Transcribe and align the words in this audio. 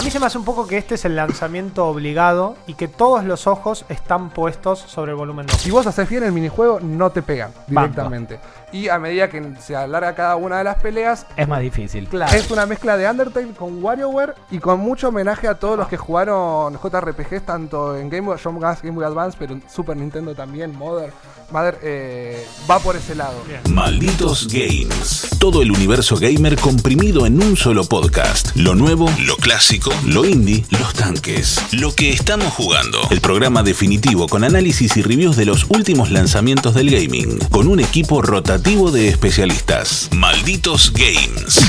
A 0.00 0.02
mí 0.02 0.10
se 0.10 0.18
me 0.18 0.24
hace 0.24 0.38
un 0.38 0.46
poco 0.46 0.66
que 0.66 0.78
este 0.78 0.94
es 0.94 1.04
el 1.04 1.14
lanzamiento 1.14 1.86
obligado 1.86 2.56
y 2.66 2.72
que 2.72 2.88
todos 2.88 3.22
los 3.22 3.46
ojos 3.46 3.84
están 3.90 4.30
puestos 4.30 4.78
sobre 4.78 5.10
el 5.12 5.18
volumen 5.18 5.44
2. 5.46 5.60
Si 5.60 5.70
vos 5.70 5.86
haces 5.86 6.08
bien 6.08 6.22
el 6.22 6.32
minijuego, 6.32 6.80
no 6.80 7.10
te 7.10 7.20
pegan 7.20 7.50
Banco. 7.66 7.90
directamente. 7.90 8.40
Y 8.72 8.88
a 8.88 8.98
medida 8.98 9.28
que 9.28 9.56
se 9.60 9.76
alarga 9.76 10.14
cada 10.14 10.36
una 10.36 10.56
de 10.56 10.64
las 10.64 10.76
peleas, 10.76 11.26
Es 11.36 11.46
más 11.46 11.60
difícil. 11.60 12.08
es 12.32 12.50
una 12.50 12.64
mezcla 12.64 12.96
de 12.96 13.10
Undertale 13.10 13.52
con 13.52 13.84
WarioWare 13.84 14.36
y 14.50 14.58
con 14.58 14.80
mucho 14.80 15.08
homenaje 15.08 15.46
a 15.48 15.56
todos 15.56 15.76
los 15.76 15.86
que 15.86 15.98
jugaron 15.98 16.78
JRPGs, 16.80 17.44
tanto 17.44 17.94
en 17.94 18.08
Game 18.08 18.26
Boy, 18.26 18.38
Game 18.42 18.58
Boy 18.58 18.76
Game 18.82 18.96
Boy 18.96 19.04
Advance, 19.04 19.36
pero 19.38 19.52
en 19.52 19.62
Super 19.68 19.98
Nintendo 19.98 20.34
también, 20.34 20.74
Mother. 20.78 21.12
Mother 21.50 21.78
eh, 21.82 22.46
va 22.70 22.78
por 22.78 22.94
ese 22.94 23.14
lado. 23.14 23.42
Malditos 23.68 24.46
Games. 24.48 25.28
Todo 25.38 25.62
el 25.62 25.72
universo 25.72 26.16
gamer 26.16 26.56
comprimido 26.56 27.26
en 27.26 27.42
un 27.42 27.56
solo 27.56 27.84
podcast. 27.84 28.54
Lo 28.54 28.74
nuevo, 28.74 29.10
lo 29.24 29.36
clásico, 29.36 29.92
lo 30.06 30.24
indie, 30.24 30.64
los 30.70 30.94
tanques. 30.94 31.60
Lo 31.72 31.92
que 31.94 32.10
estamos 32.10 32.52
jugando. 32.52 33.00
El 33.10 33.20
programa 33.20 33.62
definitivo 33.62 34.28
con 34.28 34.44
análisis 34.44 34.96
y 34.96 35.02
reviews 35.02 35.36
de 35.36 35.46
los 35.46 35.66
últimos 35.70 36.10
lanzamientos 36.10 36.74
del 36.74 36.90
gaming. 36.90 37.38
Con 37.50 37.66
un 37.66 37.80
equipo 37.80 38.22
rotativo 38.22 38.92
de 38.92 39.08
especialistas. 39.08 40.08
Malditos 40.12 40.92
Games. 40.92 41.60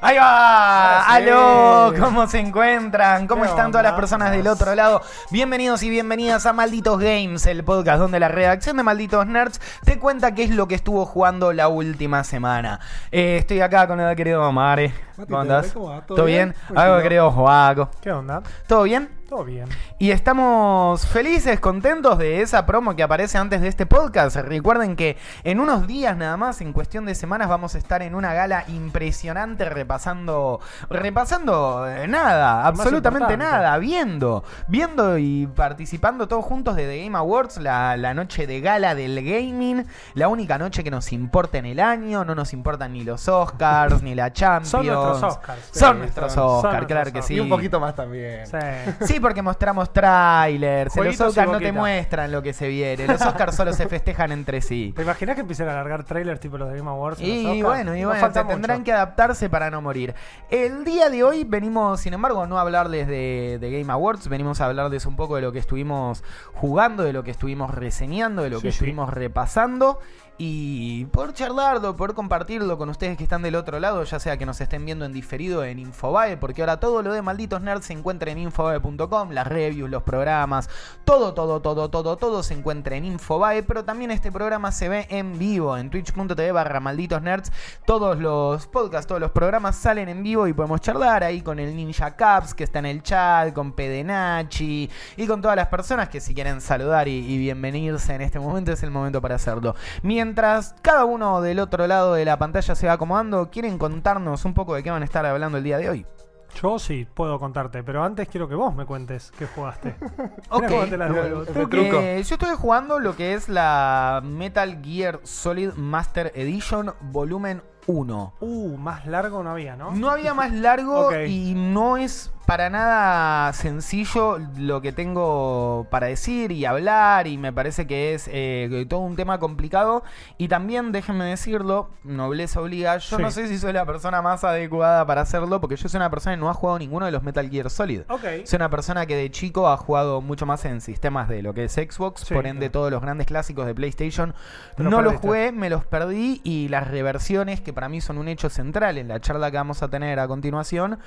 Ahí 0.00 0.16
va, 0.16 1.02
sí. 1.06 1.12
aló, 1.12 1.92
¿cómo 1.98 2.28
se 2.28 2.38
encuentran? 2.38 3.26
¿Cómo 3.26 3.42
¿Qué 3.42 3.48
están 3.48 3.72
todas 3.72 3.82
las 3.84 3.94
personas 3.94 4.30
del 4.30 4.46
otro 4.46 4.72
lado? 4.76 5.02
Bienvenidos 5.32 5.82
y 5.82 5.90
bienvenidas 5.90 6.46
a 6.46 6.52
Malditos 6.52 7.00
Games, 7.00 7.46
el 7.46 7.64
podcast 7.64 7.98
donde 7.98 8.20
la 8.20 8.28
redacción 8.28 8.76
de 8.76 8.84
Malditos 8.84 9.26
Nerds 9.26 9.60
te 9.84 9.98
cuenta 9.98 10.34
qué 10.34 10.44
es 10.44 10.50
lo 10.50 10.68
que 10.68 10.76
estuvo 10.76 11.04
jugando 11.04 11.52
la 11.52 11.66
última 11.66 12.22
semana. 12.22 12.78
Eh, 13.10 13.38
estoy 13.38 13.60
acá 13.60 13.88
con 13.88 13.98
el 13.98 14.14
querido 14.14 14.50
Mare. 14.52 14.94
¿Cómo 15.16 15.26
¿todo 15.26 15.40
andás? 15.40 15.74
bien? 15.74 15.74
¿Todo 15.74 16.02
¿Todo 16.06 16.24
bien? 16.26 16.48
bien? 16.50 16.62
Muy 16.68 16.78
Algo 16.78 17.02
querido 17.02 17.30
Joaco. 17.32 17.90
¿Qué 18.00 18.12
onda? 18.12 18.42
¿Todo 18.68 18.84
bien? 18.84 19.17
Todo 19.28 19.44
bien. 19.44 19.68
Y 19.98 20.10
estamos 20.10 21.04
felices, 21.06 21.60
contentos 21.60 22.16
de 22.16 22.40
esa 22.40 22.64
promo 22.64 22.96
que 22.96 23.02
aparece 23.02 23.36
antes 23.36 23.60
de 23.60 23.68
este 23.68 23.84
podcast. 23.84 24.36
Recuerden 24.36 24.96
que 24.96 25.18
en 25.44 25.60
unos 25.60 25.86
días 25.86 26.16
nada 26.16 26.38
más, 26.38 26.62
en 26.62 26.72
cuestión 26.72 27.04
de 27.04 27.14
semanas, 27.14 27.46
vamos 27.46 27.74
a 27.74 27.78
estar 27.78 28.00
en 28.00 28.14
una 28.14 28.32
gala 28.32 28.64
impresionante 28.68 29.66
repasando, 29.68 30.60
repasando 30.88 31.86
eh, 31.86 32.08
nada, 32.08 32.62
Lo 32.62 32.68
absolutamente 32.68 33.34
importante. 33.34 33.58
nada, 33.58 33.76
viendo, 33.76 34.44
viendo 34.66 35.18
y 35.18 35.46
participando 35.46 36.26
todos 36.26 36.42
juntos 36.46 36.74
de 36.74 36.86
The 36.86 37.04
Game 37.04 37.18
Awards, 37.18 37.58
la, 37.58 37.98
la 37.98 38.14
noche 38.14 38.46
de 38.46 38.62
gala 38.62 38.94
del 38.94 39.22
gaming, 39.22 39.84
la 40.14 40.28
única 40.28 40.56
noche 40.56 40.82
que 40.82 40.90
nos 40.90 41.12
importa 41.12 41.58
en 41.58 41.66
el 41.66 41.80
año, 41.80 42.24
no 42.24 42.34
nos 42.34 42.54
importan 42.54 42.94
ni 42.94 43.04
los 43.04 43.28
Oscars, 43.28 44.02
ni 44.02 44.14
la 44.14 44.32
Champions. 44.32 44.70
Son 44.70 44.86
nuestros 44.86 45.22
Oscars. 45.22 45.60
Son 45.70 45.98
nuestros 45.98 46.32
son- 46.32 46.44
Oscars, 46.44 46.62
son 46.78 46.86
claro 46.86 46.86
nuestros 46.86 47.12
que 47.12 47.18
Oscars. 47.18 47.26
sí. 47.26 47.34
Y 47.34 47.40
un 47.40 47.48
poquito 47.50 47.78
más 47.78 47.94
también. 47.94 48.46
Sí. 48.46 49.16
Sí, 49.17 49.17
porque 49.20 49.42
mostramos 49.42 49.92
trailers. 49.92 50.96
En 50.96 51.04
los 51.04 51.16
Jueguitos 51.16 51.26
y 51.26 51.28
Oscars 51.30 51.46
no 51.52 51.58
te 51.58 51.64
boquita. 51.66 51.80
muestran 51.80 52.32
lo 52.32 52.42
que 52.42 52.52
se 52.52 52.68
viene. 52.68 53.06
Los 53.06 53.20
Oscars 53.22 53.54
solo 53.56 53.72
se 53.72 53.86
festejan 53.88 54.32
entre 54.32 54.60
sí. 54.60 54.92
¿Te 54.96 55.02
imaginas 55.02 55.34
que 55.34 55.40
empiecen 55.42 55.68
a 55.68 55.74
largar 55.74 56.04
trailers 56.04 56.40
tipo 56.40 56.58
los 56.58 56.68
de 56.70 56.76
Game 56.78 56.88
Awards? 56.90 57.20
en 57.20 57.26
los 57.28 57.36
Y 57.36 57.46
Oscars? 57.62 57.62
bueno, 57.62 57.96
y 57.96 58.04
bueno, 58.04 58.20
falta 58.20 58.46
tendrán 58.46 58.84
que 58.84 58.92
adaptarse 58.92 59.48
para 59.50 59.70
no 59.70 59.80
morir. 59.82 60.14
El 60.50 60.84
día 60.84 61.10
de 61.10 61.22
hoy 61.24 61.44
venimos, 61.44 62.00
sin 62.00 62.14
embargo, 62.14 62.46
no 62.46 62.58
a 62.58 62.62
hablarles 62.62 63.06
de, 63.08 63.58
de 63.60 63.70
Game 63.80 63.92
Awards, 63.92 64.28
venimos 64.28 64.60
a 64.60 64.66
hablarles 64.66 65.06
un 65.06 65.16
poco 65.16 65.36
de 65.36 65.42
lo 65.42 65.52
que 65.52 65.58
estuvimos 65.58 66.22
jugando, 66.54 67.02
de 67.02 67.12
lo 67.12 67.22
que 67.24 67.30
estuvimos 67.30 67.74
reseñando, 67.74 68.42
de 68.42 68.50
lo 68.50 68.56
Sí, 68.58 68.62
que 68.62 68.72
sí. 68.72 68.76
estuvimos 68.76 69.10
repasando. 69.12 69.98
Y 70.40 71.06
por 71.06 71.32
charlarlo, 71.32 71.96
por 71.96 72.14
compartirlo 72.14 72.78
con 72.78 72.88
ustedes 72.90 73.16
que 73.16 73.24
están 73.24 73.42
del 73.42 73.56
otro 73.56 73.80
lado, 73.80 74.04
ya 74.04 74.20
sea 74.20 74.36
que 74.36 74.46
nos 74.46 74.60
estén 74.60 74.84
viendo 74.84 75.04
en 75.04 75.12
diferido 75.12 75.64
en 75.64 75.80
Infobae, 75.80 76.36
porque 76.36 76.62
ahora 76.62 76.78
todo 76.78 77.02
lo 77.02 77.12
de 77.12 77.22
Malditos 77.22 77.60
Nerds 77.60 77.86
se 77.86 77.92
encuentra 77.92 78.30
en 78.30 78.38
infobae.com, 78.38 79.32
las 79.32 79.48
reviews, 79.48 79.90
los 79.90 80.04
programas, 80.04 80.70
todo, 81.04 81.34
todo, 81.34 81.60
todo, 81.60 81.90
todo, 81.90 82.16
todo 82.16 82.42
se 82.44 82.54
encuentra 82.54 82.94
en 82.94 83.04
Infobae, 83.04 83.64
pero 83.64 83.84
también 83.84 84.12
este 84.12 84.30
programa 84.30 84.70
se 84.70 84.88
ve 84.88 85.08
en 85.10 85.36
vivo 85.40 85.76
en 85.76 85.90
twitch.tv 85.90 86.52
barra 86.52 86.78
Malditos 86.78 87.20
Nerds. 87.20 87.50
Todos 87.84 88.20
los 88.20 88.68
podcasts, 88.68 89.08
todos 89.08 89.20
los 89.20 89.32
programas 89.32 89.74
salen 89.74 90.08
en 90.08 90.22
vivo 90.22 90.46
y 90.46 90.52
podemos 90.52 90.80
charlar 90.80 91.24
ahí 91.24 91.42
con 91.42 91.58
el 91.58 91.74
Ninja 91.74 92.14
Caps 92.14 92.54
que 92.54 92.62
está 92.62 92.78
en 92.78 92.86
el 92.86 93.02
chat, 93.02 93.52
con 93.52 93.72
Pedenachi 93.72 94.88
y 95.16 95.26
con 95.26 95.42
todas 95.42 95.56
las 95.56 95.66
personas 95.66 96.08
que 96.08 96.20
si 96.20 96.32
quieren 96.32 96.60
saludar 96.60 97.08
y, 97.08 97.26
y 97.26 97.38
bienvenirse 97.38 98.14
en 98.14 98.20
este 98.20 98.38
momento 98.38 98.70
es 98.70 98.84
el 98.84 98.92
momento 98.92 99.20
para 99.20 99.34
hacerlo. 99.34 99.74
Mientras 100.04 100.27
cada 100.34 101.04
uno 101.04 101.40
del 101.40 101.60
otro 101.60 101.86
lado 101.86 102.14
de 102.14 102.24
la 102.24 102.38
pantalla 102.38 102.74
se 102.74 102.86
va 102.86 102.94
acomodando, 102.94 103.50
¿quieren 103.50 103.78
contarnos 103.78 104.44
un 104.44 104.54
poco 104.54 104.74
de 104.74 104.82
qué 104.82 104.90
van 104.90 105.02
a 105.02 105.04
estar 105.04 105.24
hablando 105.26 105.58
el 105.58 105.64
día 105.64 105.78
de 105.78 105.90
hoy? 105.90 106.06
Yo 106.54 106.78
sí 106.78 107.06
puedo 107.12 107.38
contarte, 107.38 107.82
pero 107.82 108.02
antes 108.02 108.28
quiero 108.28 108.48
que 108.48 108.54
vos 108.54 108.74
me 108.74 108.84
cuentes 108.84 109.32
qué 109.38 109.46
jugaste. 109.46 109.96
Ok. 110.50 110.66
Te 110.88 110.96
la. 110.96 111.08
Eh, 111.08 112.22
yo 112.24 112.34
estoy 112.34 112.56
jugando 112.56 112.98
lo 112.98 113.14
que 113.14 113.34
es 113.34 113.48
la 113.48 114.22
Metal 114.24 114.82
Gear 114.82 115.20
Solid 115.24 115.74
Master 115.74 116.32
Edition 116.34 116.94
Volumen 117.00 117.62
1. 117.86 118.34
Uh, 118.40 118.76
más 118.78 119.06
largo 119.06 119.42
no 119.42 119.50
había, 119.50 119.76
¿no? 119.76 119.92
No 119.92 120.10
había 120.10 120.32
más 120.32 120.52
largo 120.52 121.14
y 121.14 121.54
no 121.54 121.96
es 121.96 122.32
para 122.48 122.70
nada 122.70 123.52
sencillo 123.52 124.38
lo 124.56 124.80
que 124.80 124.90
tengo 124.90 125.86
para 125.90 126.06
decir 126.06 126.50
y 126.50 126.64
hablar 126.64 127.26
y 127.26 127.36
me 127.36 127.52
parece 127.52 127.86
que 127.86 128.14
es 128.14 128.26
eh, 128.32 128.86
todo 128.88 129.00
un 129.00 129.16
tema 129.16 129.38
complicado 129.38 130.02
y 130.38 130.48
también 130.48 130.90
déjenme 130.90 131.26
decirlo, 131.26 131.90
nobleza 132.04 132.62
obliga, 132.62 132.96
yo 132.96 133.16
Sí. 133.18 133.22
no 133.22 133.30
sé 133.30 133.48
si 133.48 133.58
soy 133.58 133.74
la 133.74 133.84
persona 133.84 134.22
más 134.22 134.44
adecuada 134.44 135.04
para 135.04 135.20
hacerlo 135.20 135.60
porque 135.60 135.76
yo 135.76 135.90
soy 135.90 135.98
una 135.98 136.08
persona 136.08 136.36
que 136.36 136.40
no 136.40 136.48
ha 136.48 136.54
jugado 136.54 136.78
ninguno 136.78 137.04
de 137.04 137.12
los 137.12 137.22
Metal 137.22 137.46
Gear 137.50 137.68
Solid. 137.68 138.04
Ok. 138.08 138.24
Soy 138.44 138.56
una 138.56 138.70
persona 138.70 139.04
que 139.04 139.14
de 139.14 139.30
chico 139.30 139.68
ha 139.68 139.76
jugado 139.76 140.22
mucho 140.22 140.46
más 140.46 140.64
en 140.64 140.80
sistemas 140.80 141.28
de 141.28 141.42
lo 141.42 141.52
que 141.52 141.64
es 141.64 141.72
Xbox, 141.74 142.22
Sí, 142.22 142.32
por 142.32 142.46
ende 142.46 142.60
claro. 142.70 142.72
todos 142.72 142.90
los 142.92 143.02
grandes 143.02 143.26
clásicos 143.26 143.66
de 143.66 143.74
PlayStation 143.74 144.32
no 144.78 145.02
los 145.02 145.16
jugué, 145.16 145.52
me 145.52 145.68
los 145.68 145.84
perdí 145.84 146.40
y 146.44 146.68
las 146.68 146.88
reversiones 146.88 147.60
que 147.60 147.74
para 147.74 147.90
mí 147.90 148.00
son 148.00 148.16
un 148.16 148.26
hecho 148.28 148.48
central 148.48 148.96
en 148.96 149.08
la 149.08 149.20
charla 149.20 149.50
que 149.50 149.58
vamos 149.58 149.82
a 149.82 149.88
tener 149.90 150.18
a 150.18 150.26
continuación, 150.26 150.98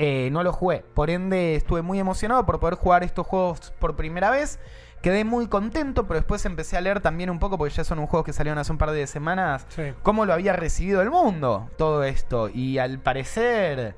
eh, 0.00 0.28
no 0.32 0.42
los 0.42 0.56
jugué. 0.56 0.87
Por 0.94 1.10
ende 1.10 1.54
estuve 1.54 1.82
muy 1.82 1.98
emocionado 1.98 2.44
por 2.46 2.58
poder 2.60 2.74
jugar 2.74 3.04
estos 3.04 3.26
juegos 3.26 3.72
por 3.78 3.96
primera 3.96 4.30
vez. 4.30 4.58
Quedé 5.02 5.24
muy 5.24 5.46
contento, 5.46 6.08
pero 6.08 6.18
después 6.18 6.44
empecé 6.44 6.76
a 6.76 6.80
leer 6.80 7.00
también 7.00 7.30
un 7.30 7.38
poco, 7.38 7.56
porque 7.56 7.72
ya 7.72 7.84
son 7.84 8.00
un 8.00 8.06
juegos 8.08 8.26
que 8.26 8.32
salieron 8.32 8.58
hace 8.58 8.72
un 8.72 8.78
par 8.78 8.90
de 8.90 9.06
semanas, 9.06 9.64
Sí. 9.68 9.92
cómo 10.02 10.24
lo 10.26 10.32
había 10.32 10.52
recibido 10.54 11.00
el 11.02 11.10
mundo, 11.10 11.70
todo 11.78 12.02
esto. 12.02 12.48
Y 12.48 12.78
al 12.78 12.98
parecer 12.98 13.94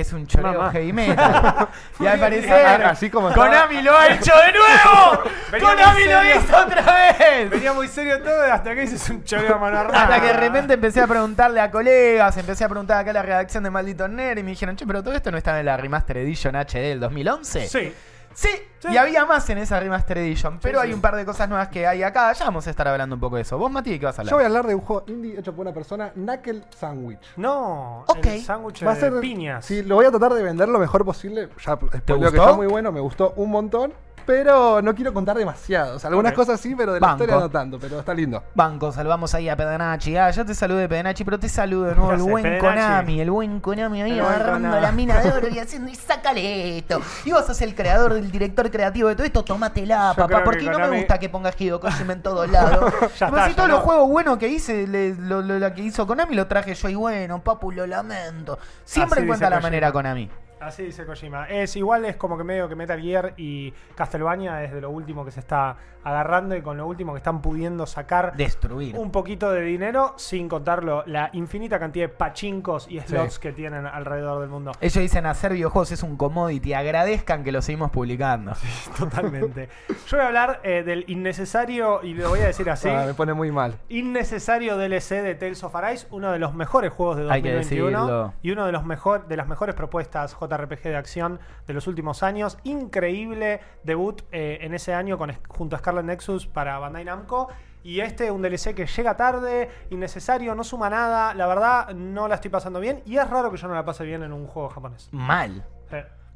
es 0.00 0.12
un 0.12 0.26
choreo 0.26 0.52
Mamá. 0.54 0.70
heavy 0.72 0.92
metal. 0.92 1.68
y 2.00 2.06
al 2.06 2.18
parecer 2.18 2.82
así 2.84 3.10
como 3.10 3.28
estaba- 3.28 3.46
Konami 3.48 3.82
lo 3.82 3.96
ha 3.96 4.08
hecho 4.08 4.32
de 4.34 4.52
nuevo. 4.52 5.22
Venía 5.52 5.68
Konami 5.68 6.04
lo 6.04 6.24
hizo 6.24 6.56
otra 6.56 7.14
vez. 7.18 7.50
Venía 7.50 7.72
muy 7.72 7.88
serio 7.88 8.20
todo 8.22 8.42
hasta 8.52 8.74
que 8.74 8.80
dices 8.82 9.08
un 9.10 9.22
choreo 9.22 9.58
mano 9.58 9.78
armada. 9.78 10.02
Hasta 10.04 10.20
que 10.20 10.26
de 10.28 10.32
repente 10.32 10.74
empecé 10.74 11.00
a 11.02 11.06
preguntarle 11.06 11.60
a 11.60 11.70
colegas, 11.70 12.36
empecé 12.38 12.64
a 12.64 12.68
preguntar 12.68 12.98
acá 12.98 13.10
a 13.10 13.14
la 13.14 13.22
redacción 13.22 13.62
de 13.64 13.70
Maldito 13.70 14.08
Nerd 14.08 14.38
y 14.38 14.42
me 14.42 14.50
dijeron, 14.50 14.76
che, 14.76 14.86
pero 14.86 15.02
todo 15.02 15.14
esto 15.14 15.30
no 15.30 15.38
estaba 15.38 15.60
en 15.60 15.66
la 15.66 15.76
Remaster 15.76 16.16
Edition 16.16 16.54
HD 16.56 16.74
del 16.88 17.00
2011. 17.00 17.68
Sí. 17.68 17.92
Sí, 18.34 18.48
Sí. 18.80 18.88
y 18.90 18.96
había 18.96 19.24
más 19.26 19.48
en 19.50 19.58
esa 19.58 19.78
Remaster 19.78 20.18
Edition, 20.18 20.58
pero 20.60 20.80
sí. 20.80 20.86
hay 20.88 20.92
un 20.92 21.00
par 21.00 21.14
de 21.14 21.24
cosas 21.24 21.48
nuevas 21.48 21.68
que 21.68 21.86
hay 21.86 22.02
acá. 22.02 22.32
Ya 22.32 22.44
vamos 22.46 22.66
a 22.66 22.70
estar 22.70 22.88
hablando 22.88 23.14
un 23.14 23.20
poco 23.20 23.36
de 23.36 23.42
eso. 23.42 23.56
¿Vos, 23.58 23.70
Mati, 23.70 23.90
de 23.90 24.00
qué 24.00 24.06
vas 24.06 24.18
a 24.18 24.22
hablar? 24.22 24.30
Yo 24.32 24.36
voy 24.36 24.44
a 24.44 24.46
hablar 24.48 24.66
de 24.66 24.74
un 24.74 24.80
juego 24.80 25.04
indie 25.06 25.38
hecho 25.38 25.52
por 25.54 25.64
una 25.64 25.72
persona, 25.74 26.10
Knuckle 26.14 26.64
Sandwich. 26.76 27.20
No, 27.36 28.04
Ok. 28.08 28.26
el 28.26 28.40
sándwich 28.42 28.84
Va 28.86 28.92
a 28.92 28.94
de 28.94 29.00
ser 29.00 29.20
piñas. 29.20 29.64
Sí, 29.64 29.82
lo 29.82 29.94
voy 29.96 30.06
a 30.06 30.10
tratar 30.10 30.34
de 30.34 30.42
vender 30.42 30.68
lo 30.68 30.78
mejor 30.78 31.04
posible. 31.04 31.48
Ya 31.64 31.76
spoileo 31.76 32.30
que 32.32 32.38
está 32.38 32.52
muy 32.54 32.66
bueno, 32.66 32.90
me 32.90 33.00
gustó 33.00 33.32
un 33.36 33.50
montón. 33.50 33.92
Pero 34.26 34.80
no 34.82 34.94
quiero 34.94 35.12
contar 35.12 35.36
demasiado. 35.36 35.96
O 35.96 35.98
sea, 35.98 36.08
algunas 36.08 36.32
cosas 36.32 36.60
sí, 36.60 36.74
pero 36.76 36.92
de 36.94 37.00
la 37.00 37.06
Banco. 37.06 37.24
historia 37.24 37.42
no 37.44 37.50
tanto. 37.50 37.78
Pero 37.78 37.98
está 38.00 38.14
lindo. 38.14 38.42
Banco, 38.54 38.92
salvamos 38.92 39.34
ahí 39.34 39.48
a 39.48 39.56
Pedenachi. 39.56 40.16
Ah, 40.16 40.30
ya 40.30 40.44
te 40.44 40.54
saludé, 40.54 40.88
Pedenachi, 40.88 41.24
pero 41.24 41.38
te 41.38 41.48
saludo 41.48 41.84
de 41.84 41.94
nuevo 41.94 42.08
¿Qué 42.10 42.14
el 42.16 42.22
buen? 42.22 42.58
Konami. 42.58 43.20
El 43.20 43.30
buen 43.30 43.60
Konami 43.60 44.02
ahí 44.02 44.12
El 44.12 44.20
agarrando 44.20 44.68
Konami. 44.68 44.80
la 44.82 44.92
mina 44.92 45.20
de 45.20 45.30
oro 45.32 45.48
y 45.52 45.58
haciendo 45.58 45.90
y 45.90 45.94
sácale 45.94 46.78
esto. 46.78 47.00
Y 47.24 47.32
vos 47.32 47.44
sos 47.46 47.60
el 47.62 47.74
creador, 47.74 48.12
el 48.12 48.30
director 48.30 48.70
creativo 48.70 49.08
de 49.08 49.16
todo 49.16 49.26
esto, 49.26 49.44
tómatela, 49.44 50.12
Yo 50.16 50.22
papá. 50.22 50.44
Porque 50.44 50.64
que 50.64 50.70
no 50.70 50.78
me 50.78 50.98
gusta 50.98 51.18
que 51.18 51.28
pongas 51.28 51.60
Hideo 51.60 51.80
Kojima 51.80 52.12
en 52.12 52.22
todos 52.22 52.48
lados. 52.50 52.92
Ya 53.18 53.26
está, 53.26 53.48
si 53.48 53.54
todos 53.54 53.68
no. 53.68 53.74
los 53.76 53.84
juegos 53.84 54.08
buenos 54.08 54.38
que 54.38 54.48
hice, 54.48 54.86
le- 54.86 55.14
lo, 55.16 55.74
que 55.74 55.82
hizo 55.82 56.06
Konami 56.06 56.34
lo 56.34 56.46
traje 56.46 56.74
yo 56.74 56.88
y 56.88 56.94
bueno, 56.94 57.42
papu, 57.42 57.70
lo 57.72 57.86
lamento. 57.86 58.58
Siempre 58.84 59.18
Así 59.20 59.24
encuentra 59.24 59.48
dice 59.48 59.50
la 59.50 59.56
Kojima. 59.56 59.60
manera 59.68 59.92
Konami. 59.92 60.30
Así 60.62 60.84
dice 60.84 61.04
Kojima. 61.04 61.48
Es 61.48 61.74
igual, 61.76 62.04
es 62.04 62.16
como 62.16 62.38
que 62.38 62.44
medio 62.44 62.68
que 62.68 62.76
Metal 62.76 63.00
Gear 63.00 63.34
y 63.36 63.72
Castlevania 63.94 64.62
es 64.62 64.72
de 64.72 64.80
lo 64.80 64.90
último 64.90 65.24
que 65.24 65.30
se 65.32 65.40
está 65.40 65.76
agarrando 66.04 66.56
y 66.56 66.62
con 66.62 66.76
lo 66.76 66.86
último 66.86 67.12
que 67.12 67.18
están 67.18 67.40
pudiendo 67.42 67.86
sacar 67.86 68.36
Destruir. 68.36 68.96
un 68.96 69.10
poquito 69.12 69.52
de 69.52 69.60
dinero 69.60 70.14
sin 70.16 70.48
contarlo 70.48 71.04
la 71.06 71.30
infinita 71.32 71.78
cantidad 71.78 72.06
de 72.06 72.08
pachincos 72.08 72.86
y 72.88 72.98
slots 73.00 73.38
que 73.38 73.52
tienen 73.52 73.86
alrededor 73.86 74.40
del 74.40 74.50
mundo. 74.50 74.72
Ellos 74.80 75.00
dicen 75.00 75.26
hacer 75.26 75.52
videojuegos 75.52 75.92
es 75.92 76.02
un 76.02 76.16
commodity. 76.16 76.74
Agradezcan 76.74 77.44
que 77.44 77.52
lo 77.52 77.62
seguimos 77.62 77.90
publicando. 77.90 78.52
Totalmente. 78.98 79.68
Yo 80.08 80.16
voy 80.16 80.20
a 80.24 80.26
hablar 80.26 80.60
eh, 80.64 80.82
del 80.84 81.04
innecesario, 81.08 82.00
y 82.02 82.14
lo 82.14 82.28
voy 82.28 82.40
a 82.40 82.46
decir 82.46 82.68
así, 82.70 82.88
Ah, 82.88 83.04
me 83.06 83.14
pone 83.14 83.32
muy 83.34 83.50
mal. 83.50 83.74
innecesario 83.88 84.76
DLC 84.76 85.22
de 85.22 85.34
Tales 85.34 85.62
of 85.64 85.74
Arise, 85.74 86.06
uno 86.10 86.32
de 86.32 86.38
los 86.38 86.54
mejores 86.54 86.92
juegos 86.92 87.16
de 87.18 87.30
Hay 87.30 87.42
que 87.42 87.52
2021 87.54 87.98
decirlo. 88.06 88.34
y 88.42 88.50
uno 88.50 88.66
de 88.66 88.72
los 88.72 88.84
mejor, 88.84 89.26
de 89.28 89.36
las 89.36 89.46
mejores 89.48 89.74
propuestas 89.74 90.34
JRPG 90.56 90.82
de 90.82 90.96
acción 90.96 91.40
de 91.66 91.74
los 91.74 91.86
últimos 91.86 92.22
años. 92.22 92.58
Increíble 92.64 93.60
debut 93.82 94.22
eh, 94.32 94.58
en 94.62 94.74
ese 94.74 94.94
año 94.94 95.18
con, 95.18 95.32
junto 95.48 95.76
a 95.76 95.78
Scarlet 95.78 96.04
Nexus 96.04 96.46
para 96.46 96.78
Bandai 96.78 97.04
Namco. 97.04 97.48
Y 97.84 98.00
este 98.00 98.30
un 98.30 98.42
DLC 98.42 98.74
que 98.74 98.86
llega 98.86 99.16
tarde, 99.16 99.68
innecesario, 99.90 100.54
no 100.54 100.62
suma 100.62 100.88
nada. 100.88 101.34
La 101.34 101.46
verdad, 101.46 101.94
no 101.94 102.28
la 102.28 102.36
estoy 102.36 102.50
pasando 102.50 102.78
bien. 102.80 103.02
Y 103.06 103.16
es 103.16 103.28
raro 103.28 103.50
que 103.50 103.56
yo 103.56 103.68
no 103.68 103.74
la 103.74 103.84
pase 103.84 104.04
bien 104.04 104.22
en 104.22 104.32
un 104.32 104.46
juego 104.46 104.68
japonés. 104.68 105.08
Mal. 105.12 105.64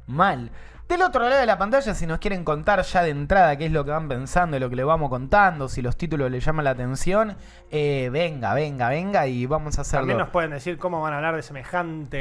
Mal. 0.07 0.51
Del 0.87 1.01
otro 1.01 1.21
lado 1.27 1.41
de 1.41 1.45
la 1.45 1.57
pantalla, 1.57 1.93
si 1.93 2.07
nos 2.07 2.19
quieren 2.19 2.45
contar 2.45 2.81
ya 2.81 3.03
de 3.03 3.09
entrada 3.09 3.57
qué 3.57 3.65
es 3.65 3.73
lo 3.73 3.83
que 3.83 3.91
van 3.91 4.07
pensando 4.07 4.55
y 4.55 4.59
lo 4.61 4.69
que 4.69 4.77
le 4.77 4.85
vamos 4.85 5.09
contando, 5.09 5.67
si 5.67 5.81
los 5.81 5.97
títulos 5.97 6.31
les 6.31 6.45
llaman 6.45 6.63
la 6.63 6.71
atención, 6.71 7.35
eh, 7.71 8.09
venga, 8.09 8.53
venga, 8.53 8.87
venga 8.87 9.27
y 9.27 9.45
vamos 9.45 9.77
a 9.77 9.81
hacerlo. 9.81 10.03
También 10.03 10.19
nos 10.19 10.29
pueden 10.29 10.51
decir 10.51 10.77
cómo 10.77 11.01
van 11.01 11.11
a 11.11 11.17
hablar 11.17 11.35
de 11.35 11.41
semejante 11.41 12.17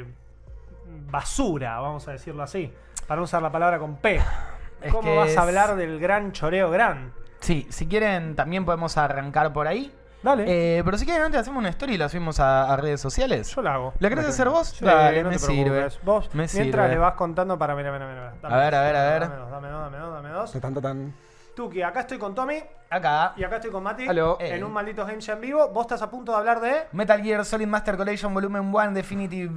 eh, 0.00 0.04
basura, 1.10 1.78
vamos 1.80 2.06
a 2.08 2.12
decirlo 2.12 2.42
así. 2.42 2.72
Para 3.06 3.18
no 3.18 3.24
usar 3.24 3.42
la 3.42 3.50
palabra 3.52 3.78
con 3.78 3.96
P. 3.96 4.20
Es 4.80 4.90
¿Cómo 4.92 5.02
que 5.02 5.16
vas 5.16 5.30
es- 5.30 5.36
a 5.36 5.42
hablar 5.42 5.76
del 5.76 5.98
gran 6.00 6.32
choreo 6.32 6.70
gran? 6.70 7.12
Sí, 7.40 7.66
si 7.70 7.86
quieren 7.86 8.34
también 8.36 8.64
podemos 8.64 8.96
arrancar 8.96 9.52
por 9.52 9.66
ahí. 9.66 9.92
Dale. 10.22 10.44
Eh, 10.78 10.82
pero 10.84 10.98
si 10.98 11.06
quieren 11.06 11.22
antes 11.24 11.40
hacemos 11.40 11.58
una 11.60 11.70
story 11.70 11.94
y 11.94 11.98
la 11.98 12.08
subimos 12.10 12.38
a, 12.40 12.70
a 12.70 12.76
redes 12.76 13.00
sociales. 13.00 13.54
Yo 13.54 13.62
la 13.62 13.74
hago. 13.74 13.94
¿La 14.00 14.10
querés 14.10 14.26
hacer 14.26 14.50
vos? 14.50 14.68
Sí, 14.68 14.84
Dale, 14.84 15.22
no 15.22 15.30
me 15.30 15.36
te 15.36 15.38
sirve. 15.40 15.88
Vos, 16.02 16.28
Me 16.34 16.46
mientras 16.52 16.52
sirve. 16.60 16.88
le 16.88 16.98
vas 16.98 17.14
contando 17.14 17.58
para. 17.58 17.74
Mira, 17.74 17.90
mira, 17.90 18.06
mira. 18.06 18.34
Dame 18.42 18.54
A 18.54 18.58
ver, 18.58 18.74
a 18.74 18.82
ver, 18.82 18.96
a 18.96 19.10
ver. 19.12 19.20
Dame 19.22 19.36
dos, 19.36 19.50
dame 19.50 19.68
dos, 19.70 19.80
dame 19.82 19.98
dos, 19.98 20.12
dame 20.12 20.28
dos. 20.30 20.54
No 20.54 20.60
tanto 20.60 20.80
tan. 20.82 21.14
Tuki, 21.54 21.82
acá 21.82 22.00
estoy 22.00 22.18
con 22.18 22.34
Tommy 22.34 22.62
Acá. 22.90 23.34
y 23.36 23.44
acá 23.44 23.56
estoy 23.56 23.70
con 23.70 23.82
Mati. 23.82 24.08
Aló. 24.08 24.36
En 24.40 24.64
un 24.64 24.72
maldito 24.72 25.06
Game 25.06 25.22
Jam 25.22 25.36
en 25.36 25.40
vivo. 25.42 25.68
Vos 25.68 25.82
estás 25.82 26.02
a 26.02 26.10
punto 26.10 26.32
de 26.32 26.38
hablar 26.38 26.60
de. 26.60 26.86
Metal 26.92 27.22
Gear 27.22 27.44
Solid 27.44 27.66
Master 27.66 27.96
Collection 27.96 28.34
Volumen 28.34 28.74
1 28.74 28.92
Definitive 28.92 29.52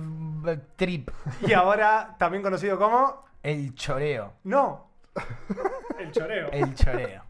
eh, 0.48 0.60
Trip. 0.76 1.10
Y 1.42 1.54
ahora 1.54 2.16
también 2.20 2.44
conocido 2.44 2.78
como. 2.78 3.26
El 3.42 3.74
choreo. 3.74 4.34
No. 4.44 4.88
El 6.00 6.12
choreo. 6.12 6.50
El 6.52 6.76
choreo. 6.76 7.24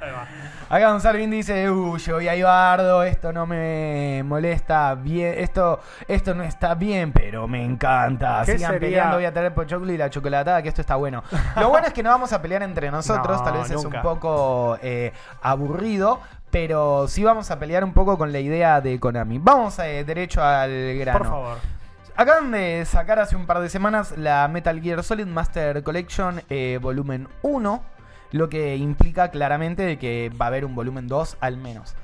Ahí 0.00 0.10
va. 0.12 0.96
Acá 0.96 1.12
dice, 1.28 1.70
uh, 1.70 1.96
yo 1.96 2.14
voy 2.14 2.28
a 2.28 2.36
Ibardo, 2.36 3.02
esto 3.02 3.32
no 3.32 3.46
me 3.46 4.22
molesta 4.24 4.94
bien, 4.94 5.34
esto, 5.38 5.80
esto 6.06 6.34
no 6.34 6.42
está 6.42 6.74
bien, 6.74 7.12
pero 7.12 7.48
me 7.48 7.64
encanta. 7.64 8.42
¿Qué 8.44 8.52
Sigan 8.52 8.72
sería? 8.72 8.88
peleando, 8.88 9.16
voy 9.16 9.24
a 9.24 9.32
tener 9.32 9.54
pochoclo 9.54 9.92
y 9.92 9.96
la 9.96 10.10
chocolatada, 10.10 10.62
que 10.62 10.68
esto 10.68 10.80
está 10.80 10.96
bueno. 10.96 11.22
Lo 11.56 11.70
bueno 11.70 11.86
es 11.86 11.92
que 11.92 12.02
no 12.02 12.10
vamos 12.10 12.32
a 12.32 12.40
pelear 12.40 12.62
entre 12.62 12.90
nosotros, 12.92 13.38
No, 13.38 13.44
tal 13.44 13.54
vez 13.54 13.70
es 13.70 13.84
un 13.84 14.02
poco 14.02 14.78
eh, 14.82 15.12
aburrido, 15.42 16.20
pero 16.50 17.08
sí 17.08 17.24
vamos 17.24 17.50
a 17.50 17.58
pelear 17.58 17.82
un 17.82 17.92
poco 17.92 18.16
con 18.18 18.32
la 18.32 18.40
idea 18.40 18.80
de 18.80 19.00
Konami. 19.00 19.38
Vamos 19.38 19.78
eh, 19.80 20.04
derecho 20.04 20.42
al 20.42 20.96
grano. 20.98 21.18
Por 21.18 21.28
favor. 21.28 21.58
Acaban 22.18 22.50
de 22.50 22.84
sacar 22.84 23.20
hace 23.20 23.36
un 23.36 23.46
par 23.46 23.60
de 23.60 23.68
semanas 23.68 24.18
la 24.18 24.48
Metal 24.48 24.80
Gear 24.82 25.04
Solid 25.04 25.26
Master 25.26 25.84
Collection 25.84 26.42
eh, 26.50 26.80
volumen 26.82 27.28
1, 27.42 27.82
lo 28.32 28.48
que 28.48 28.76
implica 28.76 29.30
claramente 29.30 29.82
de 29.82 29.98
que 29.98 30.30
va 30.30 30.46
a 30.46 30.48
haber 30.48 30.64
un 30.64 30.74
volumen 30.74 31.08
2 31.08 31.38
al 31.40 31.56
menos. 31.56 31.94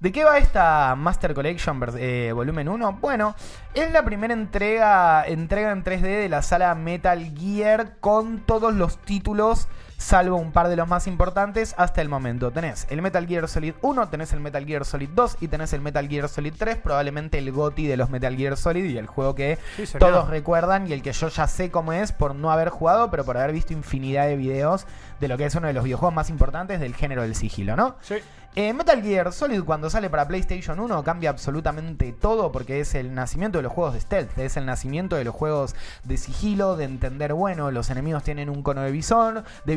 ¿De 0.00 0.12
qué 0.12 0.24
va 0.24 0.36
esta 0.36 0.94
Master 0.96 1.32
Collection 1.32 1.80
eh, 1.96 2.32
volumen 2.34 2.68
1? 2.68 2.98
Bueno, 3.00 3.34
es 3.72 3.90
la 3.90 4.04
primera 4.04 4.34
entrega, 4.34 5.24
entrega 5.26 5.72
en 5.72 5.82
3D 5.82 6.02
de 6.02 6.28
la 6.28 6.42
sala 6.42 6.74
Metal 6.74 7.32
Gear 7.38 7.96
con 8.00 8.40
todos 8.40 8.74
los 8.74 8.98
títulos, 8.98 9.66
salvo 9.96 10.36
un 10.36 10.52
par 10.52 10.68
de 10.68 10.76
los 10.76 10.88
más 10.88 11.06
importantes 11.06 11.74
hasta 11.78 12.02
el 12.02 12.08
momento. 12.08 12.50
Tenés 12.50 12.86
el 12.90 13.02
Metal 13.02 13.26
Gear 13.26 13.48
Solid 13.48 13.74
1, 13.82 14.08
tenés 14.08 14.32
el 14.32 14.40
Metal 14.40 14.64
Gear 14.64 14.84
Solid 14.84 15.08
2 15.14 15.38
y 15.40 15.48
tenés 15.48 15.72
el 15.72 15.80
Metal 15.80 16.08
Gear 16.08 16.28
Solid 16.28 16.54
3, 16.56 16.76
probablemente 16.76 17.38
el 17.38 17.52
GOTI 17.52 17.86
de 17.86 17.96
los 17.96 18.10
Metal 18.10 18.36
Gear 18.36 18.56
Solid 18.56 18.84
y 18.84 18.98
el 18.98 19.06
juego 19.06 19.34
que 19.34 19.58
Sí, 19.76 19.84
todos 19.98 20.28
recuerdan 20.28 20.86
y 20.88 20.92
el 20.92 21.02
que 21.02 21.12
yo 21.12 21.28
ya 21.28 21.46
sé 21.46 21.70
cómo 21.70 21.92
es 21.92 22.12
por 22.12 22.34
no 22.34 22.50
haber 22.50 22.68
jugado, 22.68 23.10
pero 23.10 23.24
por 23.24 23.36
haber 23.36 23.52
visto 23.52 23.72
infinidad 23.72 24.26
de 24.26 24.36
videos 24.36 24.86
de 25.20 25.28
lo 25.28 25.36
que 25.36 25.46
es 25.46 25.54
uno 25.54 25.66
de 25.66 25.72
los 25.72 25.84
videojuegos 25.84 26.14
más 26.14 26.30
importantes 26.30 26.80
del 26.80 26.94
género 26.94 27.22
del 27.22 27.34
sigilo, 27.34 27.76
¿no? 27.76 27.96
Sí. 28.00 28.16
Eh, 28.56 28.72
Metal 28.72 29.02
Gear 29.02 29.32
Solid 29.32 29.64
cuando 29.64 29.90
sale 29.90 30.08
para 30.08 30.28
PlayStation 30.28 30.78
1 30.78 31.02
cambia 31.02 31.30
absolutamente 31.30 32.12
todo 32.12 32.52
porque 32.52 32.78
es 32.78 32.94
el 32.94 33.12
nacimiento 33.12 33.58
de 33.58 33.62
los 33.64 33.72
juegos 33.72 33.94
de 33.94 34.00
stealth, 34.00 34.38
es 34.38 34.56
el 34.56 34.64
nacimiento 34.64 35.16
de 35.16 35.24
los 35.24 35.34
juegos 35.34 35.74
de 36.04 36.16
sigilo, 36.16 36.76
de 36.76 36.84
entender, 36.84 37.34
bueno, 37.34 37.72
los 37.72 37.90
enemigos 37.90 38.22
tienen 38.22 38.48
un 38.48 38.62
cono 38.62 38.82
de 38.82 38.92
visión, 38.92 39.42
de 39.64 39.74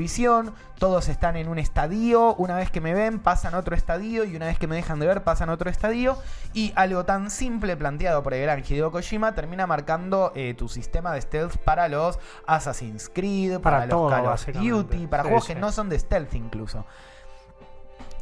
todos 0.77 1.09
están 1.09 1.35
en 1.35 1.47
un 1.47 1.57
estadio, 1.59 2.35
una 2.35 2.55
vez 2.55 2.71
que 2.71 2.81
me 2.81 2.93
ven 2.93 3.19
pasan 3.19 3.55
a 3.55 3.57
otro 3.59 3.75
estadio 3.75 4.23
y 4.23 4.35
una 4.35 4.45
vez 4.45 4.57
que 4.57 4.67
me 4.67 4.75
dejan 4.75 4.99
de 4.99 5.07
ver 5.07 5.23
pasan 5.23 5.49
a 5.49 5.53
otro 5.53 5.69
estadio 5.69 6.17
y 6.53 6.71
algo 6.75 7.05
tan 7.05 7.29
simple 7.29 7.75
planteado 7.75 8.23
por 8.23 8.33
el 8.33 8.41
gran 8.43 8.63
Hideo 8.67 8.91
Kojima 8.91 9.35
termina 9.35 9.67
marcando 9.67 10.31
eh, 10.35 10.53
tu 10.53 10.69
sistema 10.69 11.13
de 11.13 11.21
stealth 11.21 11.57
para 11.57 11.87
los 11.87 12.19
Assassin's 12.45 13.09
Creed, 13.09 13.59
para, 13.59 13.77
Para 13.77 13.85
los 13.85 13.89
todo, 13.95 14.09
Call 14.09 14.25
of. 14.27 14.45
Duty, 14.47 15.07
para 15.07 15.23
Sí, 15.23 15.29
juegos 15.29 15.45
sí. 15.45 15.53
que 15.53 15.59
no 15.59 15.71
son 15.71 15.89
de 15.89 15.99
stealth 15.99 16.33
incluso. 16.35 16.85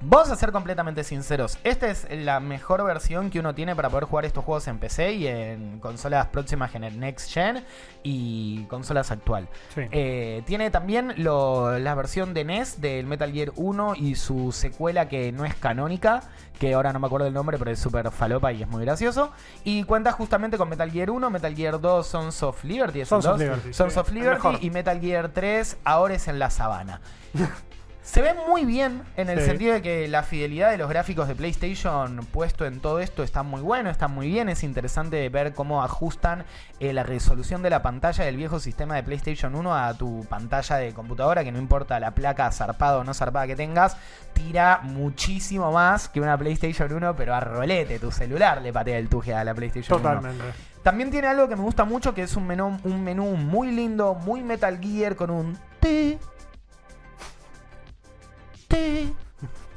Vamos 0.01 0.29
a 0.29 0.35
ser 0.35 0.51
completamente 0.51 1.03
sinceros. 1.03 1.57
Esta 1.63 1.87
es 1.87 2.05
la 2.11 2.39
mejor 2.39 2.83
versión 2.83 3.29
que 3.29 3.39
uno 3.39 3.55
tiene 3.55 3.75
para 3.75 3.89
poder 3.89 4.03
jugar 4.05 4.25
estos 4.25 4.43
juegos 4.43 4.67
en 4.67 4.77
PC 4.77 5.13
y 5.13 5.27
en 5.27 5.79
consolas 5.79 6.27
próximas 6.27 6.71
Next 6.75 7.31
Gen 7.33 7.63
y 8.03 8.65
consolas 8.65 9.09
actual. 9.09 9.47
Sí. 9.73 9.81
Eh, 9.91 10.43
tiene 10.45 10.69
también 10.69 11.13
lo- 11.17 11.79
la 11.79 11.95
versión 11.95 12.33
de 12.33 12.43
NES 12.43 12.81
del 12.81 13.07
Metal 13.07 13.31
Gear 13.31 13.51
1 13.55 13.95
y 13.95 14.15
su 14.15 14.51
secuela 14.51 15.07
que 15.07 15.31
no 15.31 15.43
es 15.45 15.55
canónica, 15.55 16.21
que 16.59 16.73
ahora 16.75 16.93
no 16.93 16.99
me 16.99 17.07
acuerdo 17.07 17.25
el 17.27 17.33
nombre, 17.33 17.57
pero 17.57 17.71
es 17.71 17.79
súper 17.79 18.11
falopa 18.11 18.51
y 18.53 18.61
es 18.61 18.67
muy 18.67 18.83
gracioso. 18.85 19.31
Y 19.63 19.83
cuenta 19.85 20.11
justamente 20.11 20.57
con 20.57 20.69
Metal 20.69 20.91
Gear 20.91 21.09
1, 21.09 21.29
Metal 21.31 21.55
Gear 21.55 21.79
2, 21.81 22.05
Sons 22.05 22.43
of 22.43 22.63
Liberty, 22.63 22.99
¿es 23.01 23.11
el 23.11 23.21
Sons 23.21 23.25
of 23.25 23.31
2? 23.31 23.39
Liberty, 23.39 23.73
Sons 23.73 23.93
sí, 23.93 23.99
of 23.99 24.11
Liberty 24.11 24.57
y 24.61 24.69
Metal 24.69 24.99
Gear 24.99 25.29
3, 25.29 25.77
ahora 25.83 26.13
es 26.13 26.27
en 26.27 26.37
la 26.37 26.49
sabana. 26.51 27.01
Se 28.05 28.21
ve 28.21 28.35
muy 28.47 28.65
bien 28.65 29.01
en 29.17 29.29
el 29.29 29.39
Sí. 29.39 29.45
sentido 29.47 29.73
de 29.73 29.81
que 29.81 30.07
la 30.07 30.21
fidelidad 30.21 30.69
de 30.69 30.77
los 30.77 30.87
gráficos 30.87 31.27
de 31.27 31.33
PlayStation 31.35 32.19
puesto 32.31 32.65
en 32.65 32.79
todo 32.79 32.99
esto 32.99 33.23
está 33.23 33.41
muy 33.41 33.61
bueno, 33.61 33.89
está 33.89 34.07
muy 34.07 34.27
bien. 34.27 34.47
Es 34.47 34.63
interesante 34.63 35.27
ver 35.29 35.53
cómo 35.53 35.83
ajustan 35.83 36.45
eh, 36.79 36.93
la 36.93 37.01
resolución 37.03 37.63
de 37.63 37.71
la 37.71 37.81
pantalla 37.81 38.23
del 38.23 38.37
viejo 38.37 38.59
sistema 38.59 38.95
de 38.95 39.03
PlayStation 39.03 39.55
1 39.55 39.75
a 39.75 39.93
tu 39.95 40.23
pantalla 40.29 40.77
de 40.77 40.93
computadora, 40.93 41.43
que 41.43 41.51
no 41.51 41.57
importa 41.57 41.99
la 41.99 42.11
placa 42.11 42.49
zarpada 42.51 42.99
o 42.99 43.03
no 43.03 43.13
zarpada 43.13 43.47
que 43.47 43.55
tengas, 43.55 43.97
tira 44.33 44.81
muchísimo 44.83 45.71
más 45.71 46.07
que 46.07 46.21
una 46.21 46.37
PlayStation 46.37 46.93
1, 46.93 47.15
pero 47.15 47.33
a 47.33 47.39
rolete, 47.39 47.97
tu 47.97 48.11
celular 48.11 48.61
le 48.61 48.71
patea 48.71 48.99
el 48.99 49.09
tuje 49.09 49.33
a 49.33 49.43
la 49.43 49.53
PlayStation 49.55 49.99
1. 49.99 50.09
Totalmente. 50.09 50.43
También 50.83 51.09
tiene 51.09 51.27
algo 51.27 51.47
que 51.49 51.55
me 51.55 51.63
gusta 51.63 51.83
mucho, 51.83 52.13
que 52.13 52.21
es 52.21 52.35
un 52.35 52.45
menú, 52.45 52.79
un 52.83 53.03
menú 53.03 53.35
muy 53.35 53.71
lindo, 53.71 54.13
muy 54.13 54.43
Metal 54.43 54.77
Gear, 54.79 55.15
con 55.15 55.31
un 55.31 55.57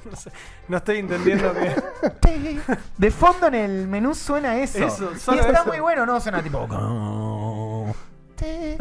No, 0.11 0.17
sé, 0.17 0.31
no 0.69 0.76
estoy 0.78 0.99
entendiendo 0.99 1.52
bien. 1.55 1.75
ti. 2.21 2.59
De 2.97 3.11
fondo 3.11 3.47
en 3.49 3.55
el 3.55 3.88
menú 3.88 4.14
suena 4.14 4.57
eso. 4.59 4.87
Eso, 4.87 5.11
y 5.35 5.38
está 5.38 5.52
eso. 5.61 5.67
muy 5.67 5.81
bueno, 5.81 6.07
¿no? 6.07 6.21
Suena 6.21 6.43
tipo. 6.43 6.67
ti. 8.37 8.76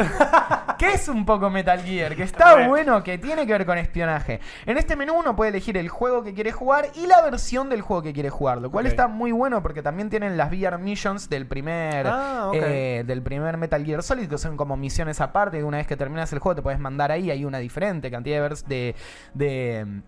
que 0.77 0.93
es 0.93 1.07
un 1.07 1.25
poco 1.25 1.49
Metal 1.49 1.81
Gear, 1.81 2.15
que 2.15 2.21
está 2.21 2.67
bueno, 2.67 3.01
que 3.03 3.17
tiene 3.17 3.47
que 3.47 3.53
ver 3.53 3.65
con 3.65 3.79
espionaje. 3.79 4.39
En 4.67 4.77
este 4.77 4.95
menú 4.95 5.15
uno 5.15 5.35
puede 5.35 5.49
elegir 5.49 5.77
el 5.77 5.89
juego 5.89 6.23
que 6.23 6.35
quiere 6.35 6.51
jugar 6.51 6.89
y 6.93 7.07
la 7.07 7.23
versión 7.23 7.67
del 7.67 7.81
juego 7.81 8.03
que 8.03 8.13
quiere 8.13 8.29
jugar, 8.29 8.59
lo 8.59 8.69
cual 8.69 8.85
está 8.85 9.07
muy 9.07 9.31
bueno 9.31 9.63
porque 9.63 9.81
también 9.81 10.11
tienen 10.11 10.37
las 10.37 10.51
VR 10.51 10.77
Missions 10.77 11.27
del 11.27 11.47
primer, 11.47 12.05
Ah, 12.07 12.51
eh, 12.53 13.03
del 13.07 13.23
primer 13.23 13.57
Metal 13.57 13.83
Gear 13.83 14.03
Solid, 14.03 14.29
que 14.29 14.37
son 14.37 14.57
como 14.57 14.77
misiones 14.77 15.19
aparte, 15.21 15.57
que 15.57 15.63
una 15.63 15.77
vez 15.77 15.87
que 15.87 15.97
terminas 15.97 16.31
el 16.33 16.37
juego 16.37 16.57
te 16.57 16.61
puedes 16.61 16.79
mandar 16.79 17.11
ahí, 17.11 17.31
hay 17.31 17.43
una 17.43 17.57
diferente 17.57 18.11
cantidad 18.11 18.39
de, 18.43 18.49
vers- 18.55 18.63
de, 18.65 18.95
de, 19.33 20.01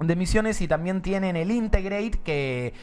de 0.00 0.16
misiones 0.16 0.60
y 0.60 0.68
también 0.68 1.02
tienen 1.02 1.36
el 1.36 1.50
Integrate, 1.50 2.20
que 2.24 2.74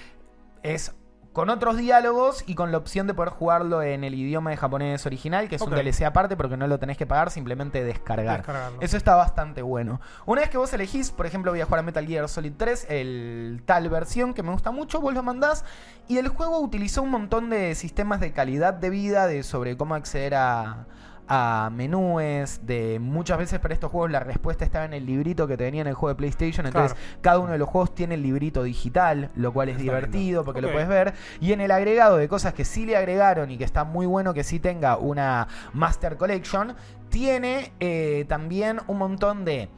es 0.64 0.94
con 1.36 1.50
otros 1.50 1.76
diálogos 1.76 2.46
y 2.48 2.56
con 2.56 2.72
la 2.72 2.78
opción 2.78 3.08
de 3.08 3.14
poder 3.14 3.30
jugarlo 3.30 3.82
en 3.84 4.06
el 4.06 4.14
idioma 4.16 4.52
de 4.52 4.58
japonés 4.58 5.06
original, 5.06 5.50
que 5.50 5.58
es 5.58 5.62
Ok. 5.62 5.68
un 5.68 5.76
DLC 5.76 6.04
aparte 6.04 6.38
porque 6.38 6.56
no 6.56 6.66
lo 6.66 6.80
tenés 6.80 6.98
que 6.98 7.06
pagar, 7.06 7.30
simplemente 7.30 7.84
descargar. 7.84 8.38
Descargarlo. 8.38 8.80
Eso 8.80 8.96
está 8.96 9.16
bastante 9.16 9.62
bueno. 9.62 10.00
Una 10.26 10.40
vez 10.40 10.50
que 10.50 10.58
vos 10.58 10.72
elegís, 10.72 11.12
por 11.12 11.26
ejemplo, 11.26 11.52
voy 11.52 11.60
a 11.60 11.66
jugar 11.66 11.80
a 11.82 11.84
Metal 11.84 12.08
Gear 12.08 12.30
Solid 12.30 12.54
3, 12.56 12.88
el 12.90 13.64
tal 13.66 13.90
versión 13.90 14.34
que 14.34 14.44
me 14.44 14.52
gusta 14.52 14.72
mucho, 14.72 15.02
vos 15.02 15.14
lo 15.14 15.24
mandás 15.24 15.66
y 16.08 16.20
el 16.20 16.30
juego 16.30 16.58
utilizó 16.60 17.02
un 17.02 17.12
montón 17.12 17.50
de 17.50 17.76
sistemas 17.76 18.22
de 18.22 18.32
calidad 18.32 18.74
de 18.74 18.90
vida, 18.90 19.28
de 19.28 19.44
sobre 19.44 19.76
cómo 19.76 19.96
acceder 19.96 20.36
a, 20.36 20.86
a 21.28 21.70
menúes, 21.74 22.62
de 22.66 23.00
muchas 23.00 23.38
veces 23.38 23.60
para 23.60 23.74
estos 23.74 23.92
juegos 23.92 24.12
la 24.12 24.20
respuesta 24.20 24.66
estaba 24.66 24.86
en 24.86 24.94
el 24.94 25.06
librito 25.06 25.48
que 25.48 25.58
tenía 25.58 25.82
en 25.82 25.88
el 25.88 25.94
juego 25.94 26.10
de 26.10 26.16
PlayStation, 26.16 26.66
entonces 26.66 26.94
Claro. 26.94 27.20
cada 27.22 27.40
uno 27.40 27.52
de 27.52 27.58
los 27.58 27.68
juegos 27.68 27.96
tiene 27.96 28.16
el 28.16 28.22
librito 28.24 28.64
digital, 28.64 29.32
lo 29.36 29.52
cual 29.54 29.70
es 29.70 29.76
Está 29.76 29.84
divertido 29.84 30.44
porque 30.44 30.62
lo 30.62 30.72
puedes 30.72 30.88
ver. 30.88 31.14
Y 31.42 31.52
en 31.54 31.62
el 31.62 31.72
agregado 31.72 32.18
de 32.18 32.28
cosas 32.28 32.54
que 32.54 32.66
sí 32.66 32.86
le 32.86 32.96
agregaron 32.96 33.52
y 33.52 33.58
que 33.58 33.64
está 33.64 33.84
muy 33.84 34.06
bueno 34.06 34.34
que 34.34 34.44
sí 34.44 34.60
tenga 34.60 34.98
una 34.98 35.48
Master 35.74 36.18
Collection, 36.18 36.76
tiene 37.10 37.72
eh, 37.80 38.26
también 38.28 38.80
un 38.88 38.98
montón 38.98 39.46
de 39.46 39.70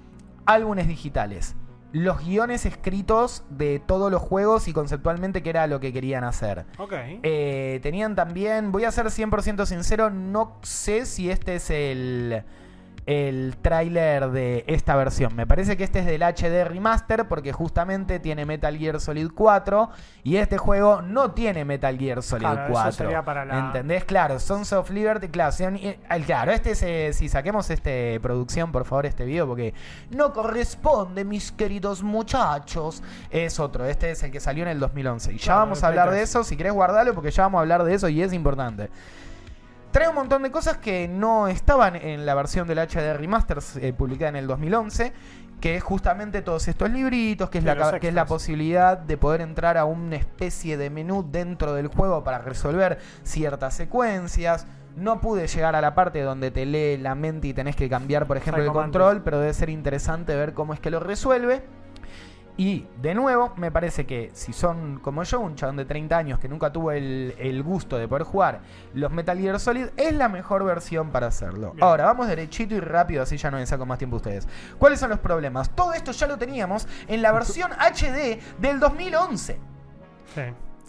álbumes 0.46 0.88
digitales. 0.88 1.56
Los 1.94 2.26
guiones 2.26 2.66
escritos 2.66 3.44
de 3.50 3.80
todos 3.80 4.12
los 4.12 4.22
juegos 4.22 4.68
y 4.68 4.74
conceptualmente 4.74 5.42
que 5.42 5.50
era 5.50 5.68
lo 5.68 5.80
que 5.80 5.94
querían 5.94 6.24
hacer. 6.24 6.66
Ok. 6.78 6.94
Eh, 7.24 7.80
tenían 7.82 8.16
también, 8.16 8.72
voy 8.72 8.84
a 8.84 8.92
ser 8.92 9.06
100% 9.06 9.66
sincero, 9.66 10.10
no 10.10 10.58
sé 10.64 11.06
si 11.06 11.32
este 11.32 11.56
es 11.56 11.70
el, 11.70 12.44
el 13.08 13.56
tráiler 13.62 14.30
de 14.32 14.64
esta 14.68 14.96
versión. 14.96 15.34
Me 15.36 15.48
parece 15.48 15.76
que 15.78 15.84
este 15.86 16.00
es 16.00 16.06
del 16.06 16.22
HD 16.22 16.66
Remaster 16.66 17.28
porque 17.28 17.54
justamente 17.54 18.20
tiene 18.20 18.46
Metal 18.46 18.78
Gear 18.78 19.00
Solid 19.00 19.30
4 19.34 19.90
y 20.24 20.36
este 20.38 20.58
juego 20.58 21.02
no 21.02 21.32
tiene 21.32 21.64
Metal 21.66 21.98
Gear 21.98 22.22
Solid 22.22 22.42
Claro, 22.42 22.64
eso 22.66 22.72
4. 22.74 22.92
sería 22.92 23.24
para 23.24 23.46
la- 23.46 23.60
¿Entendés? 23.60 24.04
Claro, 24.06 24.40
Sons 24.40 24.74
of 24.74 24.90
Liberty, 24.92 25.30
claro, 25.30 25.56
claro, 26.26 26.52
este 26.52 26.72
es, 26.72 26.84
eh, 26.84 27.12
si 27.14 27.30
saquemos 27.30 27.70
este 27.70 28.20
producción, 28.22 28.72
por 28.74 28.84
favor, 28.86 29.06
este 29.06 29.24
video 29.26 29.48
porque 29.48 29.74
no 30.12 30.34
corresponde, 30.34 31.24
mis 31.24 31.52
queridos 31.54 32.04
muchachos. 32.04 33.02
Es 33.32 33.60
otro, 33.60 33.86
este 33.86 34.12
es 34.12 34.22
el 34.24 34.32
que 34.32 34.42
salió 34.42 34.64
en 34.64 34.70
el 34.70 34.80
2011 34.82 35.32
y 35.32 35.38
ya 35.38 35.46
Claro, 35.46 35.60
vamos 35.62 35.82
a 35.84 35.88
hablar 35.88 36.10
de 36.10 36.18
3. 36.18 36.30
eso, 36.30 36.44
si 36.44 36.58
querés 36.58 36.74
guardarlo 36.74 37.14
porque 37.14 37.32
ya 37.32 37.44
vamos 37.44 37.60
a 37.60 37.62
hablar 37.62 37.84
de 37.86 37.94
eso 37.94 38.10
y 38.10 38.22
es 38.22 38.34
importante. 38.34 38.90
Trae 39.92 40.10
un 40.10 40.16
montón 40.16 40.44
de 40.44 40.52
cosas 40.52 40.78
que 40.78 41.08
no 41.08 41.48
estaban 41.48 41.96
en 41.96 42.26
la 42.26 42.36
versión 42.36 42.68
del 42.68 42.80
HD 42.80 43.16
Remasters 43.16 43.78
eh, 43.78 43.94
publicada 43.94 44.30
en 44.30 44.36
el 44.36 44.48
2011, 44.48 45.14
que 45.62 45.76
es 45.76 45.84
justamente 45.84 46.42
todos 46.42 46.68
estos 46.68 46.90
libritos, 46.90 47.50
que 47.50 47.60
es, 47.60 47.64
la, 47.64 48.00
que 48.00 48.10
es 48.10 48.14
la 48.14 48.26
posibilidad 48.26 48.98
de 48.98 49.18
poder 49.18 49.42
entrar 49.42 49.78
a 49.78 49.86
una 49.86 50.18
especie 50.18 50.78
de 50.78 50.90
menú 50.90 51.26
dentro 51.30 51.74
del 51.74 51.88
juego 51.88 52.24
para 52.24 52.40
resolver 52.40 53.00
ciertas 53.24 53.76
secuencias. 53.76 54.68
No 54.96 55.22
pude 55.22 55.48
llegar 55.48 55.76
a 55.76 55.82
la 55.82 55.96
parte 55.96 56.22
donde 56.22 56.52
te 56.52 56.66
lee 56.66 56.98
la 56.98 57.16
mente 57.16 57.48
y 57.48 57.54
tenés 57.54 57.76
que 57.76 57.88
cambiar, 57.88 58.28
por 58.28 58.38
ejemplo, 58.38 58.64
el 58.64 58.72
control, 58.72 59.22
pero 59.24 59.40
debe 59.40 59.54
ser 59.54 59.70
interesante 59.70 60.36
ver 60.36 60.54
cómo 60.54 60.74
es 60.74 60.80
que 60.80 60.90
lo 60.90 61.00
resuelve. 61.00 61.64
Y 62.58 62.88
de 63.02 63.14
nuevo, 63.14 63.54
me 63.56 63.72
parece 63.72 64.08
que 64.08 64.32
si 64.34 64.52
son 64.52 65.00
como 65.00 65.24
yo, 65.24 65.40
un 65.40 65.56
chabón 65.56 65.78
de 65.78 65.86
30 65.86 66.18
años 66.18 66.40
que 66.40 66.50
nunca 66.50 66.72
tuvo 66.74 66.92
el, 66.92 67.36
el 67.38 67.62
gusto 67.62 67.98
de 67.98 68.08
poder 68.08 68.24
jugar 68.24 68.62
los 68.96 69.12
Metal 69.12 69.38
Gear 69.38 69.60
Solid, 69.60 69.88
es 69.96 70.14
la 70.14 70.28
mejor 70.28 70.64
versión 70.64 71.12
para 71.12 71.28
hacerlo. 71.28 71.74
Bien. 71.74 71.84
Ahora, 71.84 72.06
vamos 72.06 72.28
derechito 72.28 72.74
y 72.74 72.80
rápido, 72.80 73.22
así 73.22 73.38
ya 73.38 73.52
no 73.52 73.58
me 73.58 73.66
saco 73.68 73.86
más 73.86 74.00
tiempo 74.00 74.16
a 74.16 74.18
ustedes. 74.18 74.48
¿Cuáles 74.80 75.00
son 75.00 75.12
los 75.12 75.20
problemas? 75.20 75.70
Todo 75.76 75.94
esto 75.94 76.12
ya 76.12 76.26
lo 76.26 76.38
teníamos 76.38 76.88
en 77.08 77.22
la 77.22 77.32
versión 77.32 77.72
HD 77.74 78.40
del 78.60 78.80
2011. 78.80 79.60
Sí. 80.34 80.42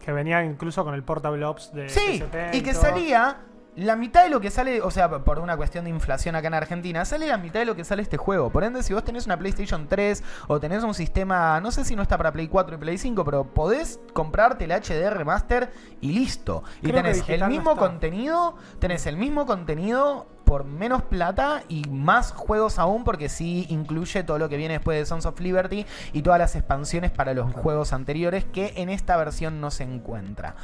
Que 0.02 0.12
venía 0.12 0.42
incluso 0.42 0.84
con 0.84 0.94
el 0.94 1.02
Portable 1.02 1.44
Ops 1.44 1.74
de 1.74 1.90
Sí, 1.90 2.24
y 2.52 2.62
que 2.62 2.72
salía 2.72 3.40
la 3.78 3.94
mitad 3.94 4.24
de 4.24 4.28
lo 4.28 4.40
que 4.40 4.50
sale, 4.50 4.82
o 4.82 4.90
sea, 4.90 5.08
por 5.08 5.38
una 5.38 5.56
cuestión 5.56 5.84
de 5.84 5.90
inflación 5.90 6.34
acá 6.34 6.48
en 6.48 6.54
Argentina, 6.54 7.04
sale 7.04 7.28
la 7.28 7.38
mitad 7.38 7.60
de 7.60 7.66
lo 7.66 7.76
que 7.76 7.84
sale 7.84 8.02
este 8.02 8.16
juego. 8.16 8.50
Por 8.50 8.64
ende, 8.64 8.82
si 8.82 8.92
vos 8.92 9.04
tenés 9.04 9.26
una 9.26 9.38
PlayStation 9.38 9.86
3 9.86 10.24
o 10.48 10.58
tenés 10.58 10.82
un 10.82 10.94
sistema, 10.94 11.60
no 11.60 11.70
sé 11.70 11.84
si 11.84 11.94
no 11.94 12.02
está 12.02 12.16
para 12.16 12.32
Play 12.32 12.48
4 12.48 12.74
y 12.74 12.78
Play 12.78 12.98
5, 12.98 13.24
pero 13.24 13.44
podés 13.44 14.00
comprarte 14.12 14.64
el 14.64 14.72
HD 14.72 15.08
Remaster 15.10 15.70
y 16.00 16.10
listo. 16.10 16.64
Y 16.82 16.88
Creo 16.88 17.02
tenés 17.02 17.28
el 17.28 17.44
mismo 17.44 17.72
está. 17.72 17.82
contenido, 17.82 18.56
tenés 18.80 19.06
el 19.06 19.16
mismo 19.16 19.46
contenido 19.46 20.26
por 20.44 20.64
menos 20.64 21.02
plata 21.02 21.62
y 21.68 21.84
más 21.88 22.32
juegos 22.32 22.80
aún 22.80 23.04
porque 23.04 23.28
sí 23.28 23.66
incluye 23.68 24.24
todo 24.24 24.38
lo 24.38 24.48
que 24.48 24.56
viene 24.56 24.74
después 24.74 24.98
de 24.98 25.06
Sons 25.06 25.24
of 25.24 25.38
Liberty 25.38 25.86
y 26.12 26.22
todas 26.22 26.40
las 26.40 26.56
expansiones 26.56 27.12
para 27.12 27.32
los 27.32 27.52
juegos 27.52 27.92
anteriores 27.92 28.44
que 28.44 28.72
en 28.76 28.88
esta 28.88 29.16
versión 29.16 29.60
no 29.60 29.70
se 29.70 29.84
encuentra. 29.84 30.56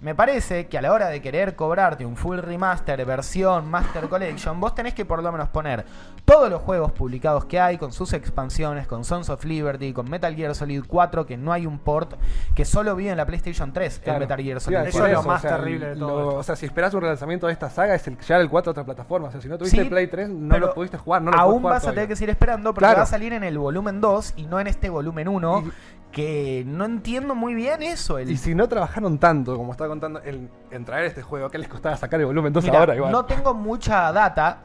Me 0.00 0.14
parece 0.14 0.68
que 0.68 0.78
a 0.78 0.82
la 0.82 0.92
hora 0.92 1.08
de 1.08 1.20
querer 1.20 1.56
cobrarte 1.56 2.06
un 2.06 2.16
full 2.16 2.38
remaster 2.38 3.04
versión 3.04 3.68
Master 3.68 4.08
Collection, 4.08 4.60
vos 4.60 4.72
tenés 4.72 4.94
que 4.94 5.04
por 5.04 5.20
lo 5.24 5.32
menos 5.32 5.48
poner 5.48 5.84
todos 6.24 6.48
los 6.48 6.62
juegos 6.62 6.92
publicados 6.92 7.46
que 7.46 7.58
hay 7.58 7.78
con 7.78 7.90
sus 7.90 8.12
expansiones, 8.12 8.86
con 8.86 9.04
Sons 9.04 9.28
of 9.28 9.44
Liberty, 9.44 9.92
con 9.92 10.08
Metal 10.08 10.32
Gear 10.36 10.54
Solid 10.54 10.84
4, 10.86 11.26
que 11.26 11.36
no 11.36 11.52
hay 11.52 11.66
un 11.66 11.80
port, 11.80 12.14
que 12.54 12.64
solo 12.64 12.94
vive 12.94 13.10
en 13.10 13.16
la 13.16 13.26
PlayStation 13.26 13.72
3, 13.72 13.98
Claro. 13.98 14.18
el 14.18 14.20
Metal 14.20 14.40
Gear 14.44 14.60
Solid 14.60 14.76
Eso 14.86 14.98
por 14.98 15.08
es 15.08 15.14
lo 15.14 15.22
4. 15.24 15.32
más 15.32 15.42
terrible 15.42 15.86
de 15.88 15.96
todo 15.96 16.20
lo-. 16.30 16.36
O 16.36 16.42
sea, 16.44 16.54
si 16.54 16.66
esperas 16.66 16.94
un 16.94 17.00
relanzamiento 17.00 17.48
de 17.48 17.54
esta 17.54 17.68
saga, 17.68 17.96
es 17.96 18.06
el 18.06 18.16
llegar 18.20 18.40
el 18.40 18.48
4 18.48 18.70
a 18.70 18.72
otra 18.72 18.84
plataforma. 18.84 19.26
O 19.26 19.30
sea, 19.32 19.40
si 19.40 19.48
no 19.48 19.58
tuviste 19.58 19.78
Sí, 19.78 19.82
el 19.82 19.88
Play 19.88 20.06
3, 20.06 20.28
no 20.28 20.58
lo 20.60 20.74
pudiste 20.74 20.96
jugar. 20.98 21.22
No 21.22 21.32
lo 21.32 21.38
Aún 21.38 21.58
jugar 21.60 21.74
vas 21.74 21.86
a 21.88 21.90
tener 21.90 22.06
que 22.06 22.14
seguir 22.14 22.30
esperando 22.30 22.72
porque 22.72 22.84
Claro. 22.84 22.98
va 22.98 23.02
a 23.02 23.06
salir 23.06 23.32
en 23.32 23.42
el 23.42 23.58
volumen 23.58 24.00
2 24.00 24.34
y 24.36 24.46
no 24.46 24.60
en 24.60 24.68
este 24.68 24.90
volumen 24.90 25.26
1, 25.26 25.64
Y- 25.66 25.72
que 26.12 26.64
no 26.66 26.84
entiendo 26.84 27.34
muy 27.34 27.54
bien 27.54 27.82
eso. 27.82 28.18
El, 28.18 28.30
Y 28.30 28.36
si 28.36 28.54
no 28.54 28.68
trabajaron 28.68 29.18
tanto, 29.18 29.56
como 29.56 29.72
estaba 29.72 29.88
contando, 29.88 30.22
en, 30.24 30.50
en 30.70 30.84
traer 30.84 31.06
este 31.06 31.22
juego, 31.22 31.50
¿qué 31.50 31.58
les 31.58 31.68
costaba 31.68 31.96
sacar 31.96 32.20
el 32.20 32.26
volumen 32.26 32.52
2 32.52 32.64
Mira, 32.64 32.78
ahora? 32.80 32.96
Igual. 32.96 33.12
no 33.12 33.24
tengo 33.24 33.54
mucha 33.54 34.10
data. 34.12 34.60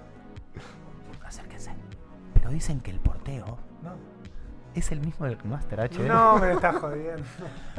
Acérquense. 1.23 1.71
Pero 2.33 2.49
dicen 2.49 2.79
que 2.79 2.91
el 2.91 2.99
porteo 2.99 3.57
es 4.75 4.91
el 4.91 4.99
mismo 5.01 5.25
del 5.25 5.37
Master 5.43 5.79
HD. 5.81 5.99
No 6.07 6.37
me 6.37 6.53
estás 6.53 6.75
jodiendo. 6.77 7.23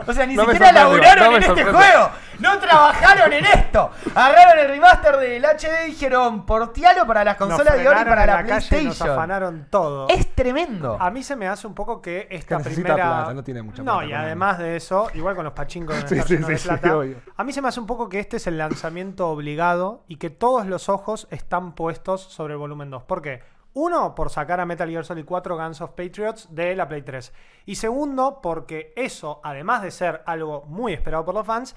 O 0.06 0.12
sea, 0.12 0.26
ni 0.26 0.34
No 0.34 0.44
me 0.46 0.52
siquiera 0.52 0.72
laburaron 0.72 1.30
no 1.30 1.36
en 1.36 1.42
este 1.42 1.64
juego. 1.64 2.10
No 2.38 2.58
trabajaron 2.58 3.32
en 3.32 3.44
esto. 3.46 3.90
Agarraron 4.14 4.58
el 4.58 4.68
remaster 4.68 5.16
del 5.16 5.44
HD 5.44 5.84
y 5.86 5.90
dijeron, 5.90 6.44
portealo 6.46 7.06
para 7.06 7.24
las 7.24 7.36
consolas 7.36 7.76
de 7.76 7.86
ahora 7.86 8.02
y 8.02 8.04
para 8.04 8.26
la, 8.26 8.44
calle 8.44 8.48
y 8.50 8.50
nos 8.54 8.68
PlayStation. 8.96 9.10
afanaron 9.10 9.66
todo. 9.70 10.08
Es 10.08 10.34
tremendo. 10.34 10.96
A 11.00 11.10
mí 11.10 11.22
se 11.22 11.36
me 11.36 11.48
hace 11.48 11.66
un 11.66 11.74
poco 11.74 12.00
que 12.02 12.26
esta 12.30 12.58
Que 12.58 12.64
primera. 12.70 12.94
plata, 12.94 13.34
no 13.34 13.44
tiene 13.44 13.62
mucha 13.62 13.82
No, 13.82 14.02
y 14.02 14.12
además 14.12 14.58
de 14.58 14.76
eso, 14.76 15.08
igual 15.14 15.34
con 15.36 15.44
los 15.44 15.52
pachincos 15.54 15.96
de 15.96 16.08
Sí, 16.22 16.22
sí, 16.26 16.36
de 16.36 16.44
sí, 16.56 16.58
sí, 16.58 16.68
plata, 16.68 16.96
obvio. 16.96 17.16
A 17.36 17.44
mí 17.44 17.52
se 17.52 17.62
me 17.62 17.68
hace 17.68 17.80
un 17.80 17.86
poco 17.86 18.08
que 18.08 18.20
este 18.20 18.36
es 18.38 18.46
el 18.46 18.58
lanzamiento 18.58 19.28
obligado 19.28 20.04
y 20.08 20.16
que 20.16 20.30
todos 20.30 20.66
los 20.66 20.88
ojos 20.88 21.28
están 21.30 21.74
puestos 21.74 22.22
sobre 22.22 22.54
el 22.54 22.58
volumen 22.58 22.90
2. 22.90 23.02
¿Por 23.04 23.22
qué? 23.22 23.42
Uno, 23.74 24.14
por 24.14 24.30
sacar 24.30 24.60
a 24.60 24.66
Metal 24.66 24.88
Gear 24.88 25.04
Solid 25.04 25.24
4 25.24 25.56
Guns 25.56 25.80
of 25.80 25.90
Patriots 25.90 26.46
de 26.54 26.76
la 26.76 26.86
Play 26.86 27.02
3. 27.02 27.32
Y 27.66 27.74
segundo, 27.74 28.40
porque 28.40 28.92
eso, 28.94 29.40
además 29.42 29.82
de 29.82 29.90
ser 29.90 30.22
algo 30.26 30.62
muy 30.66 30.92
esperado 30.92 31.24
por 31.24 31.34
los 31.34 31.44
fans, 31.44 31.74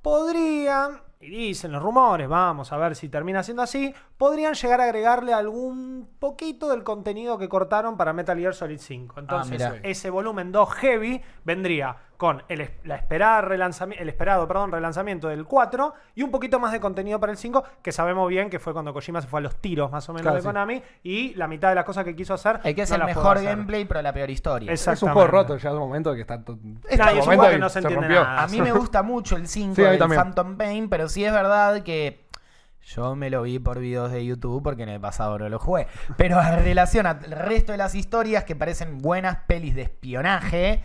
podrían, 0.00 1.02
y 1.20 1.48
dicen 1.48 1.72
los 1.72 1.82
rumores, 1.82 2.28
vamos 2.28 2.70
a 2.72 2.76
ver 2.76 2.94
si 2.94 3.08
termina 3.08 3.42
siendo 3.42 3.62
así, 3.64 3.92
podrían 4.16 4.54
llegar 4.54 4.80
a 4.80 4.84
agregarle 4.84 5.32
algún 5.32 6.08
poquito 6.18 6.68
del 6.68 6.84
contenido 6.84 7.36
que 7.38 7.48
cortaron 7.48 7.96
para 7.96 8.12
Metal 8.12 8.38
Gear 8.38 8.54
Solid 8.54 8.78
5. 8.78 9.20
Entonces, 9.20 9.52
mira. 9.52 9.76
ese 9.82 10.10
volumen 10.10 10.52
2 10.52 10.72
heavy 10.74 11.20
vendría 11.44 11.96
con 12.16 12.44
el, 12.48 12.60
es- 12.60 12.70
la 12.84 12.94
esperada 12.94 13.42
relanzami- 13.42 13.96
el 13.98 14.08
esperado 14.08 14.46
perdón, 14.46 14.70
relanzamiento 14.70 15.26
del 15.28 15.44
4 15.44 15.94
y 16.14 16.22
un 16.22 16.30
poquito 16.30 16.60
más 16.60 16.70
de 16.70 16.78
contenido 16.78 17.18
para 17.18 17.32
el 17.32 17.38
5, 17.38 17.64
que 17.82 17.90
sabemos 17.90 18.28
bien 18.28 18.48
que 18.50 18.60
fue 18.60 18.72
cuando 18.72 18.94
Kojima 18.94 19.20
se 19.20 19.26
fue 19.26 19.40
a 19.40 19.42
los 19.42 19.56
tiros 19.56 19.90
más 19.90 20.08
o 20.08 20.12
menos 20.12 20.22
Claro, 20.22 20.36
de 20.36 20.40
sí. 20.42 20.46
Konami, 20.46 20.82
y 21.02 21.34
la 21.34 21.48
mitad 21.48 21.70
de 21.70 21.74
las 21.74 21.84
cosas 21.84 22.04
que 22.04 22.14
quiso 22.14 22.32
hacer. 22.32 22.60
El 22.62 22.74
que 22.76 22.82
es 22.82 22.90
no 22.90 22.96
el 22.96 23.04
mejor 23.04 23.38
hacer. 23.38 23.48
gameplay, 23.50 23.84
pero 23.84 24.00
la 24.00 24.12
peor 24.12 24.30
historia. 24.30 24.72
Es- 24.72 24.86
Es 24.86 25.02
un 25.02 25.10
juego 25.12 25.26
roto 25.28 25.56
ya 25.56 25.70
de 25.70 25.76
un 25.76 25.82
momento 25.82 26.14
que 26.14 26.20
está. 26.20 26.40
to- 26.42 26.56
Nah, 26.62 27.10
y 27.10 27.14
un 27.14 27.18
es 27.18 27.26
un 27.26 27.34
juego 27.34 27.48
que 27.50 27.58
no 27.58 27.68
se 27.68 27.80
entiende 27.80 28.06
rompió. 28.06 28.22
nada. 28.24 28.42
A 28.44 28.46
mí 28.46 28.60
me 28.62 28.70
gusta 28.72 29.02
mucho 29.02 29.34
el 29.36 29.48
5 29.48 29.74
Sí, 29.74 29.98
también. 29.98 30.22
Phantom 30.22 30.56
Pain, 30.56 30.88
pero 30.88 31.08
sí 31.08 31.24
es 31.24 31.32
verdad 31.32 31.82
que 31.82 32.23
yo 32.86 33.16
me 33.16 33.30
lo 33.30 33.42
vi 33.42 33.58
por 33.58 33.78
videos 33.78 34.12
de 34.12 34.24
YouTube 34.24 34.62
porque 34.62 34.82
en 34.82 34.90
el 34.90 35.00
pasado 35.00 35.38
no 35.38 35.48
lo 35.48 35.58
jugué. 35.58 35.86
Pero 36.16 36.40
en 36.40 36.62
relación 36.62 37.06
al 37.06 37.20
resto 37.20 37.72
de 37.72 37.78
las 37.78 37.94
historias 37.94 38.44
que 38.44 38.56
parecen 38.56 38.98
buenas 38.98 39.38
pelis 39.46 39.74
de 39.74 39.82
espionaje, 39.82 40.82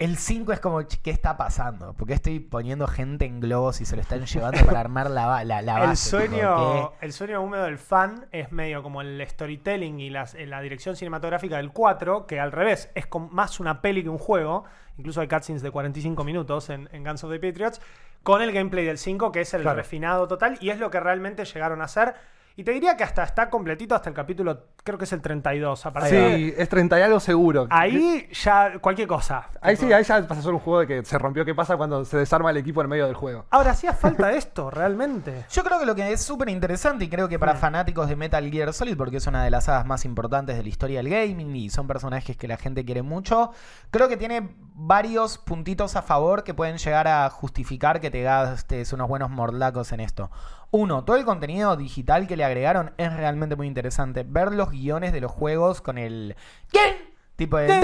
el 0.00 0.16
5 0.16 0.52
es 0.52 0.60
como, 0.60 0.82
"Ch, 0.82 1.00
¿qué 1.02 1.10
está 1.10 1.36
pasando? 1.36 1.94
Porque 1.96 2.14
estoy 2.14 2.40
poniendo 2.40 2.86
gente 2.88 3.26
en 3.26 3.38
globos 3.38 3.80
y 3.80 3.84
se 3.84 3.94
lo 3.94 4.02
están 4.02 4.24
llevando 4.26 4.64
para 4.66 4.80
armar 4.80 5.10
la, 5.10 5.44
la, 5.44 5.62
la 5.62 5.78
base? 5.78 6.16
El 6.16 6.28
sueño, 6.30 6.92
el 7.00 7.12
sueño 7.12 7.40
húmedo 7.42 7.64
del 7.64 7.78
fan 7.78 8.26
es 8.32 8.50
medio 8.50 8.82
como 8.82 9.02
el 9.02 9.22
storytelling 9.28 10.00
y 10.00 10.10
las- 10.10 10.34
la 10.34 10.60
dirección 10.62 10.96
cinematográfica 10.96 11.58
del 11.58 11.70
4, 11.70 12.26
que 12.26 12.40
al 12.40 12.50
revés, 12.50 12.90
es 12.94 13.06
com- 13.06 13.28
más 13.30 13.60
una 13.60 13.80
peli 13.82 14.02
que 14.02 14.08
un 14.08 14.18
juego. 14.18 14.64
Incluso 14.96 15.20
hay 15.20 15.28
cutscenes 15.28 15.62
de 15.62 15.70
45 15.70 16.24
minutos 16.24 16.70
en, 16.70 16.88
en 16.92 17.04
Guns 17.04 17.22
of 17.24 17.30
the 17.30 17.38
Patriots, 17.38 17.80
con 18.22 18.42
el 18.42 18.52
gameplay 18.52 18.84
del 18.84 18.98
5, 18.98 19.30
que 19.32 19.42
es 19.42 19.54
el 19.54 19.62
Claro. 19.62 19.76
refinado 19.76 20.26
total, 20.28 20.58
y 20.60 20.70
es 20.70 20.78
lo 20.78 20.90
que 20.90 20.98
realmente 21.00 21.44
llegaron 21.44 21.80
a 21.82 21.84
hacer. 21.84 22.14
Y 22.60 22.62
te 22.62 22.72
diría 22.72 22.94
que 22.94 23.04
hasta 23.04 23.22
está 23.22 23.48
completito 23.48 23.94
hasta 23.94 24.10
el 24.10 24.14
capítulo, 24.14 24.66
creo 24.84 24.98
que 24.98 25.04
es 25.04 25.12
el 25.14 25.22
32. 25.22 25.86
A 25.86 25.92
partir 25.94 26.12
de- 26.20 26.36
Sí, 26.36 26.54
es 26.58 26.68
30 26.68 26.98
y 26.98 27.02
algo 27.02 27.18
seguro. 27.18 27.66
Ahí 27.70 28.28
ya 28.34 28.78
cualquier 28.82 29.08
cosa. 29.08 29.48
Ahí 29.62 29.76
Tipo, 29.76 29.86
sí, 29.88 29.92
ahí 29.94 30.04
ya 30.04 30.28
pasa 30.28 30.40
a 30.40 30.42
ser 30.42 30.52
un 30.52 30.58
juego 30.58 30.80
de 30.80 30.86
que 30.86 31.02
se 31.06 31.16
rompió. 31.16 31.42
¿Qué 31.46 31.54
pasa 31.54 31.78
cuando 31.78 32.04
se 32.04 32.18
desarma 32.18 32.50
el 32.50 32.58
equipo 32.58 32.82
en 32.82 32.90
medio 32.90 33.06
del 33.06 33.14
juego? 33.14 33.46
Ahora, 33.48 33.70
¿hacía 33.70 33.94
falta 33.94 34.30
esto 34.34 34.70
realmente? 34.70 35.46
Yo 35.50 35.64
creo 35.64 35.80
que 35.80 35.86
lo 35.86 35.94
que 35.94 36.12
es 36.12 36.20
súper 36.20 36.50
interesante 36.50 37.06
y 37.06 37.08
creo 37.08 37.30
que 37.30 37.38
para 37.38 37.54
Mm. 37.54 37.56
fanáticos 37.56 38.10
de 38.10 38.16
Metal 38.16 38.50
Gear 38.50 38.74
Solid, 38.74 38.94
porque 38.94 39.16
es 39.16 39.26
una 39.26 39.42
de 39.42 39.50
las 39.50 39.64
sagas 39.64 39.86
más 39.86 40.04
importantes 40.04 40.58
de 40.58 40.62
la 40.62 40.68
historia 40.68 40.98
del 41.02 41.08
gaming 41.08 41.56
y 41.56 41.70
son 41.70 41.86
personajes 41.86 42.36
que 42.36 42.46
la 42.46 42.58
gente 42.58 42.84
quiere 42.84 43.00
mucho, 43.00 43.52
creo 43.90 44.06
que 44.10 44.18
tiene 44.18 44.50
varios 44.74 45.38
puntitos 45.38 45.96
a 45.96 46.02
favor 46.02 46.44
que 46.44 46.52
pueden 46.52 46.76
llegar 46.76 47.08
a 47.08 47.30
justificar 47.30 48.00
que 48.02 48.10
te 48.10 48.20
gastes 48.22 48.92
unos 48.92 49.08
buenos 49.08 49.30
mordlacos 49.30 49.92
en 49.92 50.00
esto. 50.00 50.30
Uno, 50.72 51.04
todo 51.04 51.16
el 51.16 51.24
contenido 51.24 51.76
digital 51.76 52.28
que 52.28 52.36
le 52.36 52.44
agregaron 52.44 52.92
es 52.96 53.12
realmente 53.12 53.56
muy 53.56 53.66
interesante. 53.66 54.24
Ver 54.26 54.52
los 54.52 54.70
guiones 54.70 55.12
de 55.12 55.20
los 55.20 55.32
juegos 55.32 55.80
con 55.80 55.98
el... 55.98 56.36
¿Quién? 56.68 57.09
Tipo 57.40 57.56
de 57.56 57.80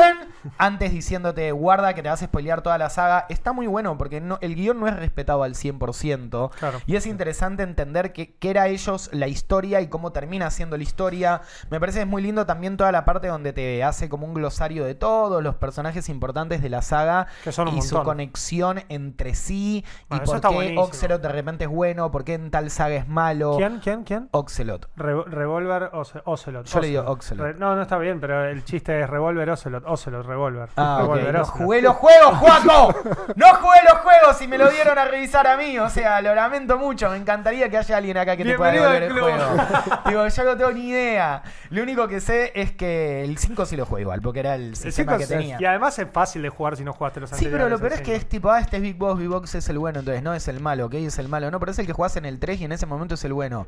antes 0.58 0.92
diciéndote 0.92 1.50
guarda 1.52 1.94
que 1.94 2.02
te 2.02 2.10
vas 2.10 2.22
a 2.22 2.26
spoilear 2.26 2.60
toda 2.60 2.76
la 2.76 2.90
saga. 2.90 3.24
Está 3.30 3.52
muy 3.54 3.66
bueno 3.66 3.96
porque 3.96 4.20
no, 4.20 4.36
el 4.42 4.54
guion 4.54 4.78
no 4.78 4.86
es 4.86 4.94
respetado 4.94 5.42
al 5.42 5.54
100%. 5.54 6.50
Claro. 6.50 6.78
Y 6.86 6.96
es 6.96 7.06
interesante 7.06 7.62
entender 7.62 8.12
qué 8.12 8.36
era 8.42 8.68
ellos 8.68 9.08
la 9.14 9.28
historia 9.28 9.80
y 9.80 9.88
cómo 9.88 10.12
termina 10.12 10.50
siendo 10.50 10.76
la 10.76 10.82
historia. 10.82 11.40
Me 11.70 11.80
parece 11.80 11.98
que 11.98 12.02
es 12.02 12.06
muy 12.08 12.20
lindo 12.22 12.44
también 12.44 12.76
toda 12.76 12.92
la 12.92 13.06
parte 13.06 13.28
donde 13.28 13.54
te 13.54 13.82
hace 13.82 14.10
como 14.10 14.26
un 14.26 14.34
glosario 14.34 14.84
de 14.84 14.94
todos 14.94 15.42
los 15.42 15.54
personajes 15.54 16.08
importantes 16.10 16.60
de 16.60 16.68
la 16.68 16.82
saga 16.82 17.28
Que 17.42 17.50
son 17.50 17.68
un 17.68 17.78
y 17.78 17.82
su 17.82 18.02
conexión 18.02 18.82
entre 18.90 19.34
sí 19.34 19.84
Bueno, 20.10 20.24
y 20.24 20.26
por 20.26 20.40
qué 20.42 20.48
buenísimo. 20.48 20.82
Oxelot 20.82 21.22
de 21.22 21.28
repente 21.30 21.64
es 21.64 21.70
bueno, 21.70 22.10
por 22.10 22.24
qué 22.24 22.34
en 22.34 22.50
tal 22.50 22.70
saga 22.70 22.96
es 22.96 23.08
malo. 23.08 23.54
¿Quién? 23.56 23.80
¿Quién? 23.80 24.04
¿Quién? 24.04 24.28
Oxelot. 24.32 24.88
Re- 24.96 25.24
Revolver 25.24 25.90
Oce- 25.94 26.20
Ocelot. 26.26 26.66
Yo 26.66 26.80
le 26.80 26.86
digo. 26.88 27.02
Ocelot. 27.06 27.46
Re- 27.46 27.54
no, 27.54 27.74
no 27.74 27.82
está 27.82 27.96
bien, 27.98 28.20
pero 28.20 28.44
el 28.44 28.62
chiste 28.64 29.00
es 29.00 29.08
Revolver 29.08 29.45
Ocelot. 29.50 29.84
Ocelot, 29.86 30.26
Revolver. 30.26 30.68
Ah, 30.76 30.96
ok. 30.96 31.00
Revolver 31.02 31.34
No 31.34 31.42
Ocelot. 31.42 31.56
jugué 31.58 31.82
los 31.82 31.96
juegos, 31.96 32.34
Juaco. 32.38 32.94
No 33.36 33.46
jugué 33.54 33.78
los 33.88 33.98
juegos 34.00 34.42
y 34.42 34.48
me 34.48 34.58
lo 34.58 34.68
dieron 34.70 34.98
a 34.98 35.04
revisar 35.04 35.46
a 35.46 35.56
mí. 35.56 35.78
O 35.78 35.88
sea, 35.90 36.20
lo 36.20 36.34
lamento 36.34 36.78
mucho. 36.78 37.10
Me 37.10 37.16
encantaría 37.16 37.68
que 37.68 37.78
haya 37.78 37.96
alguien 37.96 38.16
acá 38.18 38.36
que 38.36 38.44
te 38.44 38.56
pueda 38.56 38.72
devolver 38.72 39.02
el 39.04 39.12
juego. 39.12 39.38
Digo, 40.06 40.28
yo 40.28 40.44
no 40.44 40.56
tengo 40.56 40.72
ni 40.72 40.88
idea. 40.88 41.42
Lo 41.70 41.82
único 41.82 42.06
que 42.08 42.20
sé 42.20 42.52
es 42.54 42.72
que 42.72 43.24
el 43.24 43.38
5 43.38 43.66
sí 43.66 43.76
lo 43.76 43.86
jugué 43.86 44.02
igual, 44.02 44.20
porque 44.20 44.40
era 44.40 44.54
el 44.54 44.68
El 44.70 44.76
sistema 44.76 45.18
que 45.18 45.26
tenía. 45.26 45.56
Y 45.60 45.64
además 45.64 45.98
es 45.98 46.08
fácil 46.10 46.42
de 46.42 46.48
jugar 46.48 46.76
si 46.76 46.84
no 46.84 46.92
jugaste 46.92 47.20
los 47.20 47.30
Sí, 47.30 47.34
anteriores. 47.36 47.64
pero 47.64 47.70
lo 47.70 47.78
peor 47.80 47.92
es 47.94 48.00
que 48.00 48.14
es 48.16 48.28
tipo, 48.28 48.50
ah, 48.50 48.60
este 48.60 48.76
es 48.76 48.82
Big 48.82 48.96
Boss, 48.96 49.18
Big 49.18 49.28
Boss 49.28 49.54
es 49.54 49.68
el 49.68 49.78
bueno, 49.78 50.00
entonces 50.00 50.22
no 50.22 50.34
es 50.34 50.46
el 50.48 50.60
malo, 50.60 50.86
ok, 50.86 50.94
es 50.94 51.18
el 51.18 51.28
malo. 51.28 51.50
No, 51.50 51.58
pero 51.60 51.72
es 51.72 51.78
el 51.78 51.86
que 51.86 51.92
jugás 51.92 52.16
en 52.16 52.24
el 52.24 52.38
3 52.38 52.60
y 52.60 52.64
en 52.64 52.72
ese 52.72 52.86
momento 52.86 53.14
es 53.14 53.24
el 53.24 53.32
bueno. 53.32 53.66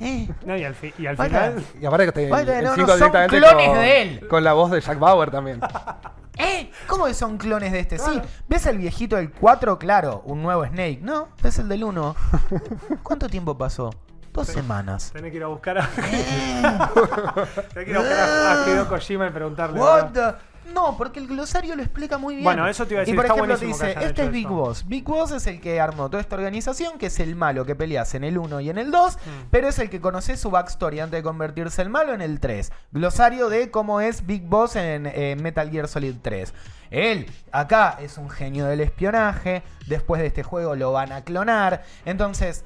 Eh, 0.00 0.28
No, 0.44 0.56
y 0.56 0.64
al, 0.64 0.74
fi- 0.74 0.92
y 0.98 1.06
al 1.06 1.16
Vaya. 1.16 1.50
final. 1.52 1.64
Y 1.80 1.86
aparte 1.86 2.06
que 2.06 2.12
te, 2.12 2.28
Vaya, 2.30 2.58
el 2.58 2.64
no, 2.64 2.70
no 2.70 2.76
5 2.76 2.88
son 2.88 2.96
directamente 2.98 3.36
clones 3.38 3.66
con, 3.68 3.78
de 3.78 4.02
él. 4.02 4.28
con 4.28 4.44
la 4.44 4.52
voz 4.52 4.70
de 4.72 4.80
Jack 4.80 4.98
Bauer 4.98 5.30
también. 5.30 5.60
¿Eh? 6.36 6.70
¿Cómo 6.88 7.04
que 7.06 7.14
son 7.14 7.38
clones 7.38 7.70
de 7.70 7.78
este? 7.78 7.96
Sí, 7.98 8.20
¿ves 8.48 8.66
el 8.66 8.78
viejito 8.78 9.14
del 9.16 9.30
4? 9.30 9.78
Claro, 9.78 10.22
un 10.26 10.42
nuevo 10.42 10.64
Snake. 10.66 10.98
No, 11.00 11.28
es 11.44 11.58
el 11.60 11.68
del 11.68 11.84
1. 11.84 12.16
¿Cuánto 13.04 13.28
tiempo 13.28 13.56
pasó? 13.56 13.90
Dos 14.32 14.48
semanas. 14.48 15.12
Tenés 15.12 15.30
que 15.30 15.36
ir 15.36 15.44
a 15.44 15.46
buscar 15.46 15.78
a. 15.78 15.88
Eh, 16.10 16.62
Tenés 17.72 17.84
que 17.84 17.90
ir 17.92 17.96
a 17.96 18.00
buscar 18.00 18.18
a, 18.18 18.64
a 18.64 18.68
Hideo 18.68 18.88
Kojima 18.88 19.28
y 19.28 19.30
preguntarle. 19.30 19.78
what 19.78 20.10
¿verdad? 20.10 20.38
the- 20.40 20.53
No, 20.72 20.96
porque 20.96 21.20
el 21.20 21.26
glosario 21.26 21.76
lo 21.76 21.82
explica 21.82 22.16
muy 22.18 22.34
bien. 22.34 22.44
Bueno, 22.44 22.66
eso 22.66 22.86
te 22.86 22.94
iba 22.94 23.00
a 23.00 23.02
decir, 23.02 23.14
Y 23.14 23.16
por 23.16 23.24
está 23.26 23.34
ejemplo 23.34 23.58
te 23.58 23.66
dice, 23.66 23.94
este 24.00 24.24
es 24.24 24.30
Big 24.30 24.46
eso. 24.46 24.54
Boss. 24.54 24.88
Big 24.88 25.04
Boss 25.04 25.32
es 25.32 25.46
el 25.46 25.60
que 25.60 25.80
armó 25.80 26.08
toda 26.08 26.20
esta 26.20 26.36
organización, 26.36 26.98
que 26.98 27.06
es 27.06 27.20
el 27.20 27.36
malo 27.36 27.64
que 27.66 27.74
peleas 27.74 28.14
en 28.14 28.24
el 28.24 28.38
1 28.38 28.60
y 28.60 28.70
en 28.70 28.78
el 28.78 28.90
2, 28.90 29.16
Mm. 29.16 29.18
pero 29.50 29.68
es 29.68 29.78
el 29.78 29.90
que 29.90 30.00
conoce 30.00 30.36
su 30.36 30.50
backstory 30.50 31.00
antes 31.00 31.18
de 31.18 31.22
convertirse 31.22 31.82
en 31.82 31.90
malo 31.90 32.14
en 32.14 32.20
el 32.22 32.40
3. 32.40 32.72
Glosario 32.92 33.48
de 33.48 33.70
cómo 33.70 34.00
es 34.00 34.26
Big 34.26 34.42
Boss 34.44 34.76
en 34.76 35.06
eh, 35.06 35.36
Metal 35.40 35.70
Gear 35.70 35.88
Solid 35.88 36.14
3. 36.22 36.54
Él, 36.90 37.26
acá, 37.50 37.96
es 38.00 38.18
un 38.18 38.30
genio 38.30 38.66
del 38.66 38.80
espionaje. 38.80 39.62
Después 39.88 40.20
de 40.20 40.28
este 40.28 40.42
juego 40.44 40.76
lo 40.76 40.92
van 40.92 41.10
a 41.12 41.24
clonar. 41.24 41.82
Entonces, 42.04 42.64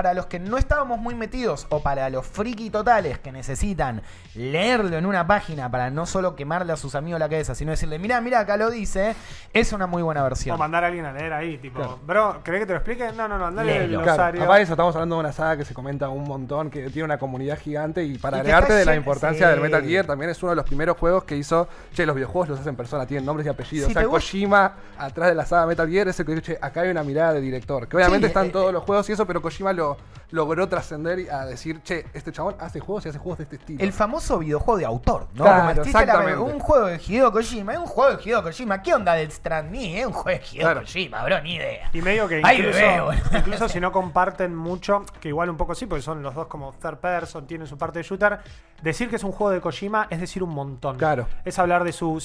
para 0.00 0.14
los 0.14 0.24
que 0.24 0.38
no 0.38 0.56
estábamos 0.56 0.98
muy 0.98 1.14
metidos 1.14 1.66
o 1.68 1.82
para 1.82 2.08
los 2.08 2.26
friki 2.26 2.70
totales 2.70 3.18
que 3.18 3.30
necesitan 3.32 4.00
leerlo 4.34 4.96
en 4.96 5.04
una 5.04 5.26
página 5.26 5.70
para 5.70 5.90
no 5.90 6.06
solo 6.06 6.34
quemarle 6.34 6.72
a 6.72 6.76
sus 6.78 6.94
amigos 6.94 7.20
la 7.20 7.28
cabeza, 7.28 7.54
sino 7.54 7.70
decirle, 7.72 7.98
mira, 7.98 8.18
mira, 8.22 8.40
acá 8.40 8.56
lo 8.56 8.70
dice, 8.70 9.14
es 9.52 9.74
una 9.74 9.86
muy 9.86 10.02
buena 10.02 10.22
O 10.22 10.24
versión. 10.24 10.58
mandar 10.58 10.84
a 10.84 10.86
alguien 10.86 11.04
a 11.04 11.12
leer 11.12 11.34
ahí, 11.34 11.58
tipo, 11.58 11.80
Claro. 11.80 11.98
bro, 12.06 12.40
¿querés 12.42 12.60
que 12.60 12.66
te 12.66 12.72
lo 12.72 12.78
explique? 12.78 13.12
No, 13.12 13.28
no, 13.28 13.36
no, 13.36 13.46
andale 13.48 13.76
el. 13.76 13.90
Claro, 13.90 14.04
glosario. 14.04 14.52
de 14.54 14.62
eso 14.62 14.72
estamos 14.72 14.94
hablando 14.94 15.16
de 15.16 15.20
una 15.20 15.32
saga 15.32 15.58
que 15.58 15.66
se 15.66 15.74
comenta 15.74 16.08
un 16.08 16.24
montón, 16.24 16.70
que 16.70 16.88
tiene 16.88 17.04
una 17.04 17.18
comunidad 17.18 17.58
gigante 17.58 18.02
y 18.02 18.16
para 18.16 18.38
Y 18.38 18.40
agregarte 18.40 18.72
de 18.72 18.86
la 18.86 18.94
importancia 18.96 19.46
sí. 19.48 19.50
del 19.52 19.60
Metal 19.60 19.82
Gear 19.84 20.06
también 20.06 20.30
es 20.30 20.42
uno 20.42 20.50
de 20.50 20.56
los 20.56 20.64
primeros 20.64 20.96
juegos 20.96 21.24
que 21.24 21.36
hizo, 21.36 21.68
che, 21.92 22.06
los 22.06 22.14
videojuegos 22.16 22.48
los 22.48 22.60
hacen 22.60 22.74
personas, 22.74 23.06
tienen 23.06 23.26
nombres 23.26 23.46
y 23.46 23.50
apellidos. 23.50 23.88
Si 23.92 23.98
o 23.98 24.00
sea, 24.00 24.08
Kojima 24.08 24.72
atrás 24.96 25.28
de 25.28 25.34
la 25.34 25.44
saga 25.44 25.66
Metal 25.66 25.86
Gear 25.90 26.08
es 26.08 26.18
el 26.20 26.24
que 26.24 26.34
dice, 26.36 26.54
che, 26.54 26.58
acá 26.62 26.80
hay 26.80 26.88
una 26.90 27.02
mirada 27.02 27.34
de 27.34 27.42
director. 27.42 27.86
Que 27.86 27.96
obviamente 27.96 28.28
Sí, 28.28 28.30
están 28.30 28.46
eh, 28.46 28.50
todos 28.50 28.72
los 28.72 28.82
juegos 28.84 29.08
y 29.10 29.12
eso, 29.12 29.26
pero 29.26 29.42
Kojima 29.42 29.72
lo 29.72 29.89
logró 30.32 30.68
trascender 30.68 31.18
y 31.18 31.28
a 31.28 31.44
decir, 31.44 31.82
che, 31.82 32.06
este 32.14 32.30
chabón 32.30 32.54
hace 32.60 32.78
juegos 32.78 33.04
y 33.04 33.08
hace 33.08 33.18
juegos 33.18 33.38
de 33.38 33.44
este 33.44 33.56
estilo. 33.56 33.82
El 33.82 33.92
famoso 33.92 34.38
videojuego 34.38 34.78
de 34.78 34.84
autor, 34.84 35.26
¿no? 35.34 35.42
Claro, 35.42 35.58
Como 35.58 35.70
existe 35.70 35.92
la- 35.92 36.00
exactamente. 36.04 36.38
un 36.38 36.58
juego 36.60 36.86
de 36.86 37.00
Hideo 37.04 37.32
Kojima, 37.32 37.72
es 37.72 37.78
un 37.80 37.86
juego 37.86 38.16
de 38.16 38.22
Hideo 38.22 38.42
Kojima. 38.44 38.80
¿Qué 38.82 38.94
onda 38.94 39.14
del 39.14 39.32
Stranding? 39.32 39.96
Es 39.96 40.06
un 40.06 40.12
juego 40.12 40.38
de 40.38 40.44
Hideo 40.46 40.62
Claro. 40.66 40.80
Kojima, 40.82 41.24
bro, 41.24 41.40
ni 41.42 41.54
idea. 41.56 41.90
Y 41.92 42.00
medio 42.02 42.28
que 42.28 42.38
incluso, 42.38 43.36
incluso 43.36 43.68
si 43.68 43.80
no 43.80 43.90
comparten 43.90 44.54
mucho, 44.54 45.04
que 45.20 45.28
igual 45.28 45.50
un 45.50 45.56
poco 45.56 45.74
sí, 45.74 45.86
porque 45.86 46.02
son 46.02 46.22
los 46.22 46.32
dos 46.34 46.46
como 46.46 46.72
third 46.74 46.98
person, 46.98 47.46
tienen 47.48 47.66
su 47.66 47.76
parte 47.76 47.98
de 47.98 48.04
shooter, 48.04 48.38
decir 48.82 49.10
que 49.10 49.16
es 49.16 49.24
un 49.24 49.32
juego 49.32 49.50
de 49.50 49.60
Kojima 49.60 50.06
es 50.10 50.20
decir 50.20 50.44
un 50.44 50.50
montón. 50.50 50.96
Claro. 50.96 51.26
Es 51.44 51.58
hablar 51.58 51.82
de 51.82 51.92
su, 51.92 52.20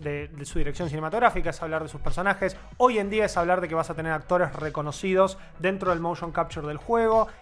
de, 0.00 0.28
de 0.28 0.44
su 0.46 0.58
dirección 0.58 0.88
cinematográfica, 0.88 1.50
es 1.50 1.60
hablar 1.62 1.82
de 1.82 1.90
sus 1.90 2.00
personajes. 2.00 2.56
Hoy 2.78 2.98
en 2.98 3.10
día 3.10 3.26
es 3.26 3.36
hablar 3.36 3.60
de 3.60 3.68
que 3.68 3.74
vas 3.74 3.90
a 3.90 3.94
tener 3.94 4.12
actores 4.12 4.50
reconocidos 4.54 5.36
dentro 5.58 5.90
del 5.90 6.00
motion 6.00 6.32
capture 6.32 6.66
del 6.66 6.78
juego 6.78 6.99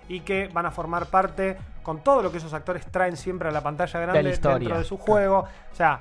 y 0.08 0.20
que 0.20 0.48
van 0.52 0.66
a 0.66 0.70
formar 0.70 1.06
parte 1.06 1.56
con 1.82 2.02
todo 2.04 2.22
lo 2.22 2.30
que 2.30 2.38
esos 2.38 2.52
actores 2.52 2.84
traen 2.90 3.16
siempre 3.16 3.48
a 3.48 3.52
la 3.52 3.62
pantalla 3.62 4.00
grande 4.00 4.30
historia. 4.30 4.58
dentro 4.58 4.78
de 4.78 4.84
su 4.84 4.98
juego. 4.98 5.46
O 5.72 5.74
sea, 5.74 6.00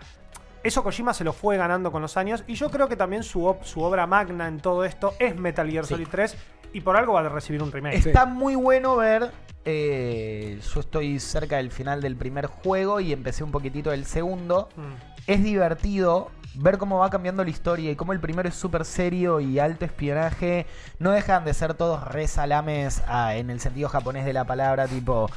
eso 0.63 0.83
Kojima 0.83 1.13
se 1.13 1.23
lo 1.23 1.31
fue 1.33 1.55
ganando 1.57 1.91
con 1.91 2.01
los 2.01 2.17
años. 2.17 2.43
Y 2.47 2.55
yo 2.55 2.69
creo 2.69 2.87
que 2.89 2.95
también 2.97 3.23
su, 3.23 3.41
ob- 3.43 3.63
su 3.63 3.81
obra 3.81 4.05
magna 4.07 4.47
en 4.47 4.59
todo 4.59 4.83
esto 4.83 5.13
es 5.19 5.35
Metal 5.37 5.69
Gear 5.69 5.85
Sí. 5.85 5.93
Solid 5.93 6.07
3. 6.09 6.35
Y 6.73 6.81
por 6.81 6.97
algo 6.97 7.13
va 7.13 7.21
a 7.21 7.29
recibir 7.29 7.63
un 7.63 7.71
remake. 7.71 8.01
Sí. 8.01 8.09
Está 8.09 8.25
muy 8.25 8.55
bueno 8.55 8.95
ver. 8.97 9.31
eh, 9.69 10.59
yo 10.73 10.79
estoy 10.79 11.19
cerca 11.19 11.57
del 11.57 11.71
final 11.71 12.01
del 12.01 12.15
primer 12.15 12.45
juego 12.47 12.99
y 12.99 13.11
empecé 13.13 13.43
un 13.43 13.51
poquitito 13.51 13.89
del 13.91 14.05
segundo. 14.05 14.69
Mm. 14.75 15.29
Es 15.31 15.43
divertido 15.43 16.31
ver 16.55 16.77
cómo 16.77 16.99
va 16.99 17.09
cambiando 17.09 17.43
la 17.43 17.49
historia 17.49 17.91
y 17.91 17.95
cómo 17.95 18.13
el 18.13 18.19
primero 18.19 18.49
es 18.49 18.55
súper 18.55 18.85
serio 18.85 19.39
y 19.39 19.59
alto 19.59 19.85
espionaje. 19.85 20.65
No 20.99 21.11
dejan 21.11 21.45
de 21.45 21.53
ser 21.53 21.73
todos 21.73 22.03
re 22.07 22.27
salames 22.27 23.01
ah, 23.07 23.35
en 23.35 23.49
el 23.49 23.59
sentido 23.59 23.89
japonés 23.89 24.25
de 24.25 24.33
la 24.33 24.45
palabra, 24.45 24.87
tipo: 24.87 25.29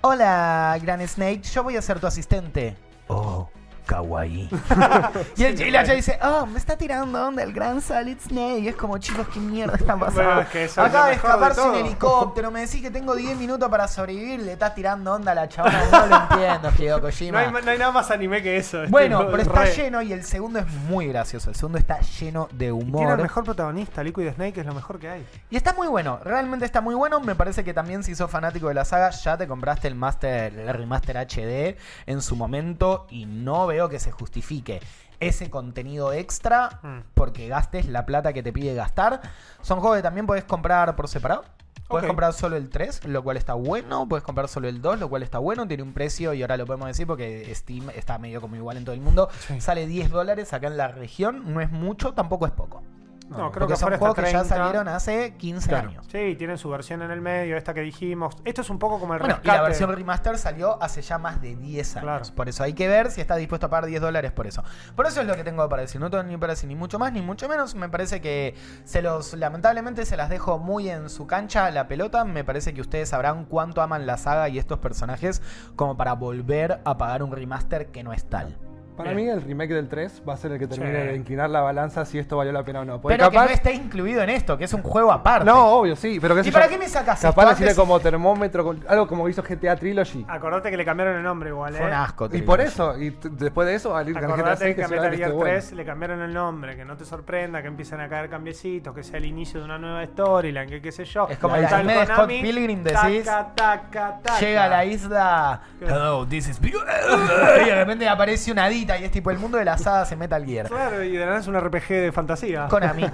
Hola, 0.00 0.78
Gran 0.82 1.06
Snake, 1.06 1.42
yo 1.42 1.62
voy 1.62 1.76
a 1.76 1.82
ser 1.82 2.00
tu 2.00 2.06
asistente. 2.06 2.76
Oh, 3.08 3.48
kawaii. 3.86 4.48
y 5.36 5.44
el 5.44 5.56
Chilacha 5.56 5.92
dice: 5.92 6.18
Oh, 6.22 6.46
me 6.46 6.58
está 6.58 6.76
tirando 6.76 7.26
onda 7.26 7.42
el 7.42 7.52
Gran 7.52 7.80
Solid 7.80 8.18
Snake. 8.20 8.58
Y 8.60 8.68
es 8.68 8.76
como, 8.76 8.98
chicos, 8.98 9.26
¿qué 9.32 9.40
mierda 9.40 9.76
está 9.76 9.96
pasando? 9.96 10.22
Bueno, 10.24 10.40
es 10.42 10.48
que 10.48 10.64
eso 10.64 10.80
es 10.84 10.88
Acaba 10.88 11.04
lo 11.06 11.10
de 11.10 11.16
mejor 11.16 11.30
de 11.30 11.34
escaparse 11.36 11.60
un 11.60 11.72
todo. 11.72 11.84
helicóptero. 11.84 12.50
Me 12.50 12.60
decís 12.60 12.82
que 12.82 12.90
tengo 12.90 13.14
10 13.14 13.36
minutos 13.36 13.68
para 13.68 13.88
sobrevivir. 13.88 14.40
Le 14.40 14.52
estás 14.52 14.74
tirando 14.74 15.12
onda 15.14 15.32
a 15.32 15.34
la 15.34 15.48
chabona. 15.48 15.74
No 15.94 16.06
lo 16.06 16.16
entiendo, 16.22 16.70
Hideo 16.78 16.96
No 16.96 17.02
Kojima. 17.02 17.38
hay, 17.40 17.50
no 17.52 17.58
hay 17.70 17.78
nada 17.78 17.92
más 17.92 18.10
anime 18.10 18.42
que 18.42 18.56
eso. 18.56 18.82
es 18.82 18.90
Bueno, 18.90 19.26
pero 19.30 19.42
está 19.42 19.64
re. 19.64 19.72
lleno 19.74 20.02
y 20.02 20.12
el 20.12 20.24
segundo 20.24 20.58
es 20.58 20.66
muy 20.88 21.06
gracioso. 21.08 21.50
El 21.50 21.56
segundo 21.56 21.78
está 21.78 22.00
lleno 22.00 22.48
de 22.52 22.66
Y 22.66 22.68
Tiene 22.68 22.80
el 22.80 22.94
humor. 22.94 23.22
mejor 23.22 23.44
protagonista, 23.44 24.02
Liquid 24.02 24.32
Snake, 24.34 24.60
es 24.60 24.66
lo 24.66 24.74
mejor 24.74 24.98
que 24.98 25.08
hay. 25.08 25.26
Y 25.50 25.56
está 25.56 25.72
muy 25.72 25.86
bueno, 25.88 26.18
realmente 26.24 26.64
está 26.64 26.80
muy 26.80 26.94
bueno. 26.94 27.20
Me 27.20 27.34
parece 27.34 27.64
que 27.64 27.72
también 27.74 28.02
si 28.02 28.14
sos 28.14 28.30
fanático 28.30 28.68
de 28.68 28.74
la 28.74 28.84
saga, 28.84 29.10
ya 29.10 29.36
te 29.36 29.46
compraste 29.46 29.88
el 29.88 29.94
Master, 29.94 30.52
el 30.58 30.74
remaster 30.74 31.16
HD 31.16 31.76
en 32.06 32.20
su 32.22 32.36
momento 32.36 33.06
y 33.10 33.26
no 33.26 33.66
veo 33.74 33.88
que 33.88 33.98
se 33.98 34.10
justifique 34.10 34.80
ese 35.20 35.50
contenido 35.50 36.12
extra 36.12 36.80
Mm. 36.82 36.98
porque 37.14 37.48
gastes 37.48 37.86
la 37.86 38.04
plata 38.06 38.32
que 38.32 38.42
te 38.42 38.52
pide 38.52 38.74
gastar. 38.74 39.20
Son 39.62 39.80
juegos 39.80 39.98
que 39.98 40.02
también 40.02 40.26
podés 40.26 40.44
comprar 40.44 40.96
por 40.96 41.08
separado. 41.08 41.44
Puedes 41.88 42.06
comprar 42.08 42.32
solo 42.32 42.56
el 42.56 42.70
3, 42.70 43.04
lo 43.04 43.22
cual 43.22 43.36
está 43.36 43.52
bueno. 43.54 44.08
Puedes 44.08 44.24
comprar 44.24 44.48
solo 44.48 44.68
el 44.68 44.80
2, 44.80 44.98
lo 44.98 45.08
cual 45.10 45.22
está 45.22 45.38
bueno. 45.38 45.68
Tiene 45.68 45.82
un 45.82 45.92
precio, 45.92 46.32
y 46.32 46.40
ahora 46.40 46.56
lo 46.56 46.64
podemos 46.66 46.88
decir 46.88 47.06
porque 47.06 47.54
Steam 47.54 47.90
está 47.90 48.18
medio 48.18 48.40
como 48.40 48.56
igual 48.56 48.78
en 48.78 48.84
todo 48.84 48.94
el 48.94 49.02
mundo. 49.02 49.28
Sí. 49.46 49.60
Sale 49.60 49.86
10 49.86 50.10
dólares 50.10 50.52
acá 50.54 50.66
en 50.66 50.76
la 50.78 50.88
región. 50.88 51.52
No 51.52 51.60
es 51.60 51.70
mucho, 51.70 52.14
tampoco 52.14 52.46
es 52.46 52.52
poco. 52.52 52.82
No, 53.28 53.50
creo 53.50 53.66
Porque 53.66 53.72
que 53.72 53.76
son 53.78 53.88
juegos 53.98 54.14
que 54.16 54.22
ya 54.22 54.28
30. 54.42 54.44
salieron 54.44 54.86
hace 54.88 55.34
15 55.36 55.68
Claro. 55.70 55.88
años. 55.88 56.06
Sí, 56.12 56.34
tienen 56.36 56.58
su 56.58 56.68
versión 56.68 57.00
en 57.02 57.10
el 57.10 57.20
medio, 57.22 57.56
esta 57.56 57.72
que 57.72 57.80
dijimos. 57.80 58.36
Esto 58.44 58.60
es 58.60 58.68
un 58.70 58.78
poco 58.78 59.00
como 59.00 59.14
el 59.14 59.20
Bueno, 59.20 59.34
y 59.34 59.38
rescate. 59.38 59.56
la 59.58 59.62
versión 59.62 59.90
remaster 59.94 60.36
salió 60.38 60.80
hace 60.82 61.00
ya 61.00 61.16
más 61.18 61.40
de 61.40 61.56
10 61.56 61.96
años. 61.96 62.04
Claro. 62.04 62.24
Por 62.36 62.48
eso 62.50 62.62
hay 62.62 62.74
que 62.74 62.86
ver 62.86 63.10
si 63.10 63.20
está 63.22 63.36
dispuesto 63.36 63.66
a 63.66 63.70
pagar 63.70 63.86
10 63.86 64.00
dólares 64.02 64.30
por 64.32 64.46
eso. 64.46 64.62
Por 64.94 65.06
eso 65.06 65.22
es 65.22 65.26
lo 65.26 65.34
que 65.36 65.42
tengo 65.42 65.66
para 65.68 65.82
decir. 65.82 66.00
No 66.00 66.10
tengo 66.10 66.22
ni 66.24 66.36
para 66.36 66.52
decir 66.52 66.68
ni 66.68 66.76
mucho 66.76 66.98
más 66.98 67.12
ni 67.12 67.22
mucho 67.22 67.48
menos. 67.48 67.74
Me 67.74 67.88
parece 67.88 68.20
que 68.20 68.54
se 68.84 69.00
los, 69.00 69.32
lamentablemente, 69.34 70.04
se 70.04 70.16
las 70.18 70.28
dejo 70.28 70.58
muy 70.58 70.90
en 70.90 71.08
su 71.08 71.26
cancha 71.26 71.70
la 71.70 71.88
pelota. 71.88 72.24
Me 72.24 72.44
parece 72.44 72.74
que 72.74 72.82
ustedes 72.82 73.08
sabrán 73.08 73.46
cuánto 73.46 73.80
aman 73.80 74.06
la 74.06 74.18
saga 74.18 74.48
y 74.50 74.58
estos 74.58 74.78
personajes 74.80 75.40
como 75.76 75.96
para 75.96 76.12
volver 76.12 76.80
a 76.84 76.98
pagar 76.98 77.22
un 77.22 77.32
remaster 77.32 77.86
que 77.90 78.04
no 78.04 78.12
es 78.12 78.24
tal. 78.28 78.56
Para 78.96 79.12
Bien. 79.12 79.26
mí 79.26 79.32
el 79.32 79.42
remake 79.42 79.74
del 79.74 79.88
3 79.88 80.22
va 80.28 80.34
a 80.34 80.36
ser 80.36 80.52
el 80.52 80.58
que 80.58 80.66
termine 80.68 81.02
Sí. 81.02 81.06
de 81.08 81.16
inclinar 81.16 81.50
la 81.50 81.60
balanza 81.62 82.04
si 82.04 82.18
esto 82.18 82.36
valió 82.36 82.52
la 82.52 82.62
pena 82.62 82.80
o 82.80 82.84
no. 82.84 83.00
Porque 83.00 83.16
Pero 83.16 83.30
que 83.30 83.36
no 83.36 83.44
esté 83.44 83.72
incluido 83.72 84.22
en 84.22 84.30
esto, 84.30 84.56
que 84.56 84.64
es 84.64 84.72
un 84.72 84.82
juego 84.82 85.10
aparte. 85.10 85.44
No, 85.46 85.66
obvio, 85.78 85.96
sí, 85.96 86.18
pero 86.20 86.34
que 86.36 86.48
¿Y 86.48 86.52
para 86.52 86.68
qué 86.68 86.78
me 86.78 86.88
sacas 86.88 87.16
esto 87.24 87.28
Capaz 87.34 87.50
le 87.50 87.56
sirve 87.56 87.70
antes? 87.70 87.78
como 87.78 87.98
termómetro, 87.98 88.76
algo 88.88 89.06
como 89.08 89.28
hizo 89.28 89.42
GTA 89.42 89.74
Trilogy. 89.76 90.24
Acordate 90.28 90.70
que 90.70 90.76
le 90.76 90.84
cambiaron 90.84 91.16
el 91.16 91.22
nombre 91.24 91.48
igual, 91.50 91.74
¿eh? 91.74 91.78
Fue 91.78 91.86
un 91.88 91.92
asco. 91.92 92.26
Y 92.26 92.28
Trilogy. 92.28 92.46
por 92.46 92.60
eso, 92.60 92.96
y 92.98 93.16
después 93.32 93.66
de 93.66 93.74
eso, 93.74 93.96
al 93.96 94.08
ir 94.08 94.14
con 94.14 94.22
GTA 94.24 94.34
Acordate 94.34 94.64
6 94.64 94.76
que 94.76 94.84
a 94.84 94.88
será 94.88 95.00
Metal 95.00 95.10
que 95.10 95.16
Gear 95.18 95.30
esté 95.30 95.42
3 95.44 95.64
bueno. 95.64 95.76
le 95.76 95.84
cambiaron 95.86 96.22
el 96.22 96.34
nombre, 96.34 96.76
que 96.76 96.84
no 96.84 96.96
te 96.96 97.04
sorprenda, 97.04 97.62
que 97.62 97.68
empiecen 97.68 98.00
a 98.00 98.08
caer 98.08 98.30
cambiecitos, 98.30 98.94
que 98.94 99.02
sea 99.02 99.18
el 99.18 99.24
inicio 99.26 99.58
de 99.58 99.64
una 99.66 99.78
nueva 99.78 100.06
storyline, 100.06 100.68
que 100.68 100.80
qué 100.80 100.92
sé 100.92 101.04
yo. 101.04 101.26
Es 101.28 101.38
como 101.38 101.56
Y 101.56 101.60
el 101.60 101.64
tal 101.66 101.80
anime 101.80 101.94
de 101.94 102.04
Scott 102.06 102.16
Konami, 102.16 102.42
Pilgrim, 102.42 102.82
decís, 102.84 103.24
taca, 103.24 103.54
taca, 103.56 104.18
taca. 104.22 104.38
Llega 104.40 104.64
a 104.64 104.68
la 104.68 104.84
isla. 104.84 105.60
¿Qué? 105.80 105.84
Hello, 105.86 106.24
this 106.26 106.48
is 106.48 106.60
Y 106.64 107.66
de 107.66 107.74
repente 107.74 108.08
aparece 108.08 108.52
una 108.52 108.68
y 108.84 109.04
es 109.04 109.10
tipo 109.10 109.30
el 109.30 109.38
mundo 109.38 109.58
de 109.58 109.64
las 109.64 109.86
hadas 109.86 110.12
en 110.12 110.18
Metal 110.18 110.44
Gear. 110.44 110.68
Claro, 110.68 111.02
y 111.02 111.12
de 111.12 111.20
la 111.20 111.26
nada 111.26 111.38
es 111.38 111.46
un 111.46 111.58
RPG 111.58 111.88
de 111.88 112.12
fantasía. 112.12 112.68
Konami. 112.68 113.04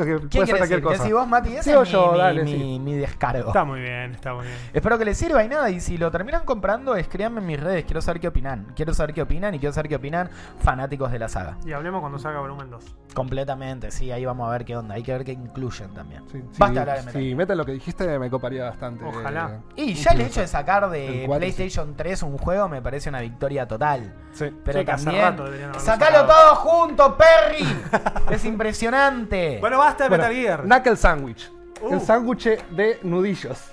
¿Quién 0.28 0.28
puede 0.28 0.28
ser 0.30 0.30
quiere 0.44 0.58
cualquier 0.58 0.82
cosa. 0.82 1.04
si 1.04 1.12
vos, 1.12 1.26
Mati, 1.28 1.56
ese 1.56 1.72
es 1.72 1.78
mi, 1.80 1.84
yo, 1.86 2.12
mi- 2.12 2.18
dale, 2.18 2.42
mi- 2.44 2.52
sí. 2.52 2.78
mi 2.80 2.94
descargo. 2.94 3.48
Está 3.48 3.64
muy 3.64 3.80
bien, 3.80 4.12
está 4.12 4.34
muy 4.34 4.46
bien. 4.46 4.56
Espero 4.72 4.98
que 4.98 5.04
les 5.04 5.16
sirva 5.18 5.44
y 5.44 5.48
nada. 5.48 5.70
Y 5.70 5.80
si 5.80 5.96
lo 5.98 6.10
terminan 6.10 6.44
comprando, 6.44 6.96
escríbanme 6.96 7.40
en 7.40 7.46
mis 7.46 7.60
redes. 7.60 7.84
Quiero 7.84 8.00
saber 8.02 8.20
qué 8.20 8.28
opinan. 8.28 8.72
Quiero 8.76 8.94
saber 8.94 9.14
qué 9.14 9.22
opinan 9.22 9.54
y 9.54 9.58
quiero 9.58 9.72
saber 9.72 9.88
qué 9.88 9.96
opinan 9.96 10.30
fanáticos 10.60 11.10
de 11.12 11.18
la 11.18 11.28
saga. 11.28 11.56
Y 11.64 11.72
hablemos 11.72 12.00
cuando 12.00 12.18
salga 12.18 12.40
volumen 12.40 12.70
2. 12.70 12.84
Completamente, 13.14 13.90
sí. 13.90 14.10
Ahí 14.10 14.24
vamos 14.24 14.48
a 14.48 14.52
ver 14.52 14.64
qué 14.64 14.76
onda. 14.76 14.94
Hay 14.96 15.02
que 15.02 15.12
ver 15.12 15.24
qué 15.24 15.32
incluyen 15.32 15.92
también. 15.94 16.22
Sí, 16.30 16.42
Basta 16.58 16.80
hablar 16.80 16.96
de 16.98 17.02
Metal 17.04 17.22
sí. 17.22 17.34
Metal 17.34 17.58
lo 17.58 17.64
que 17.64 17.72
dijiste 17.72 18.18
me 18.18 18.30
coparía 18.30 18.64
bastante. 18.64 19.04
Ojalá. 19.04 19.60
Y 19.76 19.94
ya 19.94 20.10
el 20.12 20.20
hecho 20.22 20.40
de 20.40 20.46
sacar 20.48 20.90
de 20.90 21.24
cual- 21.26 21.38
PlayStation 21.38 21.94
3 21.96 22.22
un 22.24 22.38
juego 22.38 22.68
me 22.68 22.82
parece 22.82 23.08
una 23.08 23.20
victoria 23.20 23.66
total. 23.68 24.14
Sí. 24.32 24.46
Pero 24.64 24.84
también. 24.84 25.22
rato 25.22 25.46
¡Sacalo 25.78 26.26
todo 26.26 26.54
junto, 26.56 27.16
Perry! 27.16 27.64
es 28.30 28.44
impresionante. 28.44 29.58
Bueno, 29.60 29.78
basta 29.84 30.04
de 30.04 30.08
Bueno, 30.08 30.24
Metal 30.24 30.36
Gear. 30.36 30.62
Knuckle 30.62 30.96
Sandwich. 30.96 31.52
Uh. 31.82 31.94
El 31.94 32.00
sándwich 32.00 32.44
de 32.70 32.98
nudillos. 33.02 33.70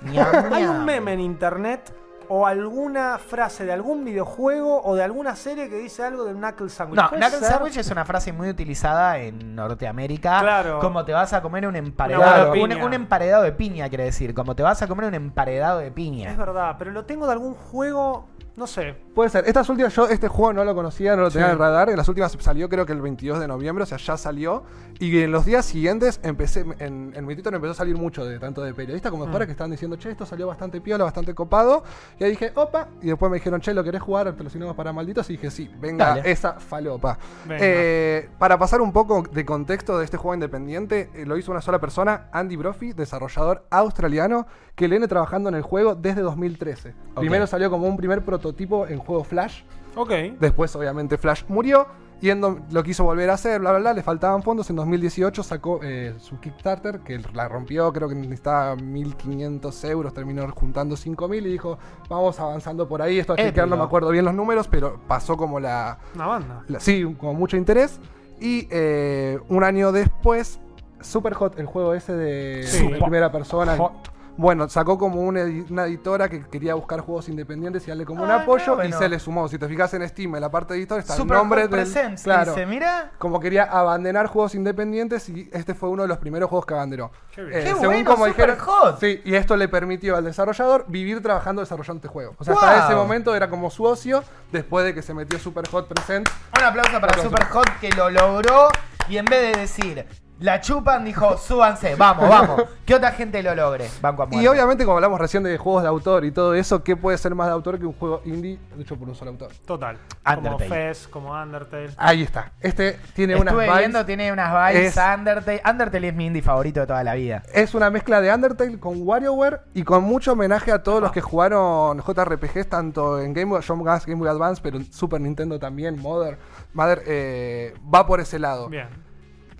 ¿Hay 0.52 0.64
un 0.64 0.84
meme 0.84 1.12
en 1.14 1.20
internet 1.20 1.94
o 2.28 2.46
alguna 2.46 3.18
frase 3.18 3.64
de 3.66 3.72
algún 3.72 4.04
videojuego 4.04 4.82
o 4.82 4.94
de 4.94 5.02
alguna 5.02 5.36
serie 5.36 5.68
que 5.68 5.76
dice 5.76 6.02
algo 6.02 6.24
del 6.24 6.36
Knuckle 6.36 6.68
Sandwich? 6.68 7.00
No, 7.00 7.08
¿Puede 7.08 7.20
Knuckle 7.20 7.38
ser? 7.40 7.48
Sandwich 7.48 7.76
es 7.76 7.90
una 7.90 8.04
frase 8.04 8.32
muy 8.32 8.48
utilizada 8.48 9.18
en 9.18 9.54
Norteamérica. 9.54 10.40
Claro. 10.40 10.78
Como 10.80 11.04
te 11.04 11.12
vas 11.12 11.32
a 11.32 11.42
comer 11.42 11.66
un 11.66 11.76
emparedado. 11.76 12.52
un, 12.52 12.92
emparedado 12.92 13.42
de 13.42 13.52
piña, 13.52 13.88
quiere 13.88 14.04
decir. 14.04 14.34
Como 14.34 14.54
te 14.54 14.62
vas 14.62 14.80
a 14.82 14.86
comer 14.88 15.06
un 15.06 15.14
emparedado 15.14 15.78
de 15.78 15.88
Es 15.88 15.92
piña. 15.92 16.34
verdad, 16.34 16.76
pero 16.78 16.90
lo 16.90 17.04
tengo 17.04 17.26
de 17.26 17.32
algún 17.32 17.54
juego, 17.54 18.28
no 18.56 18.66
sé. 18.66 18.94
Puede 19.14 19.30
ser. 19.30 19.44
Estas 19.46 19.68
últimas, 19.68 19.94
yo 19.94 20.08
este 20.08 20.28
juego 20.28 20.52
no 20.52 20.64
lo 20.64 20.74
conocía, 20.74 21.16
no 21.16 21.22
lo 21.22 21.30
tenía 21.30 21.46
Sí. 21.46 21.50
en 21.50 21.52
el 21.54 21.58
radar. 21.58 21.88
En 21.90 21.96
las 21.96 22.08
últimas 22.08 22.32
salió 22.40 22.68
creo 22.68 22.84
que 22.86 22.92
el 22.92 23.00
22 23.00 23.40
de 23.40 23.48
noviembre, 23.48 23.82
o 23.84 23.86
sea, 23.86 23.98
ya 23.98 24.16
salió. 24.16 24.62
Y 24.98 25.20
en 25.22 25.32
los 25.32 25.44
días 25.44 25.64
siguientes 25.64 26.20
empecé, 26.22 26.64
en, 26.78 27.12
en 27.16 27.26
mi 27.26 27.34
Twitter 27.34 27.52
empezó 27.54 27.72
a 27.72 27.74
salir 27.74 27.96
mucho 27.96 28.24
de 28.24 28.38
tanto 28.38 28.62
de 28.62 28.72
periodistas 28.74 29.10
como 29.10 29.24
de 29.24 29.28
Mm. 29.28 29.32
fuera 29.32 29.46
que 29.46 29.52
estaban 29.52 29.70
diciendo, 29.70 29.96
che, 29.96 30.10
esto 30.10 30.26
salió 30.26 30.46
bastante 30.46 30.80
piola, 30.80 31.04
bastante 31.04 31.34
copado. 31.34 31.82
Y 32.20 32.24
ahí 32.24 32.30
dije, 32.30 32.52
opa. 32.54 32.88
Y 33.00 33.06
después 33.08 33.30
me 33.30 33.38
dijeron, 33.38 33.60
che, 33.60 33.72
¿lo 33.74 33.82
querés 33.82 34.02
jugar? 34.02 34.32
Te 34.34 34.44
lo 34.44 34.74
para 34.76 34.92
malditos. 34.92 35.28
Y 35.30 35.34
dije, 35.34 35.50
sí, 35.50 35.70
venga, 35.80 36.08
Dale. 36.16 36.30
esa 36.30 36.54
falopa. 36.60 37.18
Venga. 37.46 37.64
Eh, 37.64 38.28
para 38.38 38.58
pasar 38.58 38.80
un 38.82 38.92
poco 38.92 39.22
de 39.32 39.44
contexto 39.46 39.98
de 39.98 40.04
este 40.04 40.16
juego 40.18 40.34
independiente, 40.34 41.10
eh, 41.14 41.24
lo 41.26 41.36
hizo 41.38 41.50
una 41.50 41.62
sola 41.62 41.80
persona, 41.80 42.28
Andy 42.32 42.56
Brophy, 42.56 42.92
desarrollador 42.92 43.64
australiano, 43.70 44.46
que 44.74 44.88
viene 44.88 45.08
trabajando 45.08 45.48
en 45.48 45.54
el 45.54 45.62
juego 45.62 45.94
desde 45.94 46.20
2013. 46.22 46.94
Ok. 47.14 47.20
Primero 47.20 47.46
salió 47.46 47.70
como 47.70 47.86
un 47.86 47.96
primer 47.96 48.22
prototipo 48.22 48.41
en 48.50 48.98
juego 48.98 49.24
Flash. 49.24 49.62
Ok. 49.94 50.10
Después, 50.40 50.74
obviamente, 50.76 51.18
Flash 51.18 51.44
murió. 51.48 51.86
Y 52.20 52.30
en 52.30 52.40
lo 52.40 52.82
quiso 52.84 53.02
volver 53.02 53.28
a 53.30 53.34
hacer, 53.34 53.58
bla, 53.60 53.70
bla, 53.70 53.80
bla. 53.80 53.94
Le 53.94 54.02
faltaban 54.04 54.44
fondos. 54.44 54.70
En 54.70 54.76
2018 54.76 55.42
sacó 55.42 55.80
eh, 55.82 56.14
su 56.20 56.38
Kickstarter, 56.38 57.00
que 57.00 57.20
la 57.34 57.48
rompió. 57.48 57.92
Creo 57.92 58.08
que 58.08 58.14
necesitaba 58.14 58.76
1.500 58.76 59.88
euros. 59.90 60.14
Terminó 60.14 60.48
juntando 60.52 60.94
5.000 60.94 61.36
y 61.38 61.48
dijo, 61.50 61.78
vamos 62.08 62.38
avanzando 62.38 62.86
por 62.86 63.02
ahí. 63.02 63.18
Esto 63.18 63.32
a 63.32 63.36
chequear, 63.36 63.66
no 63.66 63.76
me 63.76 63.82
acuerdo 63.82 64.10
bien 64.10 64.24
los 64.24 64.34
números, 64.34 64.68
pero 64.68 65.00
pasó 65.08 65.36
como 65.36 65.58
la, 65.58 65.98
Una 66.14 66.26
banda. 66.28 66.64
la- 66.68 66.78
sí, 66.78 67.02
con 67.18 67.34
mucho 67.34 67.56
interés. 67.56 67.98
Y 68.40 68.68
eh, 68.70 69.40
un 69.48 69.64
año 69.64 69.90
después, 69.90 70.60
Superhot, 71.00 71.58
el 71.58 71.66
juego 71.66 71.92
ese 71.94 72.12
de, 72.14 72.62
Sí. 72.68 72.86
de 72.86 72.98
primera 73.00 73.32
persona. 73.32 73.76
Hot. 73.76 74.11
Bueno, 74.36 74.68
sacó 74.68 74.98
como 74.98 75.20
una, 75.20 75.40
edi- 75.40 75.70
una 75.70 75.84
editora 75.84 76.28
que 76.28 76.42
quería 76.42 76.74
buscar 76.74 77.00
juegos 77.00 77.28
independientes 77.28 77.84
y 77.86 77.88
darle 77.88 78.04
como 78.06 78.22
un 78.24 78.30
Ah, 78.30 78.42
apoyo 78.42 78.76
no, 78.76 78.84
y 78.84 78.92
se 78.92 79.08
le 79.08 79.18
sumó. 79.18 79.46
Si 79.48 79.58
te 79.58 79.68
fijas 79.68 79.92
en 79.94 80.08
Steam, 80.08 80.34
en 80.34 80.40
la 80.40 80.50
parte 80.50 80.72
de 80.74 80.80
editor 80.80 80.98
está 81.00 81.14
Super 81.14 81.34
el 81.36 81.38
nombre 81.42 81.62
Hot 81.62 81.70
del. 81.70 81.80
Presents. 81.80 82.22
Claro. 82.22 82.52
Dice, 82.54 82.66
mira. 82.66 83.12
Como 83.18 83.38
quería 83.40 83.64
abandonar 83.64 84.26
juegos 84.28 84.54
independientes 84.54 85.28
y 85.28 85.50
este 85.52 85.74
fue 85.74 85.90
uno 85.90 86.02
de 86.02 86.08
los 86.08 86.18
primeros 86.18 86.48
juegos 86.48 86.64
que 86.66 86.74
abanderó. 86.74 87.10
Qué 87.34 87.42
bien. 87.42 87.62
Qué 87.64 87.72
bueno, 87.74 88.16
Superhot. 88.16 88.98
Sí, 89.00 89.20
y 89.24 89.34
esto 89.34 89.56
le 89.56 89.68
permitió 89.68 90.16
al 90.16 90.24
desarrollador 90.24 90.86
vivir 90.88 91.22
trabajando 91.22 91.60
desarrollando 91.60 91.98
este 91.98 92.08
juego. 92.08 92.34
O 92.38 92.44
sea, 92.44 92.54
Wow. 92.54 92.62
hasta 92.64 92.86
ese 92.86 92.94
momento 92.94 93.34
era 93.34 93.50
como 93.50 93.70
su 93.70 93.84
ocio, 93.84 94.24
después 94.50 94.84
de 94.84 94.94
que 94.94 95.02
se 95.02 95.12
metió 95.14 95.38
Superhot 95.38 95.88
Present. 95.88 96.28
Un 96.58 96.64
aplauso 96.64 96.92
para 96.92 97.08
Aplauso. 97.12 97.28
Superhot 97.28 97.78
que 97.80 97.90
lo 97.90 98.10
logró 98.10 98.68
y 99.08 99.18
en 99.18 99.24
vez 99.26 99.54
de 99.54 99.60
decir 99.60 100.06
la 100.40 100.60
chupan, 100.60 101.04
dijo 101.04 101.38
súbanse, 101.38 101.94
vamos, 101.94 102.28
vamos. 102.28 102.62
Que 102.84 102.94
otra 102.96 103.12
gente 103.12 103.42
lo 103.42 103.54
logre. 103.54 103.88
Banco 104.00 104.24
a 104.24 104.28
Y 104.32 104.46
obviamente, 104.46 104.84
como 104.84 104.96
hablamos 104.96 105.20
recién 105.20 105.42
de 105.44 105.56
juegos 105.56 105.82
de 105.82 105.88
autor 105.88 106.24
y 106.24 106.32
todo 106.32 106.54
eso, 106.54 106.82
¿qué 106.82 106.96
puede 106.96 107.16
ser 107.16 107.34
más 107.34 107.46
de 107.46 107.52
autor 107.52 107.78
que 107.78 107.86
un 107.86 107.92
juego 107.92 108.22
indie 108.24 108.58
hecho 108.78 108.96
por 108.96 109.08
un 109.08 109.14
solo 109.14 109.30
autor? 109.30 109.52
Total. 109.64 109.98
Como. 110.34 110.58
Fez, 110.58 111.06
como 111.08 111.32
Undertale. 111.32 111.90
Ahí 111.96 112.22
está. 112.22 112.52
Este 112.60 112.98
tiene 113.14 113.34
unas 113.34 113.46
Estuve 113.52 113.64
vibes. 113.66 113.78
viendo, 113.78 114.04
tiene 114.04 114.32
unas 114.32 114.52
vibes. 114.72 114.96
Es- 114.96 115.18
Undertale. 115.18 115.62
Undertale 115.64 116.08
es 116.08 116.14
mi 116.14 116.26
indie 116.26 116.42
favorito 116.42 116.80
de 116.80 116.86
toda 116.86 117.04
la 117.04 117.14
vida. 117.14 117.42
Es 117.52 117.74
una 117.74 117.90
mezcla 117.90 118.20
de 118.20 118.34
Undertale 118.34 118.80
con 118.80 119.00
WarioWare 119.06 119.60
y 119.74 119.84
con 119.84 120.02
mucho 120.02 120.32
homenaje 120.32 120.72
a 120.72 120.82
todos 120.82 121.00
los 121.00 121.12
que 121.12 121.20
jugaron 121.20 122.00
JRPGs, 122.02 122.68
tanto 122.68 123.20
en 123.20 123.32
Game 123.32 123.50
Boy, 123.50 123.62
Boy, 123.66 124.00
Game 124.06 124.18
Boy 124.18 124.28
Advance, 124.28 124.60
pero 124.60 124.76
en 124.78 124.92
Super 124.92 125.20
Nintendo 125.20 125.58
también, 125.60 126.00
Mother. 126.00 126.36
Mother 126.74 127.02
eh, 127.06 127.74
va 127.94 128.06
por 128.06 128.18
ese 128.20 128.38
lado. 128.38 128.68
Bien. 128.68 129.11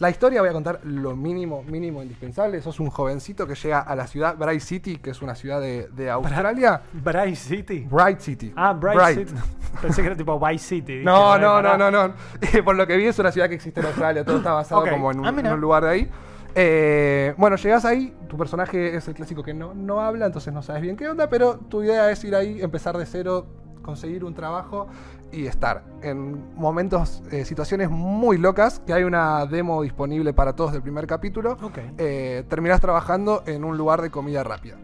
La 0.03 0.11
historia 0.11 0.41
voy 0.41 0.51
a 0.51 0.53
contar 0.53 0.81
lo 0.83 1.15
mínimo, 1.15 1.63
mínimo 1.63 2.03
indispensable. 2.03 2.61
Sos 2.61 2.81
un 2.81 2.91
jovencito 2.91 3.47
que 3.47 3.55
llega 3.55 3.79
a 3.79 3.95
la 3.95 4.09
ciudad 4.09 4.37
Bright 4.37 4.61
City, 4.61 4.97
que 4.97 5.11
es 5.11 5.23
una 5.23 5.37
ciudad 5.37 5.61
de, 5.61 5.87
de 5.93 6.11
Australia. 6.11 6.83
Bright 6.93 7.37
City. 7.37 7.87
Bright 7.89 8.19
City. 8.19 8.53
Ah, 8.57 8.73
Bright, 8.73 8.97
Bright. 8.97 9.29
City. 9.29 9.41
Pensé 9.81 10.01
que 10.03 10.09
era 10.09 10.17
tipo 10.17 10.41
Vice 10.41 10.59
City. 10.67 10.93
dije, 10.95 11.05
No, 11.05 11.39
no, 11.39 11.63
no, 11.63 11.79
no, 11.79 11.89
no. 11.89 12.15
Eh, 12.41 12.65
Por 12.65 12.75
lo 12.75 12.85
que 12.85 12.97
vi 12.97 13.07
es 13.07 13.19
una 13.21 13.31
ciudad 13.31 13.49
que 13.49 13.55
existe 13.55 13.79
en 13.79 13.87
Australia, 13.87 14.25
todo 14.25 14.39
está 14.39 14.55
basado 14.55 14.85
como 14.91 15.13
en 15.13 15.21
un, 15.21 15.25
Ah, 15.27 15.35
en 15.39 15.47
un 15.47 15.61
lugar 15.61 15.85
de 15.85 15.91
ahí. 15.91 16.11
Eh, 16.57 17.35
bueno, 17.39 17.55
llegas 17.55 17.85
ahí, 17.85 18.13
tu 18.29 18.37
personaje 18.37 18.97
es 18.97 19.07
el 19.07 19.15
clásico 19.15 19.45
que 19.45 19.55
no, 19.55 19.73
no 19.73 20.01
habla, 20.01 20.27
entonces 20.27 20.53
no 20.53 20.63
sabes 20.63 20.83
bien 20.83 20.97
qué 20.97 21.09
onda, 21.09 21.29
pero 21.29 21.59
tu 21.59 21.85
idea 21.85 22.11
es 22.11 22.25
ir 22.25 22.35
ahí, 22.35 22.61
empezar 22.61 22.99
de 22.99 23.07
cero, 23.07 23.47
conseguir 23.83 24.25
un 24.25 24.35
trabajo 24.35 24.87
y 25.33 25.47
estar 25.47 25.85
en 26.03 26.55
momentos, 26.55 27.23
eh, 27.31 27.45
situaciones 27.45 27.91
muy 27.91 28.39
locas, 28.39 28.81
que 28.87 28.93
hay 28.93 29.05
una 29.05 29.47
demo 29.47 29.83
disponible 29.83 30.33
para 30.33 30.55
todos 30.55 30.73
del 30.73 30.83
primer 30.83 31.07
capítulo. 31.07 31.57
Ok. 31.63 31.79
Eh, 31.99 32.45
terminás 32.49 32.81
trabajando 32.81 33.43
en 33.47 33.65
un 33.65 33.77
lugar 33.77 34.03
de 34.03 34.11
comida 34.11 34.45
rápida. 34.45 34.77